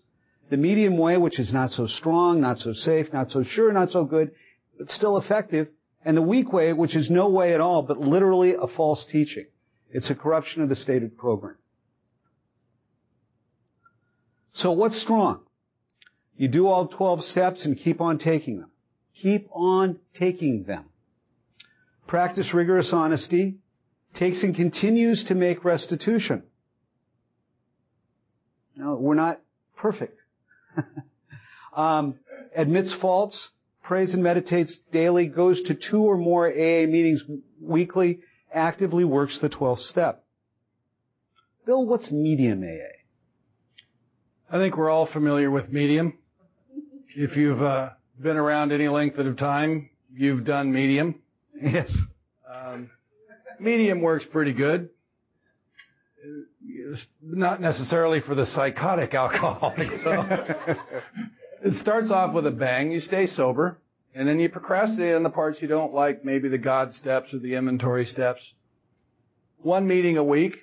The 0.51 0.57
medium 0.57 0.97
way, 0.97 1.15
which 1.15 1.39
is 1.39 1.53
not 1.53 1.71
so 1.71 1.87
strong, 1.87 2.41
not 2.41 2.57
so 2.57 2.73
safe, 2.73 3.13
not 3.13 3.31
so 3.31 3.41
sure, 3.41 3.71
not 3.71 3.89
so 3.89 4.03
good, 4.03 4.31
but 4.77 4.89
still 4.89 5.17
effective. 5.17 5.69
And 6.03 6.17
the 6.17 6.21
weak 6.21 6.51
way, 6.51 6.73
which 6.73 6.93
is 6.93 7.09
no 7.09 7.29
way 7.29 7.53
at 7.53 7.61
all, 7.61 7.83
but 7.83 7.97
literally 7.97 8.55
a 8.55 8.67
false 8.67 9.07
teaching. 9.09 9.45
It's 9.91 10.09
a 10.11 10.15
corruption 10.15 10.61
of 10.61 10.67
the 10.67 10.75
stated 10.75 11.17
program. 11.17 11.55
So 14.53 14.73
what's 14.73 15.01
strong? 15.01 15.43
You 16.35 16.49
do 16.49 16.67
all 16.67 16.89
12 16.89 17.23
steps 17.23 17.63
and 17.63 17.77
keep 17.77 18.01
on 18.01 18.17
taking 18.17 18.59
them. 18.59 18.71
Keep 19.21 19.47
on 19.53 19.99
taking 20.19 20.65
them. 20.65 20.85
Practice 22.07 22.53
rigorous 22.53 22.89
honesty. 22.91 23.55
Takes 24.15 24.43
and 24.43 24.53
continues 24.53 25.23
to 25.29 25.35
make 25.35 25.63
restitution. 25.63 26.43
No, 28.75 28.95
we're 28.95 29.15
not 29.15 29.39
perfect. 29.77 30.20
um, 31.75 32.15
admits 32.55 32.93
faults, 33.01 33.49
prays 33.83 34.13
and 34.13 34.23
meditates 34.23 34.77
daily, 34.91 35.27
goes 35.27 35.61
to 35.63 35.75
two 35.75 36.01
or 36.03 36.17
more 36.17 36.47
AA 36.47 36.85
meetings 36.87 37.23
weekly, 37.59 38.19
actively 38.53 39.03
works 39.03 39.39
the 39.41 39.49
12th 39.49 39.87
step. 39.89 40.23
Bill, 41.65 41.85
what's 41.85 42.11
medium 42.11 42.63
AA? 42.63 43.01
I 44.49 44.57
think 44.57 44.77
we're 44.77 44.89
all 44.89 45.09
familiar 45.11 45.49
with 45.49 45.69
medium. 45.69 46.17
If 47.15 47.37
you've 47.37 47.61
uh, 47.61 47.91
been 48.19 48.37
around 48.37 48.71
any 48.71 48.87
length 48.87 49.17
of 49.17 49.37
time, 49.37 49.89
you've 50.13 50.43
done 50.43 50.71
medium. 50.71 51.21
Yes. 51.61 51.95
Um, 52.53 52.89
medium 53.59 54.01
works 54.01 54.25
pretty 54.31 54.53
good. 54.53 54.89
Not 57.21 57.61
necessarily 57.61 58.19
for 58.21 58.35
the 58.35 58.45
psychotic 58.45 59.13
alcoholic, 59.13 59.89
though. 60.03 60.75
it 61.63 61.79
starts 61.81 62.11
off 62.11 62.33
with 62.33 62.45
a 62.47 62.51
bang. 62.51 62.91
You 62.91 62.99
stay 62.99 63.27
sober, 63.27 63.79
and 64.13 64.27
then 64.27 64.39
you 64.39 64.49
procrastinate 64.49 65.15
on 65.15 65.23
the 65.23 65.29
parts 65.29 65.61
you 65.61 65.67
don't 65.67 65.93
like, 65.93 66.25
maybe 66.25 66.49
the 66.49 66.57
God 66.57 66.93
steps 66.93 67.33
or 67.33 67.39
the 67.39 67.55
inventory 67.55 68.05
steps. 68.05 68.41
One 69.59 69.87
meeting 69.87 70.17
a 70.17 70.23
week, 70.23 70.55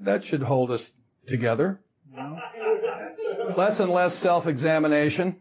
that 0.00 0.24
should 0.24 0.42
hold 0.42 0.70
us 0.70 0.84
together. 1.26 1.80
Less 3.56 3.80
and 3.80 3.90
less 3.90 4.14
self-examination. 4.22 5.36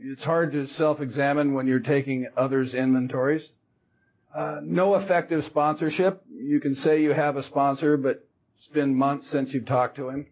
It's 0.00 0.22
hard 0.22 0.52
to 0.52 0.66
self-examine 0.66 1.54
when 1.54 1.66
you're 1.66 1.80
taking 1.80 2.26
others' 2.36 2.74
inventories. 2.74 3.46
Uh, 4.34 4.60
no 4.62 4.94
effective 4.94 5.42
sponsorship. 5.44 6.22
You 6.30 6.60
can 6.60 6.74
say 6.74 7.02
you 7.02 7.12
have 7.12 7.36
a 7.36 7.42
sponsor, 7.42 7.96
but 7.96 8.27
it's 8.58 8.68
been 8.68 8.94
months 8.94 9.30
since 9.30 9.54
you've 9.54 9.66
talked 9.66 9.96
to 9.96 10.08
him. 10.08 10.26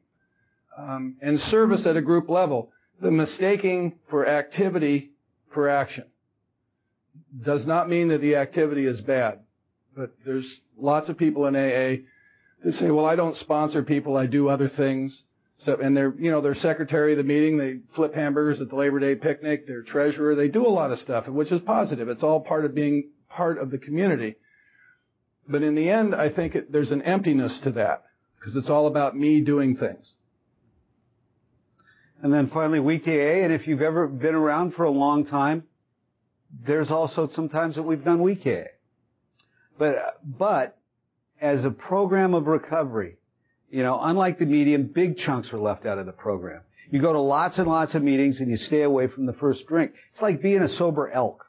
Um, 0.77 1.17
and 1.23 1.39
service 1.39 1.87
at 1.87 1.97
a 1.97 2.03
group 2.03 2.29
level. 2.29 2.73
The 3.01 3.11
mistaking 3.11 3.99
for 4.11 4.27
activity 4.27 5.13
for 5.55 5.69
action 5.69 6.05
does 7.45 7.67
not 7.67 7.89
mean 7.89 8.09
that 8.09 8.21
the 8.21 8.37
activity 8.37 8.87
is 8.87 9.01
bad. 9.01 9.41
But 9.97 10.13
there's 10.25 10.61
lots 10.77 11.09
of 11.09 11.17
people 11.17 11.47
in 11.47 11.55
AA 11.55 12.03
that 12.65 12.73
say, 12.73 12.91
well, 12.91 13.07
I 13.07 13.17
don't 13.17 13.37
sponsor 13.37 13.83
people, 13.83 14.17
I 14.17 14.27
do 14.27 14.49
other 14.49 14.69
things. 14.69 15.23
So, 15.59 15.77
and 15.81 15.97
they're, 15.97 16.15
you 16.19 16.31
know, 16.31 16.43
they're 16.43 16.55
secretary 16.55 17.13
of 17.13 17.19
the 17.19 17.25
meeting, 17.25 17.57
they 17.57 17.79
flip 17.95 18.15
hamburgers 18.15 18.61
at 18.61 18.69
the 18.69 18.77
Labor 18.77 19.01
Day 19.01 19.15
picnic, 19.15 19.67
they're 19.67 19.83
treasurer, 19.83 20.35
they 20.35 20.49
do 20.49 20.67
a 20.67 20.69
lot 20.69 20.91
of 20.91 20.99
stuff, 20.99 21.27
which 21.29 21.51
is 21.51 21.61
positive. 21.63 22.09
It's 22.09 22.23
all 22.23 22.41
part 22.41 22.67
of 22.67 22.75
being 22.75 23.11
part 23.31 23.57
of 23.59 23.71
the 23.71 23.79
community. 23.79 24.37
But 25.49 25.63
in 25.63 25.75
the 25.75 25.89
end, 25.89 26.15
I 26.15 26.31
think 26.31 26.55
it, 26.55 26.73
there's 26.73 26.91
an 26.91 27.03
emptiness 27.03 27.61
to 27.65 27.73
that 27.73 28.06
because 28.47 28.63
it's 28.63 28.71
all 28.71 28.87
about 28.87 29.17
me 29.17 29.41
doing 29.41 29.77
things. 29.77 30.13
And 32.23 32.33
then 32.33 32.49
finally, 32.55 32.79
weak 32.79 33.03
AA. 33.09 33.43
And 33.43 33.53
if 33.53 33.67
you've 33.67 33.83
ever 33.83 34.07
been 34.07 34.37
around 34.37 34.75
for 34.75 34.85
a 34.85 34.91
long 34.91 35.27
time, 35.27 35.65
there's 36.65 36.93
also 36.93 37.27
sometimes 37.33 37.75
that 37.75 37.83
we've 37.83 38.05
done 38.05 38.23
weak 38.23 38.47
AA. 38.47 38.69
But, 39.77 40.21
but 40.25 40.79
as 41.41 41.65
a 41.65 41.73
program 41.73 42.35
of 42.35 42.47
recovery, 42.47 43.17
you 43.69 43.83
know, 43.83 43.99
unlike 44.01 44.39
the 44.39 44.47
medium, 44.47 44.93
big 44.95 45.17
chunks 45.17 45.53
are 45.53 45.59
left 45.59 45.85
out 45.85 45.99
of 45.99 46.07
the 46.07 46.13
program. 46.13 46.61
You 46.89 47.01
go 47.01 47.13
to 47.13 47.21
lots 47.21 47.59
and 47.59 47.67
lots 47.67 47.97
of 47.97 48.05
meetings 48.05 48.39
and 48.39 48.49
you 48.49 48.59
stay 48.59 48.83
away 48.83 49.09
from 49.09 49.27
the 49.27 49.33
first 49.33 49.67
drink. 49.67 49.91
It's 50.13 50.23
like 50.23 50.41
being 50.41 50.63
a 50.63 50.69
sober 50.69 51.11
elk. 51.11 51.45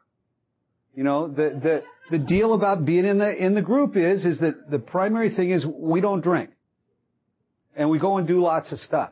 You 0.95 1.03
know, 1.03 1.27
the, 1.27 1.83
the, 2.09 2.17
the 2.17 2.17
deal 2.17 2.55
about 2.55 2.85
being 2.85 3.05
in 3.05 3.19
the, 3.19 3.31
in 3.31 3.53
the 3.53 3.61
group 3.61 3.95
is, 3.95 4.25
is 4.25 4.39
that 4.39 4.71
the 4.71 4.79
primary 4.79 5.29
thing 5.35 5.51
is 5.51 5.63
we 5.63 6.01
don't 6.01 6.21
drink. 6.21 6.49
And 7.77 7.91
we 7.91 7.99
go 7.99 8.17
and 8.17 8.27
do 8.27 8.39
lots 8.41 8.73
of 8.73 8.79
stuff. 8.79 9.11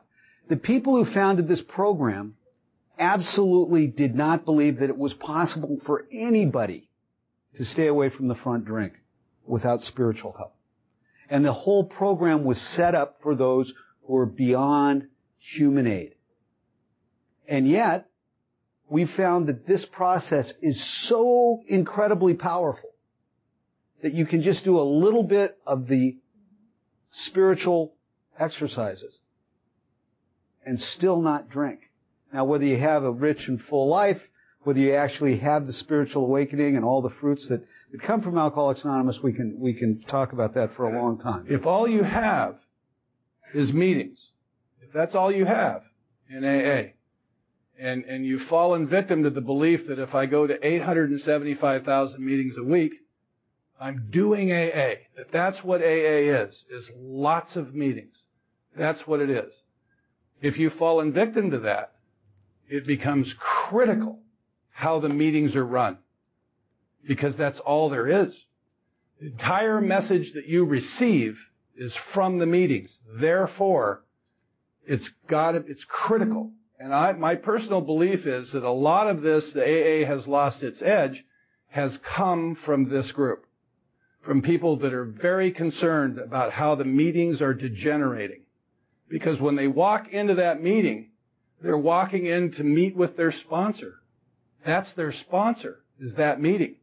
The 0.49 0.57
people 0.57 1.01
who 1.01 1.13
founded 1.13 1.47
this 1.47 1.61
program 1.69 2.35
absolutely 2.97 3.87
did 3.87 4.15
not 4.15 4.43
believe 4.43 4.79
that 4.79 4.89
it 4.89 4.97
was 4.97 5.13
possible 5.13 5.77
for 5.85 6.05
anybody 6.11 6.89
to 7.55 7.63
stay 7.63 7.87
away 7.87 8.09
from 8.09 8.27
the 8.27 8.35
front 8.35 8.65
drink 8.65 8.93
without 9.45 9.81
spiritual 9.81 10.33
help. 10.35 10.55
And 11.29 11.45
the 11.45 11.53
whole 11.53 11.83
program 11.83 12.43
was 12.43 12.59
set 12.75 12.95
up 12.95 13.19
for 13.21 13.35
those 13.35 13.71
who 14.03 14.13
were 14.13 14.25
beyond 14.25 15.07
human 15.37 15.85
aid. 15.87 16.15
And 17.47 17.67
yet, 17.67 18.09
we 18.89 19.07
found 19.17 19.47
that 19.47 19.67
this 19.67 19.85
process 19.91 20.51
is 20.61 21.07
so 21.07 21.61
incredibly 21.67 22.33
powerful 22.33 22.89
that 24.01 24.13
you 24.13 24.25
can 24.25 24.41
just 24.41 24.65
do 24.65 24.79
a 24.79 24.83
little 24.83 25.23
bit 25.23 25.57
of 25.65 25.87
the 25.87 26.17
spiritual 27.11 27.95
exercises 28.39 29.19
and 30.65 30.79
still 30.79 31.21
not 31.21 31.49
drink. 31.49 31.79
Now, 32.33 32.45
whether 32.45 32.65
you 32.65 32.77
have 32.77 33.03
a 33.03 33.11
rich 33.11 33.47
and 33.47 33.61
full 33.61 33.87
life, 33.87 34.21
whether 34.63 34.79
you 34.79 34.93
actually 34.93 35.37
have 35.37 35.67
the 35.67 35.73
spiritual 35.73 36.25
awakening 36.25 36.75
and 36.75 36.83
all 36.83 37.01
the 37.01 37.13
fruits 37.21 37.47
that, 37.49 37.63
that 37.91 38.01
come 38.01 38.21
from 38.21 38.37
Alcoholics 38.37 38.83
Anonymous, 38.83 39.19
we 39.23 39.31
can, 39.31 39.57
we 39.59 39.73
can 39.73 40.01
talk 40.09 40.33
about 40.33 40.55
that 40.55 40.75
for 40.75 40.89
a 40.89 40.99
long 40.99 41.19
time. 41.19 41.45
If 41.47 41.65
all 41.65 41.87
you 41.87 42.03
have 42.03 42.55
is 43.53 43.71
meetings, 43.71 44.31
if 44.81 44.91
that's 44.91 45.15
all 45.15 45.31
you 45.31 45.45
have 45.45 45.83
in 46.29 46.43
AA, 46.43 46.91
and, 47.77 48.05
and 48.05 48.25
you've 48.25 48.47
fallen 48.49 48.87
victim 48.87 49.23
to 49.23 49.29
the 49.29 49.41
belief 49.41 49.87
that 49.87 49.99
if 49.99 50.15
I 50.15 50.25
go 50.25 50.47
to 50.47 50.65
875,000 50.65 52.25
meetings 52.25 52.55
a 52.57 52.63
week, 52.63 52.93
I'm 53.79 54.09
doing 54.11 54.51
AA. 54.51 54.95
That 55.17 55.31
that's 55.31 55.63
what 55.63 55.81
AA 55.81 56.45
is, 56.45 56.65
is 56.69 56.89
lots 56.97 57.55
of 57.55 57.75
meetings. 57.75 58.17
That's 58.77 59.05
what 59.05 59.21
it 59.21 59.29
is. 59.29 59.53
If 60.41 60.57
you've 60.57 60.73
fallen 60.73 61.13
victim 61.13 61.51
to 61.51 61.59
that, 61.59 61.93
it 62.67 62.85
becomes 62.85 63.33
critical 63.69 64.19
how 64.71 64.99
the 64.99 65.09
meetings 65.09 65.55
are 65.55 65.65
run. 65.65 65.97
Because 67.07 67.37
that's 67.37 67.59
all 67.59 67.89
there 67.89 68.07
is. 68.07 68.35
The 69.21 69.27
entire 69.27 69.79
message 69.79 70.33
that 70.33 70.47
you 70.47 70.65
receive 70.65 71.37
is 71.77 71.95
from 72.13 72.39
the 72.39 72.45
meetings. 72.45 72.97
Therefore, 73.19 74.03
it's 74.85 75.09
got 75.29 75.55
it's 75.55 75.85
critical 75.87 76.51
and 76.79 76.93
I, 76.93 77.13
my 77.13 77.35
personal 77.35 77.81
belief 77.81 78.25
is 78.25 78.51
that 78.51 78.63
a 78.63 78.71
lot 78.71 79.09
of 79.09 79.21
this, 79.21 79.51
the 79.53 79.63
AA 79.63 80.05
has 80.05 80.27
lost 80.27 80.61
its 80.61 80.81
edge, 80.81 81.23
has 81.67 81.97
come 82.15 82.57
from 82.65 82.89
this 82.89 83.11
group. 83.11 83.45
From 84.25 84.41
people 84.41 84.77
that 84.77 84.93
are 84.93 85.05
very 85.05 85.51
concerned 85.51 86.17
about 86.17 86.51
how 86.51 86.75
the 86.75 86.83
meetings 86.83 87.41
are 87.41 87.53
degenerating. 87.53 88.41
Because 89.09 89.39
when 89.39 89.55
they 89.55 89.67
walk 89.67 90.07
into 90.09 90.35
that 90.35 90.61
meeting, 90.61 91.11
they're 91.61 91.77
walking 91.77 92.25
in 92.25 92.51
to 92.53 92.63
meet 92.63 92.95
with 92.95 93.15
their 93.17 93.31
sponsor. 93.31 93.95
That's 94.65 94.91
their 94.93 95.11
sponsor, 95.11 95.79
is 95.99 96.15
that 96.15 96.41
meeting. 96.41 96.75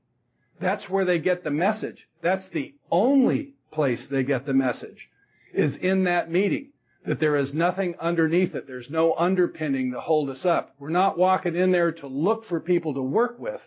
That's 0.60 0.88
where 0.88 1.04
they 1.04 1.18
get 1.18 1.42
the 1.42 1.50
message. 1.50 2.06
That's 2.22 2.44
the 2.52 2.74
only 2.90 3.54
place 3.72 4.06
they 4.10 4.22
get 4.22 4.46
the 4.46 4.54
message. 4.54 5.08
is 5.52 5.76
in 5.76 6.04
that 6.04 6.30
meeting. 6.30 6.68
That 7.04 7.18
there 7.18 7.36
is 7.36 7.52
nothing 7.52 7.96
underneath 8.00 8.54
it. 8.54 8.68
There's 8.68 8.88
no 8.88 9.14
underpinning 9.14 9.90
to 9.90 10.00
hold 10.00 10.30
us 10.30 10.44
up. 10.44 10.76
We're 10.78 10.90
not 10.90 11.18
walking 11.18 11.56
in 11.56 11.72
there 11.72 11.90
to 11.90 12.06
look 12.06 12.46
for 12.46 12.60
people 12.60 12.94
to 12.94 13.02
work 13.02 13.40
with. 13.40 13.60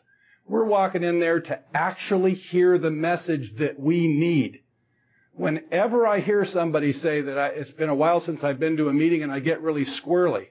We're 0.48 0.64
walking 0.64 1.04
in 1.04 1.20
there 1.20 1.42
to 1.42 1.60
actually 1.74 2.36
hear 2.36 2.78
the 2.78 2.92
message 2.92 3.52
that 3.60 3.78
we 3.78 4.08
need. 4.08 4.62
Whenever 5.36 6.08
I 6.08 6.22
hear 6.22 6.46
somebody 6.46 6.94
say 6.94 7.22
that 7.22 7.38
I, 7.38 7.48
it's 7.50 7.72
been 7.72 7.90
a 7.90 7.96
while 7.96 8.22
since 8.22 8.44
I've 8.44 8.60
been 8.60 8.78
to 8.78 8.88
a 8.88 8.94
meeting 8.94 9.24
and 9.24 9.32
I 9.32 9.40
get 9.40 9.62
really 9.62 9.86
squirrely, 9.86 10.48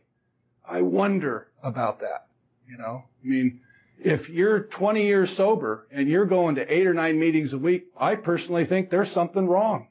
I 0.68 0.82
wonder 0.82 1.49
about 1.62 2.01
that. 2.01 2.26
You 2.68 2.78
know, 2.78 3.05
I 3.22 3.26
mean, 3.26 3.61
if 3.99 4.28
you're 4.28 4.61
20 4.61 5.07
years 5.07 5.35
sober 5.37 5.87
and 5.91 6.09
you're 6.09 6.26
going 6.26 6.57
to 6.57 6.72
eight 6.72 6.87
or 6.87 6.95
nine 6.95 7.18
meetings 7.18 7.53
a 7.53 7.59
week, 7.59 7.87
I 7.99 8.16
personally 8.16 8.66
think 8.66 8.91
there's 8.91 9.12
something 9.12 9.47
wrong. 9.47 9.89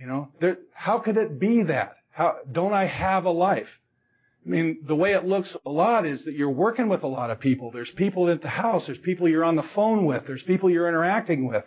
You 0.00 0.06
know, 0.06 0.28
there, 0.40 0.58
how 0.72 0.98
could 0.98 1.16
it 1.16 1.40
be 1.40 1.62
that? 1.64 1.96
How, 2.10 2.36
don't 2.50 2.72
I 2.72 2.86
have 2.86 3.24
a 3.24 3.30
life? 3.30 3.68
I 4.44 4.48
mean, 4.48 4.78
the 4.86 4.94
way 4.94 5.12
it 5.12 5.24
looks 5.24 5.56
a 5.66 5.70
lot 5.70 6.06
is 6.06 6.24
that 6.24 6.34
you're 6.34 6.50
working 6.50 6.88
with 6.88 7.02
a 7.02 7.08
lot 7.08 7.30
of 7.30 7.40
people. 7.40 7.72
There's 7.72 7.90
people 7.96 8.30
at 8.30 8.42
the 8.42 8.48
house. 8.48 8.84
There's 8.86 8.98
people 8.98 9.28
you're 9.28 9.44
on 9.44 9.56
the 9.56 9.64
phone 9.74 10.06
with. 10.06 10.24
There's 10.26 10.42
people 10.42 10.70
you're 10.70 10.88
interacting 10.88 11.48
with. 11.48 11.64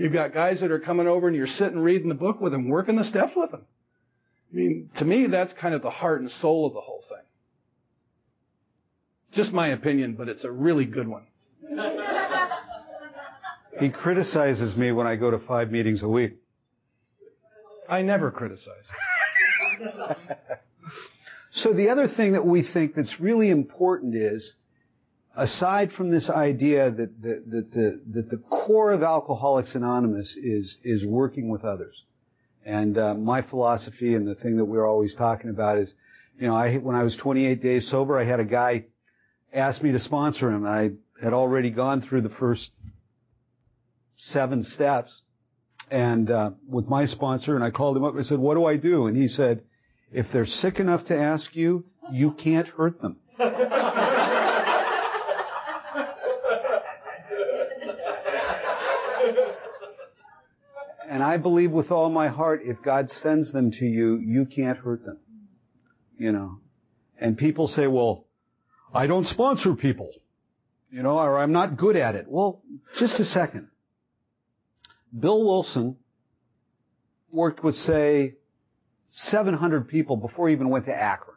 You've 0.00 0.14
got 0.14 0.32
guys 0.32 0.60
that 0.62 0.70
are 0.70 0.80
coming 0.80 1.06
over 1.06 1.28
and 1.28 1.36
you're 1.36 1.46
sitting 1.46 1.78
reading 1.78 2.08
the 2.08 2.14
book 2.14 2.40
with 2.40 2.52
them, 2.52 2.70
working 2.70 2.96
the 2.96 3.04
steps 3.04 3.32
with 3.36 3.50
them. 3.50 3.66
I 4.50 4.56
mean, 4.56 4.88
to 4.96 5.04
me, 5.04 5.26
that's 5.26 5.52
kind 5.60 5.74
of 5.74 5.82
the 5.82 5.90
heart 5.90 6.22
and 6.22 6.30
soul 6.40 6.66
of 6.66 6.72
the 6.72 6.80
whole 6.80 7.04
thing. 7.10 7.18
Just 9.34 9.52
my 9.52 9.68
opinion, 9.68 10.14
but 10.14 10.30
it's 10.30 10.42
a 10.42 10.50
really 10.50 10.86
good 10.86 11.06
one. 11.06 11.24
He 13.78 13.90
criticizes 13.90 14.74
me 14.74 14.90
when 14.90 15.06
I 15.06 15.16
go 15.16 15.30
to 15.30 15.38
five 15.38 15.70
meetings 15.70 16.02
a 16.02 16.08
week. 16.08 16.38
I 17.86 18.00
never 18.00 18.30
criticize. 18.30 18.86
so 21.52 21.74
the 21.74 21.90
other 21.90 22.08
thing 22.08 22.32
that 22.32 22.46
we 22.46 22.66
think 22.72 22.94
that's 22.94 23.20
really 23.20 23.50
important 23.50 24.14
is, 24.16 24.54
aside 25.36 25.90
from 25.92 26.10
this 26.10 26.30
idea 26.30 26.90
that 26.90 27.22
the, 27.22 27.42
that 27.48 27.72
the, 27.72 28.00
that 28.12 28.30
the 28.30 28.38
core 28.50 28.92
of 28.92 29.02
Alcoholics 29.02 29.74
Anonymous 29.74 30.36
is, 30.36 30.78
is 30.84 31.06
working 31.06 31.48
with 31.48 31.64
others. 31.64 32.02
And 32.64 32.98
uh, 32.98 33.14
my 33.14 33.42
philosophy 33.42 34.14
and 34.14 34.26
the 34.26 34.34
thing 34.34 34.56
that 34.58 34.64
we're 34.64 34.86
always 34.86 35.14
talking 35.14 35.50
about 35.50 35.78
is, 35.78 35.92
you 36.38 36.46
know, 36.46 36.54
I, 36.54 36.76
when 36.76 36.96
I 36.96 37.02
was 37.02 37.16
28 37.16 37.62
days 37.62 37.90
sober, 37.90 38.18
I 38.18 38.24
had 38.24 38.40
a 38.40 38.44
guy 38.44 38.84
ask 39.52 39.82
me 39.82 39.92
to 39.92 39.98
sponsor 39.98 40.50
him. 40.50 40.66
I 40.66 40.90
had 41.22 41.32
already 41.32 41.70
gone 41.70 42.02
through 42.02 42.22
the 42.22 42.30
first 42.30 42.70
seven 44.16 44.62
steps 44.62 45.22
and 45.90 46.30
uh, 46.30 46.50
with 46.68 46.86
my 46.86 47.06
sponsor, 47.06 47.56
and 47.56 47.64
I 47.64 47.70
called 47.70 47.96
him 47.96 48.04
up. 48.04 48.14
I 48.16 48.22
said, 48.22 48.38
"What 48.38 48.54
do 48.54 48.64
I 48.64 48.76
do?" 48.76 49.06
And 49.06 49.16
he 49.16 49.28
said, 49.28 49.62
"If 50.12 50.26
they're 50.32 50.46
sick 50.46 50.78
enough 50.78 51.06
to 51.06 51.16
ask 51.16 51.54
you, 51.56 51.84
you 52.12 52.32
can't 52.32 52.68
hurt 52.68 53.00
them." 53.00 53.16
and 61.10 61.24
I 61.24 61.38
believe 61.38 61.72
with 61.72 61.90
all 61.90 62.08
my 62.08 62.28
heart, 62.28 62.60
if 62.64 62.80
God 62.84 63.10
sends 63.10 63.52
them 63.52 63.72
to 63.72 63.84
you, 63.84 64.18
you 64.18 64.46
can't 64.46 64.78
hurt 64.78 65.04
them. 65.04 65.18
You 66.16 66.30
know. 66.30 66.60
And 67.20 67.36
people 67.36 67.66
say, 67.66 67.88
"Well, 67.88 68.26
I 68.94 69.08
don't 69.08 69.26
sponsor 69.26 69.74
people." 69.74 70.12
You 70.90 71.02
know, 71.02 71.18
or 71.18 71.38
I'm 71.38 71.52
not 71.52 71.76
good 71.76 71.96
at 71.96 72.14
it. 72.14 72.26
Well, 72.28 72.62
just 72.98 73.18
a 73.18 73.24
second. 73.24 73.68
Bill 75.16 75.44
Wilson 75.44 75.96
worked 77.30 77.62
with, 77.62 77.74
say, 77.74 78.36
700 79.12 79.88
people 79.88 80.16
before 80.16 80.48
he 80.48 80.54
even 80.54 80.68
went 80.68 80.86
to 80.86 80.94
Akron. 80.94 81.36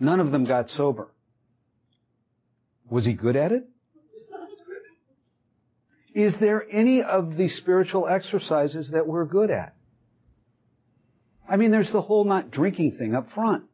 None 0.00 0.20
of 0.20 0.30
them 0.30 0.44
got 0.44 0.68
sober. 0.70 1.12
Was 2.90 3.04
he 3.04 3.12
good 3.12 3.36
at 3.36 3.52
it? 3.52 3.68
Is 6.18 6.34
there 6.40 6.66
any 6.68 7.00
of 7.00 7.36
the 7.36 7.48
spiritual 7.48 8.08
exercises 8.08 8.90
that 8.90 9.06
we're 9.06 9.24
good 9.24 9.52
at? 9.52 9.76
I 11.48 11.56
mean, 11.56 11.70
there's 11.70 11.92
the 11.92 12.00
whole 12.02 12.24
not 12.24 12.50
drinking 12.50 12.96
thing 12.98 13.14
up 13.14 13.30
front. 13.30 13.66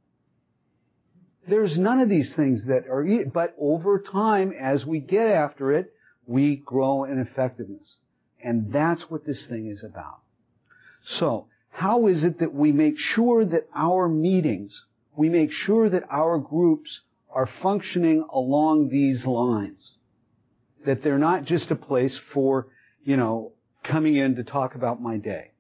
There's 1.48 1.78
none 1.78 2.00
of 2.00 2.10
these 2.10 2.34
things 2.36 2.66
that 2.66 2.86
are, 2.86 3.02
but 3.32 3.54
over 3.58 3.98
time, 3.98 4.52
as 4.52 4.84
we 4.84 5.00
get 5.00 5.26
after 5.26 5.72
it, 5.72 5.94
we 6.26 6.56
grow 6.56 7.04
in 7.04 7.18
effectiveness. 7.18 7.96
And 8.44 8.70
that's 8.70 9.06
what 9.08 9.24
this 9.24 9.46
thing 9.48 9.68
is 9.68 9.82
about. 9.82 10.20
So, 11.02 11.46
how 11.70 12.08
is 12.08 12.24
it 12.24 12.40
that 12.40 12.52
we 12.52 12.72
make 12.72 12.98
sure 12.98 13.46
that 13.46 13.68
our 13.74 14.06
meetings, 14.06 14.84
we 15.16 15.30
make 15.30 15.50
sure 15.50 15.88
that 15.88 16.04
our 16.10 16.36
groups 16.36 17.00
are 17.30 17.48
functioning 17.62 18.22
along 18.30 18.90
these 18.90 19.24
lines? 19.24 19.92
That 20.86 21.02
they're 21.02 21.18
not 21.18 21.44
just 21.44 21.70
a 21.70 21.76
place 21.76 22.18
for, 22.32 22.68
you 23.02 23.16
know, 23.16 23.52
coming 23.82 24.16
in 24.16 24.36
to 24.36 24.44
talk 24.44 24.74
about 24.74 25.00
my 25.00 25.16
day. 25.18 25.52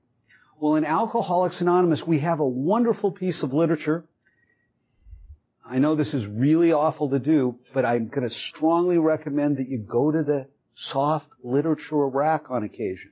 Well, 0.60 0.76
in 0.76 0.84
Alcoholics 0.84 1.60
Anonymous, 1.60 2.02
we 2.06 2.20
have 2.20 2.40
a 2.40 2.46
wonderful 2.46 3.10
piece 3.10 3.42
of 3.42 3.52
literature. 3.52 4.04
I 5.68 5.78
know 5.78 5.96
this 5.96 6.12
is 6.14 6.26
really 6.26 6.72
awful 6.72 7.10
to 7.10 7.18
do, 7.18 7.58
but 7.72 7.84
I'm 7.84 8.08
going 8.08 8.28
to 8.28 8.34
strongly 8.34 8.98
recommend 8.98 9.56
that 9.58 9.68
you 9.68 9.78
go 9.78 10.10
to 10.10 10.22
the 10.22 10.46
soft 10.76 11.26
literature 11.42 12.06
rack 12.06 12.50
on 12.50 12.64
occasion. 12.64 13.10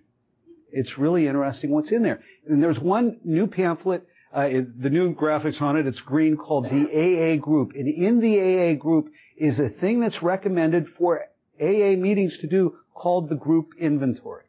It's 0.71 0.99
really 0.99 1.27
interesting 1.27 1.71
what's 1.71 1.93
in 1.93 2.03
there. 2.03 2.23
And 2.47 2.63
there's 2.63 2.79
one 2.79 3.21
new 3.25 3.47
pamphlet, 3.47 4.07
uh, 4.33 4.49
the 4.49 4.91
new 4.91 5.15
graphics 5.15 5.61
on 5.61 5.77
it, 5.77 5.87
it's 5.87 6.01
green, 6.01 6.37
called 6.37 6.65
the 6.65 6.87
AA 6.89 7.43
group. 7.43 7.73
And 7.75 7.87
in 7.87 8.21
the 8.21 8.41
AA 8.41 8.81
group 8.81 9.13
is 9.37 9.59
a 9.59 9.69
thing 9.69 10.01
that's 10.01 10.23
recommended 10.23 10.87
for 10.99 11.23
AA 11.61 11.97
meetings 11.97 12.39
to 12.39 12.47
do 12.47 12.77
called 12.95 13.29
the 13.29 13.37
group 13.37 13.73
inventory. 13.79 14.45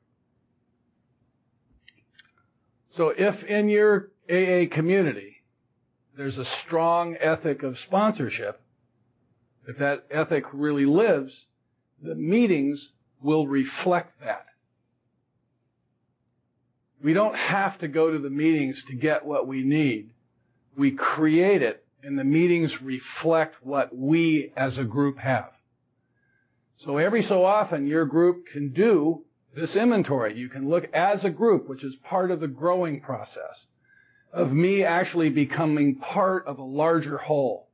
So 2.92 3.10
if 3.10 3.44
in 3.44 3.70
your 3.70 4.12
AA 4.30 4.74
community 4.74 5.44
there's 6.16 6.38
a 6.38 6.46
strong 6.66 7.16
ethic 7.20 7.64
of 7.64 7.78
sponsorship, 7.80 8.62
if 9.68 9.78
that 9.78 10.06
ethic 10.12 10.46
really 10.54 10.86
lives, 10.86 11.34
the 12.02 12.16
meetings 12.16 12.92
will 13.22 13.48
reflect 13.48 14.20
that. 14.22 14.46
We 17.02 17.14
don't 17.14 17.36
have 17.36 17.80
to 17.80 17.88
go 17.88 18.12
to 18.12 18.20
the 18.20 18.30
meetings 18.30 18.84
to 18.88 18.96
get 18.96 19.26
what 19.26 19.48
we 19.48 19.64
need. 19.64 20.12
We 20.78 20.92
create 20.92 21.62
it 21.62 21.86
and 22.04 22.20
the 22.20 22.24
meetings 22.24 22.82
reflect 22.82 23.56
what 23.62 23.96
we 23.96 24.52
as 24.56 24.78
a 24.78 24.84
group 24.84 25.18
have. 25.18 25.52
So 26.86 26.98
every 26.98 27.22
so 27.22 27.44
often 27.44 27.88
your 27.88 28.06
group 28.06 28.48
can 28.52 28.74
do 28.74 29.24
this 29.56 29.76
inventory. 29.76 30.38
You 30.38 30.50
can 30.50 30.70
look 30.70 30.86
as 30.94 31.24
a 31.24 31.30
group, 31.30 31.70
which 31.70 31.84
is 31.84 31.96
part 32.04 32.32
of 32.32 32.40
the 32.40 32.48
growing 32.48 33.00
process 33.00 33.66
of 34.34 34.52
me 34.52 34.84
actually 34.84 35.30
becoming 35.30 35.96
part 35.96 36.48
of 36.48 36.58
a 36.58 36.64
larger 36.64 37.18
whole. 37.18 37.70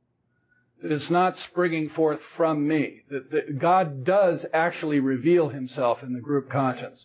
That 0.82 0.92
it's 0.92 1.10
not 1.10 1.36
springing 1.36 1.88
forth 1.88 2.20
from 2.36 2.68
me. 2.68 3.02
That, 3.10 3.30
that 3.30 3.58
God 3.58 4.04
does 4.04 4.44
actually 4.52 5.00
reveal 5.00 5.48
himself 5.48 6.02
in 6.02 6.12
the 6.12 6.20
group 6.20 6.50
conscience. 6.50 7.04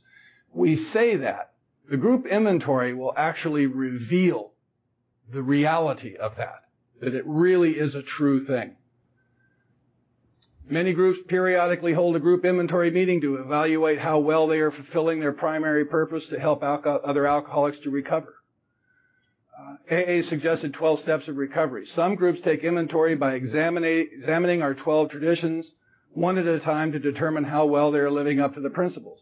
We 0.53 0.75
say 0.75 1.17
that. 1.17 1.53
The 1.89 1.97
group 1.97 2.25
inventory 2.25 2.93
will 2.93 3.13
actually 3.15 3.65
reveal 3.65 4.51
the 5.31 5.41
reality 5.41 6.15
of 6.15 6.35
that. 6.37 6.63
That 7.01 7.13
it 7.13 7.23
really 7.25 7.71
is 7.71 7.95
a 7.95 8.01
true 8.01 8.45
thing. 8.45 8.75
Many 10.68 10.93
groups 10.93 11.20
periodically 11.28 11.93
hold 11.93 12.16
a 12.16 12.20
group 12.20 12.43
inventory 12.43 12.89
meeting 12.89 13.22
to 13.22 13.36
evaluate 13.36 13.99
how 13.99 14.18
well 14.20 14.47
they 14.47 14.57
are 14.57 14.72
fulfilling 14.72 15.20
their 15.20 15.32
primary 15.32 15.86
purpose 15.86 16.28
to 16.30 16.39
help 16.39 16.61
alco- 16.61 17.01
other 17.03 17.28
alcoholics 17.28 17.78
to 17.84 17.91
recover. 17.91 18.34
Uh, 19.57 19.93
AA 19.93 20.22
suggested 20.28 20.74
12 20.74 21.01
steps 21.01 21.28
of 21.28 21.38
recovery. 21.38 21.86
Some 21.93 22.16
groups 22.16 22.41
take 22.43 22.63
inventory 22.63 23.16
by 23.16 23.36
examining, 23.36 24.09
examining 24.11 24.63
our 24.63 24.74
12 24.74 25.11
traditions 25.11 25.70
one 26.13 26.38
at 26.38 26.47
a 26.47 26.59
time 26.59 26.93
to 26.93 26.99
determine 26.99 27.43
how 27.43 27.66
well 27.68 27.91
they 27.91 27.99
are 27.99 28.09
living 28.09 28.39
up 28.39 28.55
to 28.55 28.61
the 28.61 28.70
principles. 28.70 29.20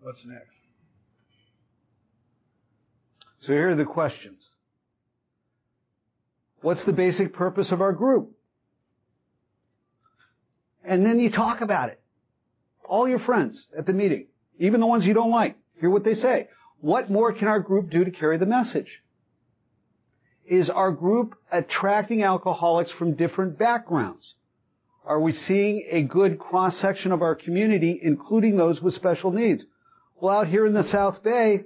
What's 0.00 0.24
next? 0.24 0.46
So 3.40 3.52
here 3.52 3.70
are 3.70 3.76
the 3.76 3.84
questions. 3.84 4.48
What's 6.62 6.84
the 6.84 6.92
basic 6.92 7.34
purpose 7.34 7.72
of 7.72 7.80
our 7.80 7.92
group? 7.92 8.32
And 10.84 11.04
then 11.04 11.20
you 11.20 11.30
talk 11.30 11.60
about 11.60 11.90
it. 11.90 12.00
All 12.84 13.08
your 13.08 13.18
friends 13.18 13.66
at 13.76 13.86
the 13.86 13.92
meeting, 13.92 14.26
even 14.58 14.80
the 14.80 14.86
ones 14.86 15.06
you 15.06 15.14
don't 15.14 15.30
like, 15.30 15.56
hear 15.80 15.90
what 15.90 16.04
they 16.04 16.14
say. 16.14 16.48
What 16.80 17.10
more 17.10 17.32
can 17.32 17.48
our 17.48 17.60
group 17.60 17.90
do 17.90 18.04
to 18.04 18.10
carry 18.10 18.38
the 18.38 18.46
message? 18.46 19.00
Is 20.46 20.70
our 20.70 20.90
group 20.90 21.36
attracting 21.52 22.22
alcoholics 22.22 22.90
from 22.90 23.14
different 23.14 23.58
backgrounds? 23.58 24.34
Are 25.04 25.20
we 25.20 25.32
seeing 25.32 25.86
a 25.90 26.02
good 26.02 26.38
cross 26.38 26.76
section 26.80 27.12
of 27.12 27.22
our 27.22 27.34
community, 27.34 28.00
including 28.02 28.56
those 28.56 28.80
with 28.80 28.94
special 28.94 29.30
needs? 29.30 29.64
Well, 30.20 30.36
out 30.36 30.48
here 30.48 30.66
in 30.66 30.74
the 30.74 30.82
South 30.82 31.22
Bay, 31.22 31.64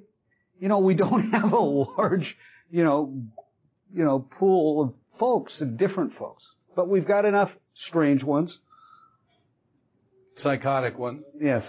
you 0.58 0.68
know, 0.68 0.78
we 0.78 0.94
don't 0.94 1.30
have 1.30 1.52
a 1.52 1.58
large, 1.58 2.36
you 2.70 2.84
know, 2.84 3.22
you 3.92 4.04
know, 4.04 4.20
pool 4.38 4.82
of 4.82 4.94
folks 5.18 5.60
and 5.60 5.78
different 5.78 6.14
folks. 6.14 6.48
But 6.76 6.88
we've 6.88 7.06
got 7.06 7.24
enough 7.24 7.50
strange 7.74 8.22
ones. 8.22 8.58
Psychotic 10.38 10.98
one. 10.98 11.22
Yes. 11.40 11.68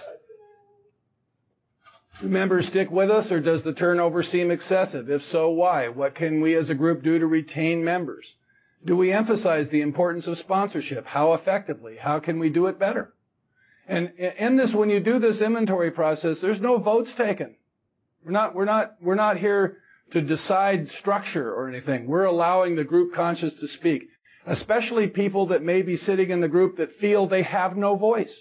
Do 2.21 2.27
members 2.27 2.67
stick 2.67 2.89
with 2.89 3.09
us 3.11 3.29
or 3.31 3.41
does 3.41 3.63
the 3.63 3.73
turnover 3.73 4.23
seem 4.23 4.49
excessive? 4.49 5.09
If 5.09 5.21
so, 5.31 5.49
why? 5.49 5.89
What 5.89 6.15
can 6.15 6.41
we 6.41 6.55
as 6.55 6.69
a 6.69 6.75
group 6.75 7.03
do 7.03 7.19
to 7.19 7.27
retain 7.27 7.83
members? 7.83 8.25
Do 8.85 8.95
we 8.95 9.11
emphasize 9.11 9.67
the 9.69 9.81
importance 9.81 10.27
of 10.27 10.37
sponsorship? 10.37 11.05
How 11.05 11.33
effectively? 11.33 11.97
How 11.99 12.19
can 12.19 12.39
we 12.39 12.49
do 12.49 12.67
it 12.67 12.79
better? 12.79 13.13
And 13.87 14.11
in 14.17 14.55
this, 14.55 14.73
when 14.73 14.89
you 14.89 14.99
do 14.99 15.19
this 15.19 15.41
inventory 15.41 15.91
process, 15.91 16.37
there's 16.41 16.61
no 16.61 16.77
votes 16.77 17.11
taken. 17.17 17.55
We're 18.23 18.31
not, 18.31 18.55
we're 18.55 18.65
not, 18.65 18.95
we're 19.01 19.15
not 19.15 19.37
here 19.37 19.77
to 20.11 20.21
decide 20.21 20.89
structure 20.99 21.53
or 21.53 21.67
anything. 21.67 22.07
We're 22.07 22.25
allowing 22.25 22.75
the 22.75 22.83
group 22.83 23.13
conscious 23.13 23.53
to 23.59 23.67
speak, 23.67 24.03
especially 24.47 25.07
people 25.07 25.47
that 25.47 25.61
may 25.61 25.81
be 25.81 25.97
sitting 25.97 26.29
in 26.29 26.41
the 26.41 26.47
group 26.47 26.77
that 26.77 26.97
feel 26.99 27.27
they 27.27 27.43
have 27.43 27.75
no 27.75 27.95
voice. 27.95 28.33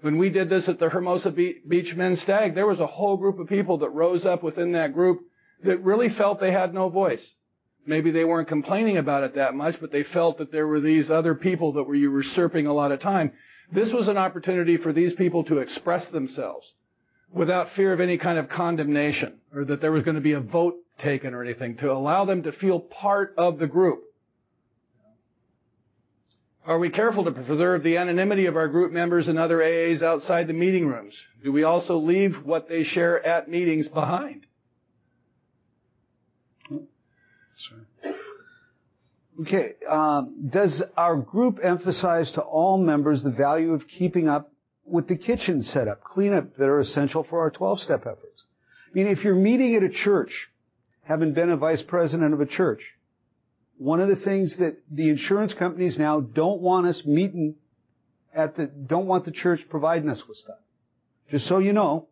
When 0.00 0.18
we 0.18 0.30
did 0.30 0.48
this 0.48 0.68
at 0.68 0.78
the 0.78 0.88
Hermosa 0.88 1.30
Beach 1.30 1.94
Men's 1.96 2.22
Stag, 2.22 2.54
there 2.54 2.66
was 2.66 2.78
a 2.78 2.86
whole 2.86 3.16
group 3.16 3.38
of 3.38 3.48
people 3.48 3.78
that 3.78 3.90
rose 3.90 4.24
up 4.24 4.42
within 4.42 4.72
that 4.72 4.94
group 4.94 5.20
that 5.64 5.82
really 5.82 6.08
felt 6.10 6.40
they 6.40 6.52
had 6.52 6.72
no 6.72 6.88
voice. 6.88 7.32
Maybe 7.84 8.10
they 8.10 8.24
weren't 8.24 8.48
complaining 8.48 8.98
about 8.98 9.24
it 9.24 9.34
that 9.34 9.54
much, 9.54 9.80
but 9.80 9.90
they 9.90 10.04
felt 10.04 10.38
that 10.38 10.52
there 10.52 10.66
were 10.66 10.80
these 10.80 11.10
other 11.10 11.34
people 11.34 11.72
that 11.72 11.84
were 11.84 11.94
usurping 11.94 12.66
a 12.66 12.72
lot 12.72 12.92
of 12.92 13.00
time. 13.00 13.32
This 13.72 13.92
was 13.92 14.08
an 14.08 14.16
opportunity 14.16 14.76
for 14.76 14.92
these 14.92 15.14
people 15.14 15.42
to 15.44 15.58
express 15.58 16.06
themselves 16.08 16.66
without 17.32 17.72
fear 17.74 17.92
of 17.92 18.00
any 18.00 18.18
kind 18.18 18.38
of 18.38 18.48
condemnation 18.48 19.38
or 19.54 19.64
that 19.64 19.80
there 19.80 19.92
was 19.92 20.04
going 20.04 20.14
to 20.14 20.20
be 20.20 20.32
a 20.32 20.40
vote 20.40 20.76
taken 21.02 21.34
or 21.34 21.42
anything 21.42 21.76
to 21.78 21.90
allow 21.90 22.24
them 22.24 22.42
to 22.44 22.52
feel 22.52 22.80
part 22.80 23.34
of 23.36 23.58
the 23.58 23.66
group. 23.66 24.02
Are 26.68 26.78
we 26.78 26.90
careful 26.90 27.24
to 27.24 27.30
preserve 27.30 27.82
the 27.82 27.96
anonymity 27.96 28.44
of 28.44 28.54
our 28.54 28.68
group 28.68 28.92
members 28.92 29.26
and 29.26 29.38
other 29.38 29.56
AAs 29.56 30.02
outside 30.02 30.48
the 30.48 30.52
meeting 30.52 30.86
rooms? 30.86 31.14
Do 31.42 31.50
we 31.50 31.62
also 31.62 31.96
leave 31.96 32.44
what 32.44 32.68
they 32.68 32.84
share 32.84 33.24
at 33.24 33.48
meetings 33.48 33.88
behind? 33.88 34.44
Okay. 39.40 39.76
Um, 39.88 40.50
does 40.52 40.82
our 40.94 41.16
group 41.16 41.58
emphasize 41.64 42.30
to 42.32 42.42
all 42.42 42.76
members 42.76 43.22
the 43.22 43.30
value 43.30 43.72
of 43.72 43.88
keeping 43.88 44.28
up 44.28 44.52
with 44.84 45.08
the 45.08 45.16
kitchen 45.16 45.62
setup, 45.62 46.04
cleanup 46.04 46.54
that 46.56 46.68
are 46.68 46.80
essential 46.80 47.24
for 47.24 47.40
our 47.40 47.50
12-step 47.50 48.00
efforts? 48.00 48.44
I 48.86 48.90
mean, 48.92 49.06
if 49.06 49.24
you're 49.24 49.34
meeting 49.34 49.74
at 49.74 49.82
a 49.82 49.88
church, 49.88 50.48
having 51.04 51.32
been 51.32 51.48
a 51.48 51.56
vice 51.56 51.82
president 51.88 52.34
of 52.34 52.42
a 52.42 52.46
church, 52.46 52.82
one 53.78 54.00
of 54.00 54.08
the 54.08 54.16
things 54.16 54.56
that 54.58 54.76
the 54.90 55.08
insurance 55.08 55.54
companies 55.54 55.96
now 55.98 56.20
don't 56.20 56.60
want 56.60 56.86
us 56.86 57.02
meeting 57.06 57.54
at 58.34 58.56
the, 58.56 58.66
don't 58.66 59.06
want 59.06 59.24
the 59.24 59.30
church 59.30 59.60
providing 59.70 60.08
us 60.08 60.22
with 60.28 60.36
stuff. 60.36 60.58
Just 61.30 61.46
so 61.46 61.58
you 61.58 61.72
know, 61.72 62.08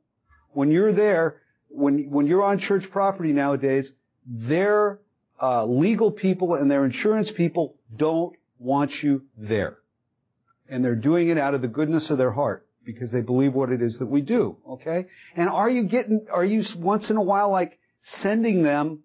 when 0.52 0.70
you're 0.70 0.92
there, 0.92 1.40
when, 1.68 2.08
when 2.10 2.26
you're 2.26 2.42
on 2.42 2.58
church 2.58 2.84
property 2.92 3.32
nowadays, 3.32 3.90
their 4.26 5.00
uh, 5.42 5.64
legal 5.66 6.10
people 6.10 6.54
and 6.54 6.70
their 6.70 6.84
insurance 6.84 7.32
people 7.36 7.76
don't 7.94 8.36
want 8.58 8.90
you 9.02 9.22
there. 9.36 9.78
And 10.68 10.84
they're 10.84 10.94
doing 10.94 11.28
it 11.28 11.38
out 11.38 11.54
of 11.54 11.62
the 11.62 11.68
goodness 11.68 12.10
of 12.10 12.18
their 12.18 12.32
heart 12.32 12.66
because 12.84 13.10
they 13.10 13.20
believe 13.20 13.52
what 13.52 13.70
it 13.70 13.82
is 13.82 13.98
that 13.98 14.06
we 14.06 14.20
do, 14.20 14.56
okay? 14.68 15.06
And 15.34 15.48
are 15.48 15.68
you 15.68 15.84
getting, 15.84 16.26
are 16.32 16.44
you 16.44 16.62
once 16.78 17.10
in 17.10 17.16
a 17.16 17.22
while 17.22 17.50
like 17.50 17.78
sending 18.22 18.62
them 18.62 19.00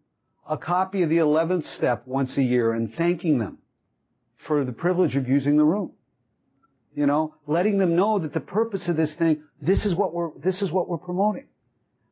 a 0.50 0.58
copy 0.58 1.04
of 1.04 1.10
the 1.10 1.18
11th 1.18 1.64
step 1.76 2.04
once 2.06 2.38
a 2.38 2.42
year 2.42 2.74
and 2.74 2.94
thanking 2.96 3.40
them 3.40 3.60
for 4.48 4.66
the 4.66 4.72
privilege 4.72 5.16
of 5.16 5.28
using 5.28 5.58
the 5.58 5.64
room. 5.64 5.92
You 6.94 7.06
know, 7.06 7.36
letting 7.48 7.78
them 7.78 7.96
know 7.96 8.20
that 8.20 8.34
the 8.34 8.42
purpose 8.42 8.90
of 8.90 8.98
this 8.98 9.14
thing, 9.18 9.44
this 9.62 9.86
is 9.86 9.96
what 9.96 10.14
we're, 10.14 10.32
this 10.44 10.62
is 10.62 10.72
what 10.72 10.90
we're 10.90 10.98
promoting. 10.98 11.46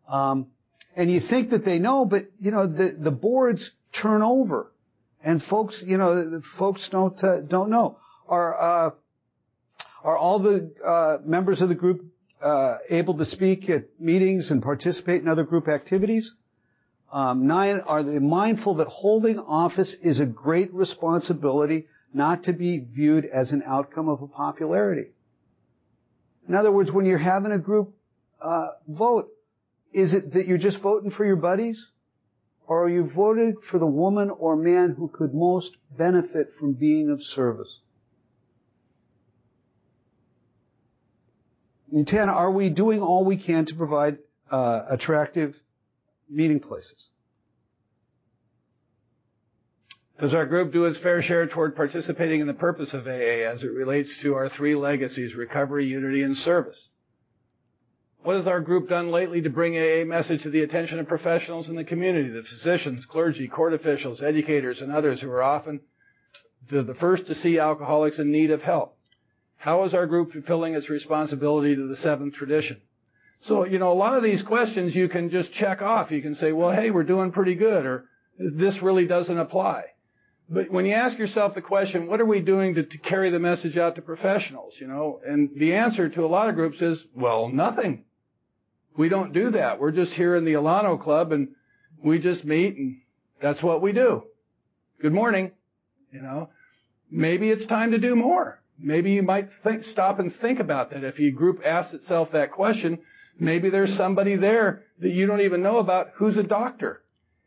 Um, 0.07 0.47
and 0.95 1.11
you 1.11 1.19
think 1.29 1.49
that 1.49 1.65
they 1.65 1.79
know, 1.79 2.05
but 2.05 2.27
you 2.39 2.51
know, 2.51 2.65
the, 2.65 2.95
the 2.97 3.11
boards 3.11 3.71
turn 4.01 4.21
over 4.21 4.71
and 5.23 5.43
folks, 5.43 5.83
you 5.85 5.97
know, 5.97 6.41
folks 6.57 6.87
don't, 6.91 7.21
uh, 7.23 7.41
don't 7.41 7.69
know. 7.69 7.97
Are, 8.27 8.87
uh, 8.87 8.91
are 10.03 10.17
all 10.17 10.39
the, 10.39 10.71
uh, 10.85 11.17
members 11.25 11.61
of 11.61 11.67
the 11.67 11.75
group, 11.75 12.05
uh, 12.41 12.77
able 12.89 13.17
to 13.17 13.25
speak 13.25 13.69
at 13.69 13.99
meetings 13.99 14.49
and 14.49 14.63
participate 14.63 15.21
in 15.21 15.27
other 15.27 15.43
group 15.43 15.67
activities? 15.67 16.33
Um, 17.11 17.47
nine, 17.47 17.81
are 17.85 18.03
they 18.03 18.19
mindful 18.19 18.75
that 18.75 18.87
holding 18.87 19.39
office 19.39 19.95
is 20.03 20.19
a 20.19 20.25
great 20.25 20.73
responsibility 20.73 21.87
not 22.13 22.43
to 22.43 22.53
be 22.53 22.79
viewed 22.79 23.25
as 23.25 23.51
an 23.51 23.63
outcome 23.65 24.09
of 24.09 24.21
a 24.21 24.27
popularity? 24.27 25.11
In 26.47 26.55
other 26.55 26.71
words, 26.71 26.91
when 26.91 27.05
you're 27.05 27.17
having 27.17 27.51
a 27.51 27.57
group 27.57 27.93
uh, 28.41 28.69
vote, 28.87 29.29
is 29.91 30.13
it 30.13 30.33
that 30.33 30.47
you're 30.47 30.59
just 30.59 30.81
voting 30.81 31.09
for 31.09 31.25
your 31.25 31.35
buddies? 31.35 31.83
Or 32.67 32.85
are 32.85 32.89
you 32.89 33.09
voted 33.09 33.55
for 33.71 33.79
the 33.79 33.87
woman 33.87 34.29
or 34.29 34.55
man 34.55 34.95
who 34.97 35.07
could 35.07 35.33
most 35.33 35.71
benefit 35.97 36.49
from 36.59 36.73
being 36.73 37.09
of 37.09 37.21
service? 37.21 37.79
And 41.91 42.05
ten, 42.05 42.29
are 42.29 42.51
we 42.51 42.69
doing 42.69 43.01
all 43.01 43.25
we 43.25 43.37
can 43.37 43.65
to 43.65 43.75
provide 43.75 44.19
uh, 44.51 44.83
attractive 44.91 45.55
meeting 46.29 46.59
places. 46.59 47.09
Does 50.19 50.33
our 50.33 50.45
group 50.45 50.73
do 50.73 50.83
its 50.83 50.99
fair 50.99 51.21
share 51.21 51.47
toward 51.47 51.77
participating 51.77 52.41
in 52.41 52.47
the 52.47 52.53
purpose 52.53 52.93
of 52.93 53.07
AA 53.07 53.47
as 53.47 53.63
it 53.63 53.71
relates 53.71 54.19
to 54.21 54.35
our 54.35 54.49
three 54.49 54.75
legacies, 54.75 55.33
recovery, 55.33 55.85
unity, 55.87 56.23
and 56.23 56.35
service? 56.35 56.77
What 58.21 58.35
has 58.35 58.47
our 58.47 58.59
group 58.59 58.89
done 58.89 59.11
lately 59.11 59.41
to 59.41 59.49
bring 59.49 59.77
AA 59.77 60.03
message 60.03 60.43
to 60.43 60.49
the 60.49 60.61
attention 60.61 60.99
of 60.99 61.07
professionals 61.07 61.69
in 61.69 61.75
the 61.75 61.85
community, 61.85 62.29
the 62.29 62.43
physicians, 62.43 63.05
clergy, 63.05 63.47
court 63.47 63.73
officials, 63.73 64.21
educators, 64.21 64.81
and 64.81 64.91
others 64.91 65.21
who 65.21 65.31
are 65.31 65.41
often 65.41 65.79
the 66.69 66.95
first 66.99 67.25
to 67.27 67.35
see 67.35 67.57
alcoholics 67.57 68.19
in 68.19 68.29
need 68.29 68.51
of 68.51 68.61
help? 68.61 68.97
How 69.55 69.85
is 69.85 69.93
our 69.93 70.05
group 70.05 70.33
fulfilling 70.33 70.73
its 70.73 70.89
responsibility 70.89 71.75
to 71.75 71.87
the 71.87 71.95
seventh 71.95 72.33
tradition? 72.33 72.81
So, 73.41 73.65
you 73.65 73.79
know, 73.79 73.91
a 73.91 73.93
lot 73.93 74.15
of 74.15 74.23
these 74.23 74.43
questions 74.43 74.93
you 74.93 75.07
can 75.07 75.29
just 75.29 75.51
check 75.53 75.81
off. 75.81 76.11
You 76.11 76.21
can 76.21 76.35
say, 76.35 76.51
well, 76.51 76.71
hey, 76.71 76.91
we're 76.91 77.03
doing 77.03 77.31
pretty 77.31 77.55
good, 77.55 77.85
or 77.85 78.05
this 78.37 78.81
really 78.81 79.07
doesn't 79.07 79.37
apply. 79.37 79.83
But 80.49 80.71
when 80.71 80.85
you 80.85 80.93
ask 80.93 81.17
yourself 81.17 81.53
the 81.53 81.61
question, 81.61 82.07
what 82.07 82.19
are 82.19 82.25
we 82.25 82.41
doing 82.41 82.75
to, 82.75 82.83
to 82.83 82.97
carry 82.97 83.29
the 83.29 83.39
message 83.39 83.77
out 83.77 83.95
to 83.95 84.01
professionals, 84.01 84.73
you 84.79 84.87
know, 84.87 85.21
and 85.25 85.49
the 85.55 85.73
answer 85.73 86.09
to 86.09 86.25
a 86.25 86.27
lot 86.27 86.49
of 86.49 86.55
groups 86.55 86.81
is, 86.81 87.03
well, 87.13 87.49
nothing. 87.49 88.05
We 88.97 89.09
don't 89.09 89.31
do 89.31 89.51
that. 89.51 89.79
We're 89.79 89.91
just 89.91 90.13
here 90.13 90.35
in 90.35 90.45
the 90.45 90.53
Alano 90.53 90.99
Club 91.01 91.31
and 91.31 91.49
we 92.03 92.17
just 92.17 92.43
meet 92.45 92.75
and 92.75 92.97
that's 93.41 93.61
what 93.61 93.81
we 93.81 93.93
do. 93.93 94.23
Good 95.01 95.13
morning. 95.13 95.51
You 96.11 96.21
know, 96.21 96.49
maybe 97.11 97.51
it's 97.51 97.67
time 97.67 97.91
to 97.91 97.99
do 97.99 98.15
more. 98.15 98.59
Maybe 98.79 99.11
you 99.11 99.21
might 99.21 99.49
think, 99.63 99.83
stop 99.83 100.19
and 100.19 100.33
think 100.41 100.59
about 100.59 100.89
that. 100.91 101.03
If 101.03 101.19
your 101.19 101.31
group 101.31 101.61
asks 101.63 101.93
itself 101.93 102.29
that 102.31 102.51
question, 102.51 102.99
Maybe 103.39 103.69
there's 103.69 103.95
somebody 103.95 104.35
there 104.35 104.83
that 104.99 105.11
you 105.11 105.25
don't 105.25 105.41
even 105.41 105.63
know 105.63 105.77
about 105.77 106.09
who's 106.15 106.37
a 106.37 106.43
doctor. 106.43 107.01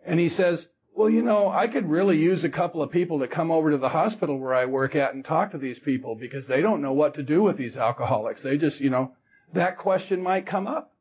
And 0.05 0.19
he 0.19 0.31
says, 0.31 0.65
well, 0.95 1.11
you 1.11 1.23
know, 1.23 1.49
I 1.49 1.69
could 1.69 1.89
really 1.89 2.19
use 2.19 2.45
a 2.45 2.49
couple 2.51 2.83
of 2.83 2.91
people 2.91 3.21
to 3.21 3.29
come 3.29 3.51
over 3.51 3.71
to 3.71 3.79
the 3.79 3.91
hospital 3.91 4.39
where 4.39 4.55
I 4.55 4.65
work 4.65 4.95
at 4.95 5.15
and 5.15 5.25
talk 5.25 5.53
to 5.53 5.59
these 5.59 5.79
people 5.79 6.15
because 6.15 6.47
they 6.47 6.63
don't 6.63 6.83
know 6.83 6.95
what 6.95 7.15
to 7.15 7.23
do 7.23 7.43
with 7.43 7.59
these 7.59 7.77
alcoholics. 7.77 8.43
They 8.43 8.57
just, 8.57 8.81
you 8.81 8.91
know, 8.91 9.13
that 9.55 9.79
question 9.79 10.23
might 10.23 10.47
come 10.47 10.67
up. 10.67 10.93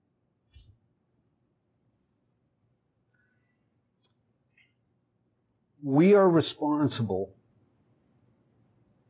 We 5.84 6.14
are 6.14 6.30
responsible 6.30 7.34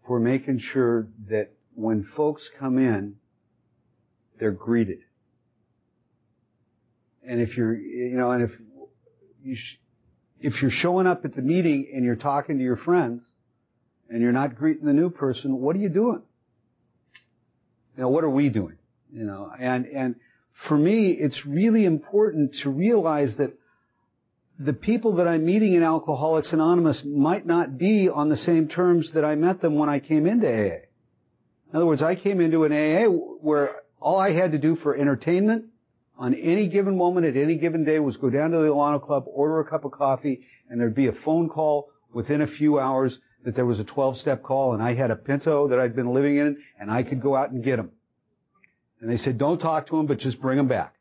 for 0.07 0.19
making 0.19 0.59
sure 0.59 1.07
that 1.29 1.51
when 1.75 2.03
folks 2.15 2.49
come 2.59 2.77
in, 2.77 3.15
they're 4.39 4.51
greeted. 4.51 4.99
And 7.27 7.39
if 7.39 7.55
you're, 7.55 7.75
you 7.75 8.17
know, 8.17 8.31
and 8.31 8.43
if 8.43 8.51
you, 9.43 9.55
sh- 9.55 9.77
if 10.39 10.61
you're 10.61 10.71
showing 10.71 11.07
up 11.07 11.23
at 11.25 11.35
the 11.35 11.41
meeting 11.41 11.91
and 11.93 12.03
you're 12.03 12.15
talking 12.15 12.57
to 12.57 12.63
your 12.63 12.77
friends 12.77 13.27
and 14.09 14.21
you're 14.21 14.31
not 14.31 14.55
greeting 14.55 14.85
the 14.85 14.93
new 14.93 15.09
person, 15.09 15.57
what 15.57 15.75
are 15.75 15.79
you 15.79 15.89
doing? 15.89 16.21
You 17.95 18.03
know, 18.03 18.09
what 18.09 18.23
are 18.23 18.29
we 18.29 18.49
doing? 18.49 18.77
You 19.13 19.23
know, 19.25 19.51
and, 19.59 19.85
and 19.85 20.15
for 20.67 20.77
me, 20.77 21.11
it's 21.11 21.45
really 21.45 21.85
important 21.85 22.55
to 22.63 22.69
realize 22.69 23.35
that 23.37 23.53
the 24.57 24.73
people 24.73 25.15
that 25.15 25.27
I'm 25.27 25.45
meeting 25.45 25.73
in 25.73 25.83
Alcoholics 25.83 26.53
Anonymous 26.53 27.03
might 27.05 27.45
not 27.45 27.77
be 27.77 28.09
on 28.13 28.29
the 28.29 28.37
same 28.37 28.67
terms 28.67 29.11
that 29.13 29.25
I 29.25 29.35
met 29.35 29.59
them 29.59 29.75
when 29.75 29.89
I 29.89 29.99
came 29.99 30.27
into 30.27 30.47
AA. 30.47 30.85
In 31.71 31.75
other 31.75 31.85
words, 31.85 32.01
I 32.01 32.15
came 32.15 32.39
into 32.41 32.63
an 32.63 32.71
AA 32.71 33.07
where 33.09 33.77
all 33.99 34.19
I 34.19 34.33
had 34.33 34.51
to 34.51 34.59
do 34.59 34.75
for 34.75 34.95
entertainment 34.95 35.65
on 36.21 36.35
any 36.35 36.67
given 36.67 36.95
moment 36.95 37.25
at 37.25 37.35
any 37.35 37.57
given 37.57 37.83
day 37.83 37.97
was 37.97 38.15
go 38.15 38.29
down 38.29 38.51
to 38.51 38.57
the 38.57 38.67
Alano 38.67 39.03
Club, 39.03 39.23
order 39.25 39.59
a 39.59 39.65
cup 39.65 39.85
of 39.85 39.91
coffee, 39.91 40.41
and 40.69 40.79
there'd 40.79 40.93
be 40.93 41.07
a 41.07 41.13
phone 41.25 41.49
call 41.49 41.89
within 42.13 42.41
a 42.43 42.47
few 42.47 42.77
hours 42.77 43.17
that 43.43 43.55
there 43.55 43.65
was 43.65 43.79
a 43.79 43.83
12-step 43.83 44.43
call 44.43 44.75
and 44.75 44.83
I 44.83 44.93
had 44.93 45.09
a 45.09 45.15
Pinto 45.15 45.69
that 45.69 45.79
I'd 45.79 45.95
been 45.95 46.13
living 46.13 46.37
in 46.37 46.61
and 46.79 46.91
I 46.91 47.01
could 47.01 47.23
go 47.23 47.35
out 47.35 47.49
and 47.49 47.63
get 47.63 47.77
them. 47.77 47.89
And 49.01 49.09
they 49.09 49.17
said, 49.17 49.39
don't 49.39 49.57
talk 49.57 49.87
to 49.87 49.97
them, 49.97 50.05
but 50.05 50.19
just 50.19 50.39
bring 50.39 50.57
them 50.57 50.67
back. 50.67 50.93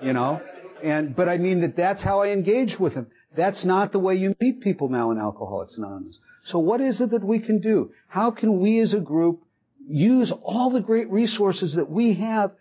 You 0.00 0.14
know? 0.14 0.40
And, 0.82 1.14
but 1.14 1.28
I 1.28 1.36
mean 1.36 1.60
that 1.60 1.76
that's 1.76 2.02
how 2.02 2.22
I 2.22 2.28
engage 2.28 2.76
with 2.80 2.94
them. 2.94 3.08
That's 3.36 3.66
not 3.66 3.92
the 3.92 3.98
way 3.98 4.14
you 4.14 4.34
meet 4.40 4.62
people 4.62 4.88
now 4.88 5.10
in 5.10 5.18
Alcoholics 5.18 5.76
Anonymous. 5.76 6.18
So 6.46 6.60
what 6.60 6.80
is 6.80 7.02
it 7.02 7.10
that 7.10 7.22
we 7.22 7.40
can 7.40 7.60
do? 7.60 7.90
How 8.08 8.30
can 8.30 8.58
we 8.62 8.80
as 8.80 8.94
a 8.94 9.00
group 9.00 9.42
use 9.86 10.32
all 10.42 10.70
the 10.70 10.80
great 10.80 11.10
resources 11.10 11.74
that 11.76 11.90
we 11.90 12.14
have 12.14 12.52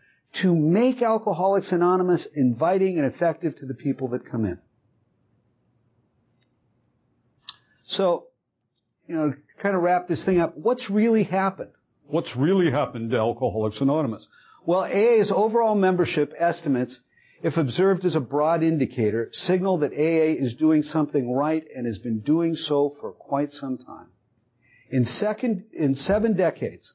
to 0.41 0.55
make 0.55 1.01
Alcoholics 1.01 1.71
Anonymous 1.71 2.27
inviting 2.36 2.97
and 2.97 3.11
effective 3.11 3.55
to 3.57 3.65
the 3.65 3.73
people 3.73 4.09
that 4.09 4.29
come 4.29 4.45
in? 4.45 4.59
So, 7.88 8.25
you 9.07 9.15
know, 9.15 9.33
kind 9.61 9.75
of 9.75 9.81
wrap 9.81 10.07
this 10.07 10.23
thing 10.25 10.39
up, 10.39 10.57
what's 10.57 10.89
really 10.89 11.23
happened? 11.23 11.71
What's 12.07 12.36
really 12.36 12.71
happened 12.71 13.11
to 13.11 13.17
Alcoholics 13.17 13.81
Anonymous? 13.81 14.27
Well, 14.65 14.81
AA's 14.81 15.31
overall 15.33 15.75
membership 15.75 16.33
estimates, 16.38 16.99
if 17.43 17.57
observed 17.57 18.05
as 18.05 18.15
a 18.15 18.19
broad 18.19 18.63
indicator, 18.63 19.29
signal 19.31 19.79
that 19.79 19.91
AA 19.91 20.43
is 20.43 20.55
doing 20.55 20.81
something 20.81 21.31
right 21.31 21.63
and 21.75 21.86
has 21.86 21.99
been 21.99 22.19
doing 22.19 22.55
so 22.55 22.95
for 22.99 23.11
quite 23.11 23.51
some 23.51 23.77
time. 23.77 24.07
In 24.89 25.03
second, 25.03 25.65
in 25.73 25.95
seven 25.95 26.36
decades, 26.36 26.93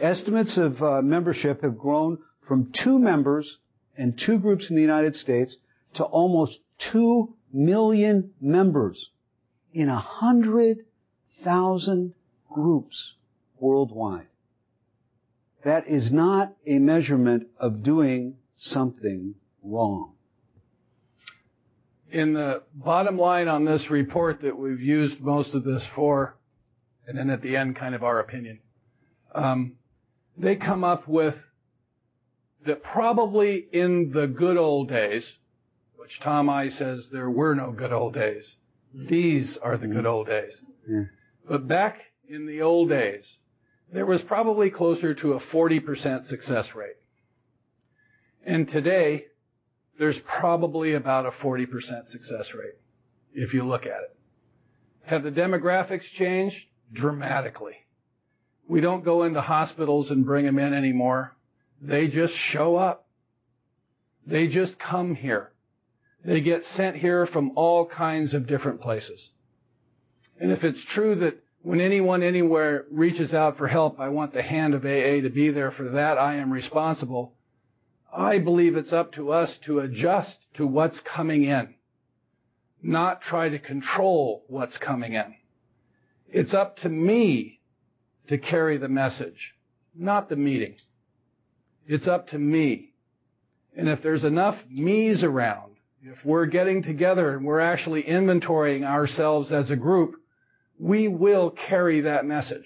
estimates 0.00 0.58
of 0.58 0.82
uh, 0.82 1.02
membership 1.02 1.62
have 1.62 1.78
grown 1.78 2.18
from 2.46 2.72
two 2.84 2.98
members 2.98 3.58
and 3.96 4.20
two 4.24 4.38
groups 4.38 4.70
in 4.70 4.76
the 4.76 4.82
United 4.82 5.14
States 5.14 5.56
to 5.94 6.04
almost 6.04 6.58
two 6.92 7.34
million 7.52 8.32
members 8.40 9.10
in 9.72 9.88
a 9.88 9.98
hundred 9.98 10.78
thousand 11.42 12.14
groups 12.52 13.14
worldwide. 13.58 14.26
That 15.64 15.88
is 15.88 16.12
not 16.12 16.54
a 16.66 16.78
measurement 16.78 17.48
of 17.58 17.82
doing 17.82 18.36
something 18.56 19.34
wrong. 19.62 20.12
In 22.10 22.34
the 22.34 22.62
bottom 22.74 23.18
line 23.18 23.48
on 23.48 23.64
this 23.64 23.88
report 23.90 24.42
that 24.42 24.56
we've 24.56 24.80
used 24.80 25.20
most 25.20 25.54
of 25.54 25.64
this 25.64 25.84
for, 25.96 26.36
and 27.08 27.18
then 27.18 27.30
at 27.30 27.42
the 27.42 27.56
end, 27.56 27.76
kind 27.76 27.94
of 27.94 28.04
our 28.04 28.20
opinion, 28.20 28.60
um, 29.34 29.72
they 30.36 30.54
come 30.54 30.84
up 30.84 31.08
with 31.08 31.34
that 32.66 32.82
probably 32.82 33.66
in 33.72 34.10
the 34.12 34.26
good 34.26 34.56
old 34.56 34.88
days, 34.88 35.30
which 35.96 36.20
Tom 36.20 36.48
I 36.48 36.68
says 36.70 37.08
there 37.12 37.30
were 37.30 37.54
no 37.54 37.72
good 37.72 37.92
old 37.92 38.14
days. 38.14 38.56
These 38.94 39.58
are 39.62 39.76
the 39.76 39.86
good 39.86 40.06
old 40.06 40.26
days. 40.26 40.62
Yeah. 40.88 41.04
But 41.48 41.66
back 41.66 41.98
in 42.28 42.46
the 42.46 42.62
old 42.62 42.88
days, 42.88 43.24
there 43.92 44.06
was 44.06 44.22
probably 44.22 44.70
closer 44.70 45.14
to 45.14 45.34
a 45.34 45.40
40% 45.40 46.26
success 46.26 46.74
rate. 46.74 46.96
And 48.46 48.68
today, 48.68 49.26
there's 49.98 50.18
probably 50.40 50.94
about 50.94 51.26
a 51.26 51.30
40% 51.30 51.66
success 52.08 52.52
rate, 52.54 52.74
if 53.32 53.54
you 53.54 53.64
look 53.64 53.82
at 53.82 54.02
it. 54.02 54.16
Have 55.04 55.22
the 55.22 55.30
demographics 55.30 56.04
changed? 56.16 56.56
Dramatically. 56.92 57.76
We 58.68 58.80
don't 58.80 59.04
go 59.04 59.24
into 59.24 59.40
hospitals 59.40 60.10
and 60.10 60.24
bring 60.24 60.46
them 60.46 60.58
in 60.58 60.72
anymore. 60.72 61.33
They 61.86 62.08
just 62.08 62.32
show 62.34 62.76
up. 62.76 63.06
They 64.26 64.48
just 64.48 64.78
come 64.78 65.14
here. 65.14 65.52
They 66.24 66.40
get 66.40 66.62
sent 66.62 66.96
here 66.96 67.26
from 67.26 67.52
all 67.56 67.86
kinds 67.86 68.32
of 68.32 68.46
different 68.46 68.80
places. 68.80 69.30
And 70.40 70.50
if 70.50 70.64
it's 70.64 70.82
true 70.94 71.14
that 71.16 71.42
when 71.60 71.80
anyone 71.80 72.22
anywhere 72.22 72.86
reaches 72.90 73.34
out 73.34 73.58
for 73.58 73.68
help, 73.68 74.00
I 74.00 74.08
want 74.08 74.32
the 74.32 74.42
hand 74.42 74.72
of 74.72 74.86
AA 74.86 75.20
to 75.20 75.30
be 75.30 75.50
there 75.50 75.70
for 75.70 75.90
that, 75.90 76.16
I 76.16 76.36
am 76.36 76.50
responsible. 76.50 77.34
I 78.16 78.38
believe 78.38 78.76
it's 78.76 78.92
up 78.92 79.12
to 79.14 79.32
us 79.32 79.50
to 79.66 79.80
adjust 79.80 80.38
to 80.54 80.66
what's 80.66 81.00
coming 81.00 81.44
in, 81.44 81.74
not 82.82 83.20
try 83.20 83.50
to 83.50 83.58
control 83.58 84.44
what's 84.48 84.78
coming 84.78 85.12
in. 85.12 85.34
It's 86.28 86.54
up 86.54 86.78
to 86.78 86.88
me 86.88 87.60
to 88.28 88.38
carry 88.38 88.78
the 88.78 88.88
message, 88.88 89.54
not 89.94 90.30
the 90.30 90.36
meeting. 90.36 90.76
It's 91.86 92.08
up 92.08 92.28
to 92.28 92.38
me. 92.38 92.92
And 93.76 93.88
if 93.88 94.02
there's 94.02 94.24
enough 94.24 94.56
me's 94.70 95.22
around, 95.22 95.72
if 96.02 96.24
we're 96.24 96.46
getting 96.46 96.82
together 96.82 97.36
and 97.36 97.44
we're 97.44 97.60
actually 97.60 98.02
inventorying 98.02 98.84
ourselves 98.84 99.52
as 99.52 99.70
a 99.70 99.76
group, 99.76 100.16
we 100.78 101.08
will 101.08 101.50
carry 101.50 102.02
that 102.02 102.24
message. 102.24 102.64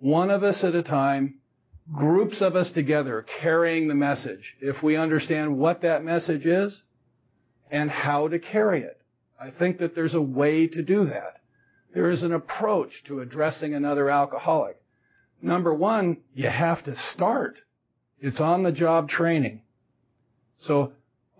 One 0.00 0.30
of 0.30 0.42
us 0.42 0.62
at 0.62 0.74
a 0.74 0.82
time, 0.82 1.36
groups 1.92 2.40
of 2.40 2.56
us 2.56 2.72
together 2.72 3.26
carrying 3.42 3.88
the 3.88 3.94
message. 3.94 4.54
If 4.60 4.82
we 4.82 4.96
understand 4.96 5.58
what 5.58 5.82
that 5.82 6.04
message 6.04 6.46
is 6.46 6.82
and 7.70 7.90
how 7.90 8.28
to 8.28 8.38
carry 8.38 8.82
it. 8.82 9.00
I 9.40 9.50
think 9.50 9.78
that 9.78 9.94
there's 9.94 10.14
a 10.14 10.20
way 10.20 10.66
to 10.68 10.82
do 10.82 11.06
that. 11.06 11.40
There 11.92 12.10
is 12.10 12.22
an 12.22 12.32
approach 12.32 12.90
to 13.06 13.20
addressing 13.20 13.74
another 13.74 14.08
alcoholic. 14.08 14.76
Number 15.42 15.74
one, 15.74 16.18
you 16.34 16.48
have 16.48 16.82
to 16.84 16.96
start. 17.12 17.56
It's 18.24 18.40
on 18.40 18.62
the 18.62 18.72
job 18.72 19.10
training. 19.10 19.60
So 20.60 20.92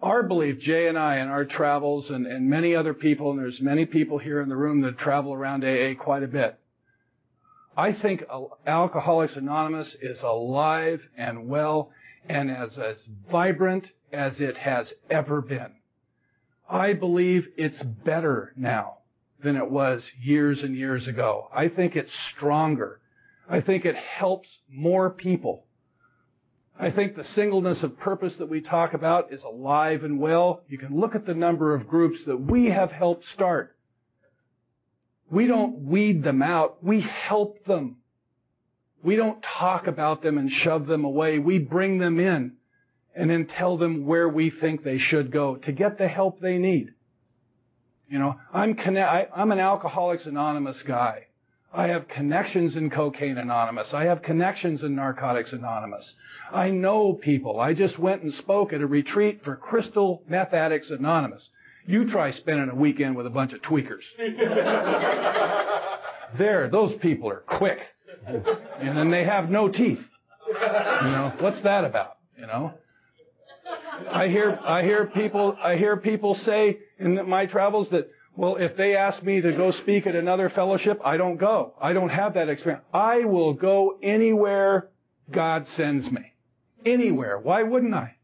our 0.03 0.22
belief, 0.22 0.59
Jay 0.61 0.87
and 0.87 0.99
I, 0.99 1.16
in 1.16 1.28
our 1.28 1.47
travels 1.47 2.11
and, 2.11 2.26
and 2.26 2.51
many 2.51 2.74
other 2.74 2.93
people, 2.93 3.30
and 3.30 3.41
there's 3.41 3.59
many 3.59 3.87
people 3.87 4.18
here 4.18 4.43
in 4.43 4.51
the 4.51 4.57
room 4.57 4.82
that 4.82 4.99
travel 4.99 5.32
around 5.32 5.64
AA 5.64 5.95
quite 5.99 6.22
a 6.22 6.26
bit. 6.28 6.59
I 7.74 7.95
think 7.95 8.24
uh, 8.28 8.43
Alcoholics 8.66 9.35
Anonymous 9.35 9.97
is 10.03 10.20
alive 10.20 11.01
and 11.16 11.49
well 11.49 11.91
and 12.28 12.51
as, 12.51 12.76
as 12.76 12.99
vibrant 13.30 13.87
as 14.12 14.39
it 14.39 14.59
has 14.59 14.93
ever 15.09 15.41
been. 15.41 15.72
I 16.68 16.93
believe 16.93 17.49
it's 17.57 17.82
better 17.82 18.53
now 18.57 18.99
than 19.43 19.57
it 19.57 19.70
was 19.70 20.07
years 20.20 20.62
and 20.62 20.76
years 20.76 21.09
ago. 21.09 21.49
I 21.51 21.68
think 21.68 21.97
it's 21.97 22.12
stronger. 22.37 23.01
I 23.49 23.62
think 23.62 23.87
it 23.87 23.97
helps 23.97 24.51
more 24.68 25.09
people. 25.09 25.64
I 26.79 26.91
think 26.91 27.14
the 27.14 27.25
singleness 27.25 27.83
of 27.85 27.99
purpose 27.99 28.35
that 28.39 28.49
we 28.49 28.61
talk 28.61 28.95
about 28.95 29.33
is 29.33 29.43
alive 29.45 30.03
and 30.03 30.18
well. 30.18 30.62
You 30.68 30.79
can 30.79 30.99
look 30.99 31.14
at 31.14 31.25
the 31.25 31.35
number 31.35 31.75
of 31.75 31.87
groups 31.87 32.18
that 32.27 32.37
we 32.37 32.66
have 32.66 32.91
helped 32.91 33.25
start. 33.27 33.77
We 35.31 35.47
don't 35.47 35.85
weed 35.85 36.25
them 36.25 36.43
out. 36.43 36.83
We 36.83 37.01
help 37.01 37.64
them. 37.64 37.99
We 39.03 39.16
don't 39.16 39.45
talk 39.59 39.87
about 39.87 40.22
them 40.22 40.37
and 40.37 40.51
shove 40.51 40.87
them 40.87 41.05
away. 41.05 41.39
We 41.39 41.59
bring 41.59 41.99
them 41.99 42.18
in 42.18 42.55
and 43.14 43.31
then 43.31 43.47
tell 43.47 43.77
them 43.79 44.07
where 44.07 44.29
we 44.29 44.51
think 44.51 44.83
they 44.83 44.99
should 44.99 45.31
go 45.31 45.57
to 45.57 45.72
get 45.72 45.99
the 45.99 46.09
help 46.09 46.41
they 46.41 46.59
need. 46.59 46.95
You 48.09 48.18
know, 48.18 48.37
I'm, 48.53 48.75
connect, 48.75 49.09
I, 49.09 49.29
I'm 49.35 49.53
an 49.53 49.61
Alcoholics 49.61 50.27
Anonymous 50.27 50.83
guy. 50.87 51.24
I 51.75 51.89
have 51.89 52.07
connections 52.07 52.77
in 52.77 52.89
Cocaine 52.89 53.37
Anonymous. 53.37 53.93
I 53.93 54.05
have 54.05 54.22
connections 54.22 54.85
in 54.85 54.95
Narcotics 54.95 55.53
Anonymous. 55.53 56.14
I 56.53 56.70
know 56.70 57.14
people. 57.14 57.59
I 57.59 57.75
just 57.75 57.99
went 57.99 58.22
and 58.22 58.33
spoke 58.33 58.72
at 58.72 58.81
a 58.81 58.87
retreat 58.87 59.41
for 59.45 59.57
Crystal 59.57 60.22
Meth 60.29 60.55
Addicts 60.55 60.91
Anonymous. 60.91 61.49
You 61.87 62.09
try 62.09 62.31
spending 62.31 62.70
a 62.70 62.77
weekend 62.77 63.16
with 63.16 63.27
a 63.27 63.31
bunch 63.31 63.55
of 63.55 63.62
tweakers. 63.62 64.05
there, 66.39 66.70
those 66.70 66.95
people 67.03 67.29
are 67.29 67.43
quick. 67.47 67.81
And 68.25 68.97
then 68.97 69.11
they 69.11 69.25
have 69.25 69.51
no 69.51 69.68
teeth. 69.68 69.99
You 70.47 70.55
know, 70.55 71.33
what's 71.41 71.61
that 71.62 71.85
about? 71.85 72.18
You 72.39 72.47
know? 72.47 72.72
I 74.11 74.29
hear, 74.29 74.59
I 74.62 74.83
hear 74.83 75.07
people, 75.07 75.57
I 75.62 75.77
hear 75.77 75.97
people 75.97 76.35
say 76.37 76.79
in 76.99 77.29
my 77.29 77.47
travels 77.47 77.89
that 77.91 78.09
well, 78.37 78.57
if 78.57 78.76
they 78.76 78.97
ask 78.97 79.22
me 79.22 79.41
to 79.41 79.53
go 79.53 79.70
speak 79.70 80.07
at 80.07 80.16
another 80.16 80.51
fellowship, 80.51 81.01
I 81.05 81.16
don't 81.16 81.37
go. 81.37 81.74
I 81.80 81.93
don't 81.93 82.09
have 82.09 82.35
that 82.35 82.49
experience. 82.49 82.85
I 82.93 83.24
will 83.24 83.55
go 83.55 83.99
anywhere 84.03 84.89
God 85.30 85.66
sends 85.76 86.11
me. 86.11 86.32
Anywhere. 86.85 87.39
Why 87.39 87.62
wouldn't 87.62 87.95
I? 87.95 88.16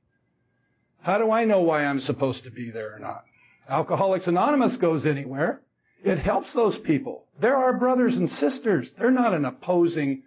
How 1.03 1.19
do 1.19 1.31
I 1.31 1.45
know 1.45 1.63
why 1.63 1.85
I'm 1.85 2.01
supposed 2.01 2.45
to 2.45 2.51
be 2.51 2.71
there 2.71 2.95
or 2.95 2.99
not? 2.99 3.25
Alcoholics 3.69 4.27
Anonymous 4.27 4.77
goes 4.77 5.07
anywhere. 5.07 5.63
It 6.05 6.19
helps 6.19 6.53
those 6.55 6.77
people. 6.85 7.27
They're 7.41 7.57
our 7.57 7.79
brothers 7.79 8.15
and 8.15 8.29
sisters. 8.29 8.91
They're 8.99 9.11
not 9.11 9.33
an 9.33 9.45
opposing 9.45 10.25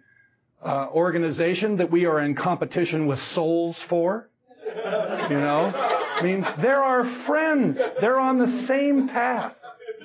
uh, 0.64 0.88
organization 0.92 1.76
that 1.76 1.90
we 1.90 2.06
are 2.06 2.20
in 2.20 2.34
competition 2.34 3.06
with 3.06 3.18
souls 3.34 3.76
for. 3.88 4.30
You 4.66 5.36
know? 5.36 5.72
I 5.74 6.22
mean, 6.22 6.44
they're 6.62 6.82
our 6.82 7.24
friends. 7.26 7.78
They're 8.00 8.18
on 8.18 8.38
the 8.38 8.64
same 8.66 9.08
path. 9.08 9.54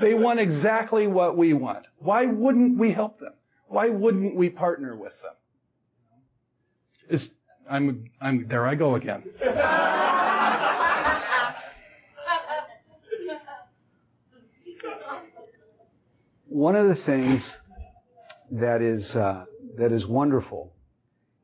They 0.02 0.14
want 0.14 0.40
exactly 0.40 1.08
what 1.08 1.38
we 1.38 1.54
want. 1.54 1.86
Why 1.98 2.26
wouldn't 2.26 2.78
we 2.78 2.92
help 2.92 3.20
them? 3.20 3.34
Why 3.68 3.90
wouldn't 3.90 4.36
we 4.36 4.50
partner 4.50 4.96
with 4.96 5.14
them? 5.22 5.34
It's, 7.10 7.28
I'm, 7.70 8.10
I'm, 8.22 8.48
there 8.48 8.66
I 8.66 8.76
go 8.76 8.96
again. 8.96 9.24
One 16.48 16.76
of 16.76 16.88
the 16.88 16.98
things 17.06 17.48
that 18.52 18.82
is, 18.82 19.16
uh, 19.16 19.46
that 19.78 19.92
is 19.92 20.08
wonderful 20.08 20.74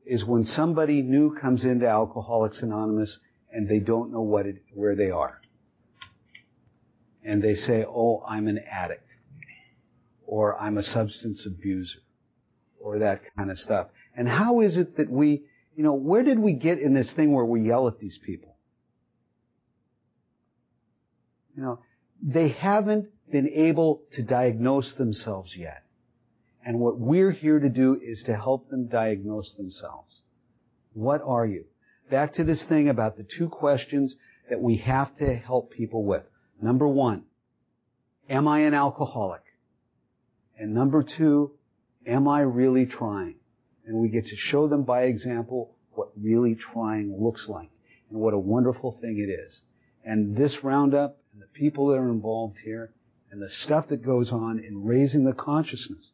is 0.04 0.24
when 0.24 0.44
somebody 0.44 1.02
new 1.02 1.36
comes 1.36 1.64
into 1.64 1.86
Alcoholics 1.86 2.60
Anonymous 2.62 3.18
and 3.52 3.68
they 3.68 3.78
don't 3.78 4.12
know 4.12 4.22
what 4.22 4.46
it, 4.46 4.56
where 4.74 4.96
they 4.96 5.10
are 5.10 5.40
and 7.26 7.42
they 7.42 7.54
say, 7.54 7.84
"Oh, 7.84 8.22
I'm 8.26 8.46
an 8.46 8.58
addict," 8.58 9.08
or 10.26 10.56
"I'm 10.58 10.78
a 10.78 10.82
substance 10.82 11.44
abuser," 11.46 12.00
or 12.80 13.00
that 13.00 13.20
kind 13.36 13.50
of 13.50 13.58
stuff. 13.58 13.88
And 14.16 14.28
how 14.28 14.60
is 14.60 14.76
it 14.76 14.96
that 14.96 15.10
we, 15.10 15.44
you 15.74 15.82
know, 15.82 15.94
where 15.94 16.22
did 16.22 16.38
we 16.38 16.54
get 16.54 16.78
in 16.78 16.94
this 16.94 17.12
thing 17.14 17.32
where 17.32 17.44
we 17.44 17.62
yell 17.62 17.88
at 17.88 17.98
these 17.98 18.18
people? 18.24 18.56
You 21.54 21.62
know, 21.62 21.78
they 22.22 22.50
haven't 22.50 23.08
been 23.30 23.48
able 23.48 24.02
to 24.12 24.22
diagnose 24.22 24.94
themselves 24.96 25.54
yet. 25.56 25.82
And 26.64 26.80
what 26.80 26.98
we're 26.98 27.30
here 27.30 27.58
to 27.58 27.68
do 27.68 27.98
is 28.00 28.22
to 28.26 28.36
help 28.36 28.70
them 28.70 28.88
diagnose 28.88 29.54
themselves. 29.54 30.20
What 30.94 31.22
are 31.22 31.46
you? 31.46 31.64
Back 32.10 32.34
to 32.34 32.44
this 32.44 32.64
thing 32.68 32.88
about 32.88 33.16
the 33.16 33.26
two 33.38 33.48
questions 33.48 34.16
that 34.48 34.60
we 34.60 34.78
have 34.78 35.16
to 35.16 35.34
help 35.34 35.70
people 35.70 36.04
with. 36.04 36.24
Number 36.60 36.88
one, 36.88 37.24
am 38.28 38.48
I 38.48 38.60
an 38.60 38.74
alcoholic? 38.74 39.42
And 40.58 40.74
number 40.74 41.02
two, 41.02 41.52
am 42.06 42.26
I 42.28 42.40
really 42.40 42.86
trying? 42.86 43.36
And 43.86 43.98
we 43.98 44.08
get 44.08 44.26
to 44.26 44.36
show 44.36 44.68
them 44.68 44.84
by 44.84 45.04
example 45.04 45.74
what 45.92 46.08
really 46.20 46.54
trying 46.54 47.22
looks 47.22 47.46
like 47.48 47.70
and 48.10 48.20
what 48.20 48.34
a 48.34 48.38
wonderful 48.38 48.98
thing 49.00 49.18
it 49.18 49.30
is. 49.30 49.60
And 50.04 50.36
this 50.36 50.58
roundup 50.62 51.18
and 51.32 51.42
the 51.42 51.46
people 51.46 51.88
that 51.88 51.98
are 51.98 52.10
involved 52.10 52.56
here 52.64 52.90
and 53.30 53.42
the 53.42 53.50
stuff 53.50 53.88
that 53.88 54.04
goes 54.04 54.32
on 54.32 54.58
in 54.58 54.84
raising 54.84 55.24
the 55.24 55.32
consciousness 55.32 56.10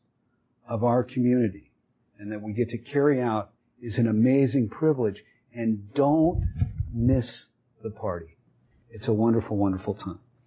of 0.68 0.82
our 0.82 1.04
community 1.04 1.70
and 2.18 2.32
that 2.32 2.42
we 2.42 2.52
get 2.52 2.70
to 2.70 2.78
carry 2.78 3.20
out 3.20 3.50
is 3.80 3.98
an 3.98 4.08
amazing 4.08 4.68
privilege. 4.68 5.22
And 5.54 5.92
don't 5.94 6.48
miss 6.92 7.46
the 7.82 7.90
party. 7.90 8.36
It's 8.90 9.08
a 9.08 9.12
wonderful, 9.12 9.56
wonderful 9.56 9.94
time. 9.94 10.20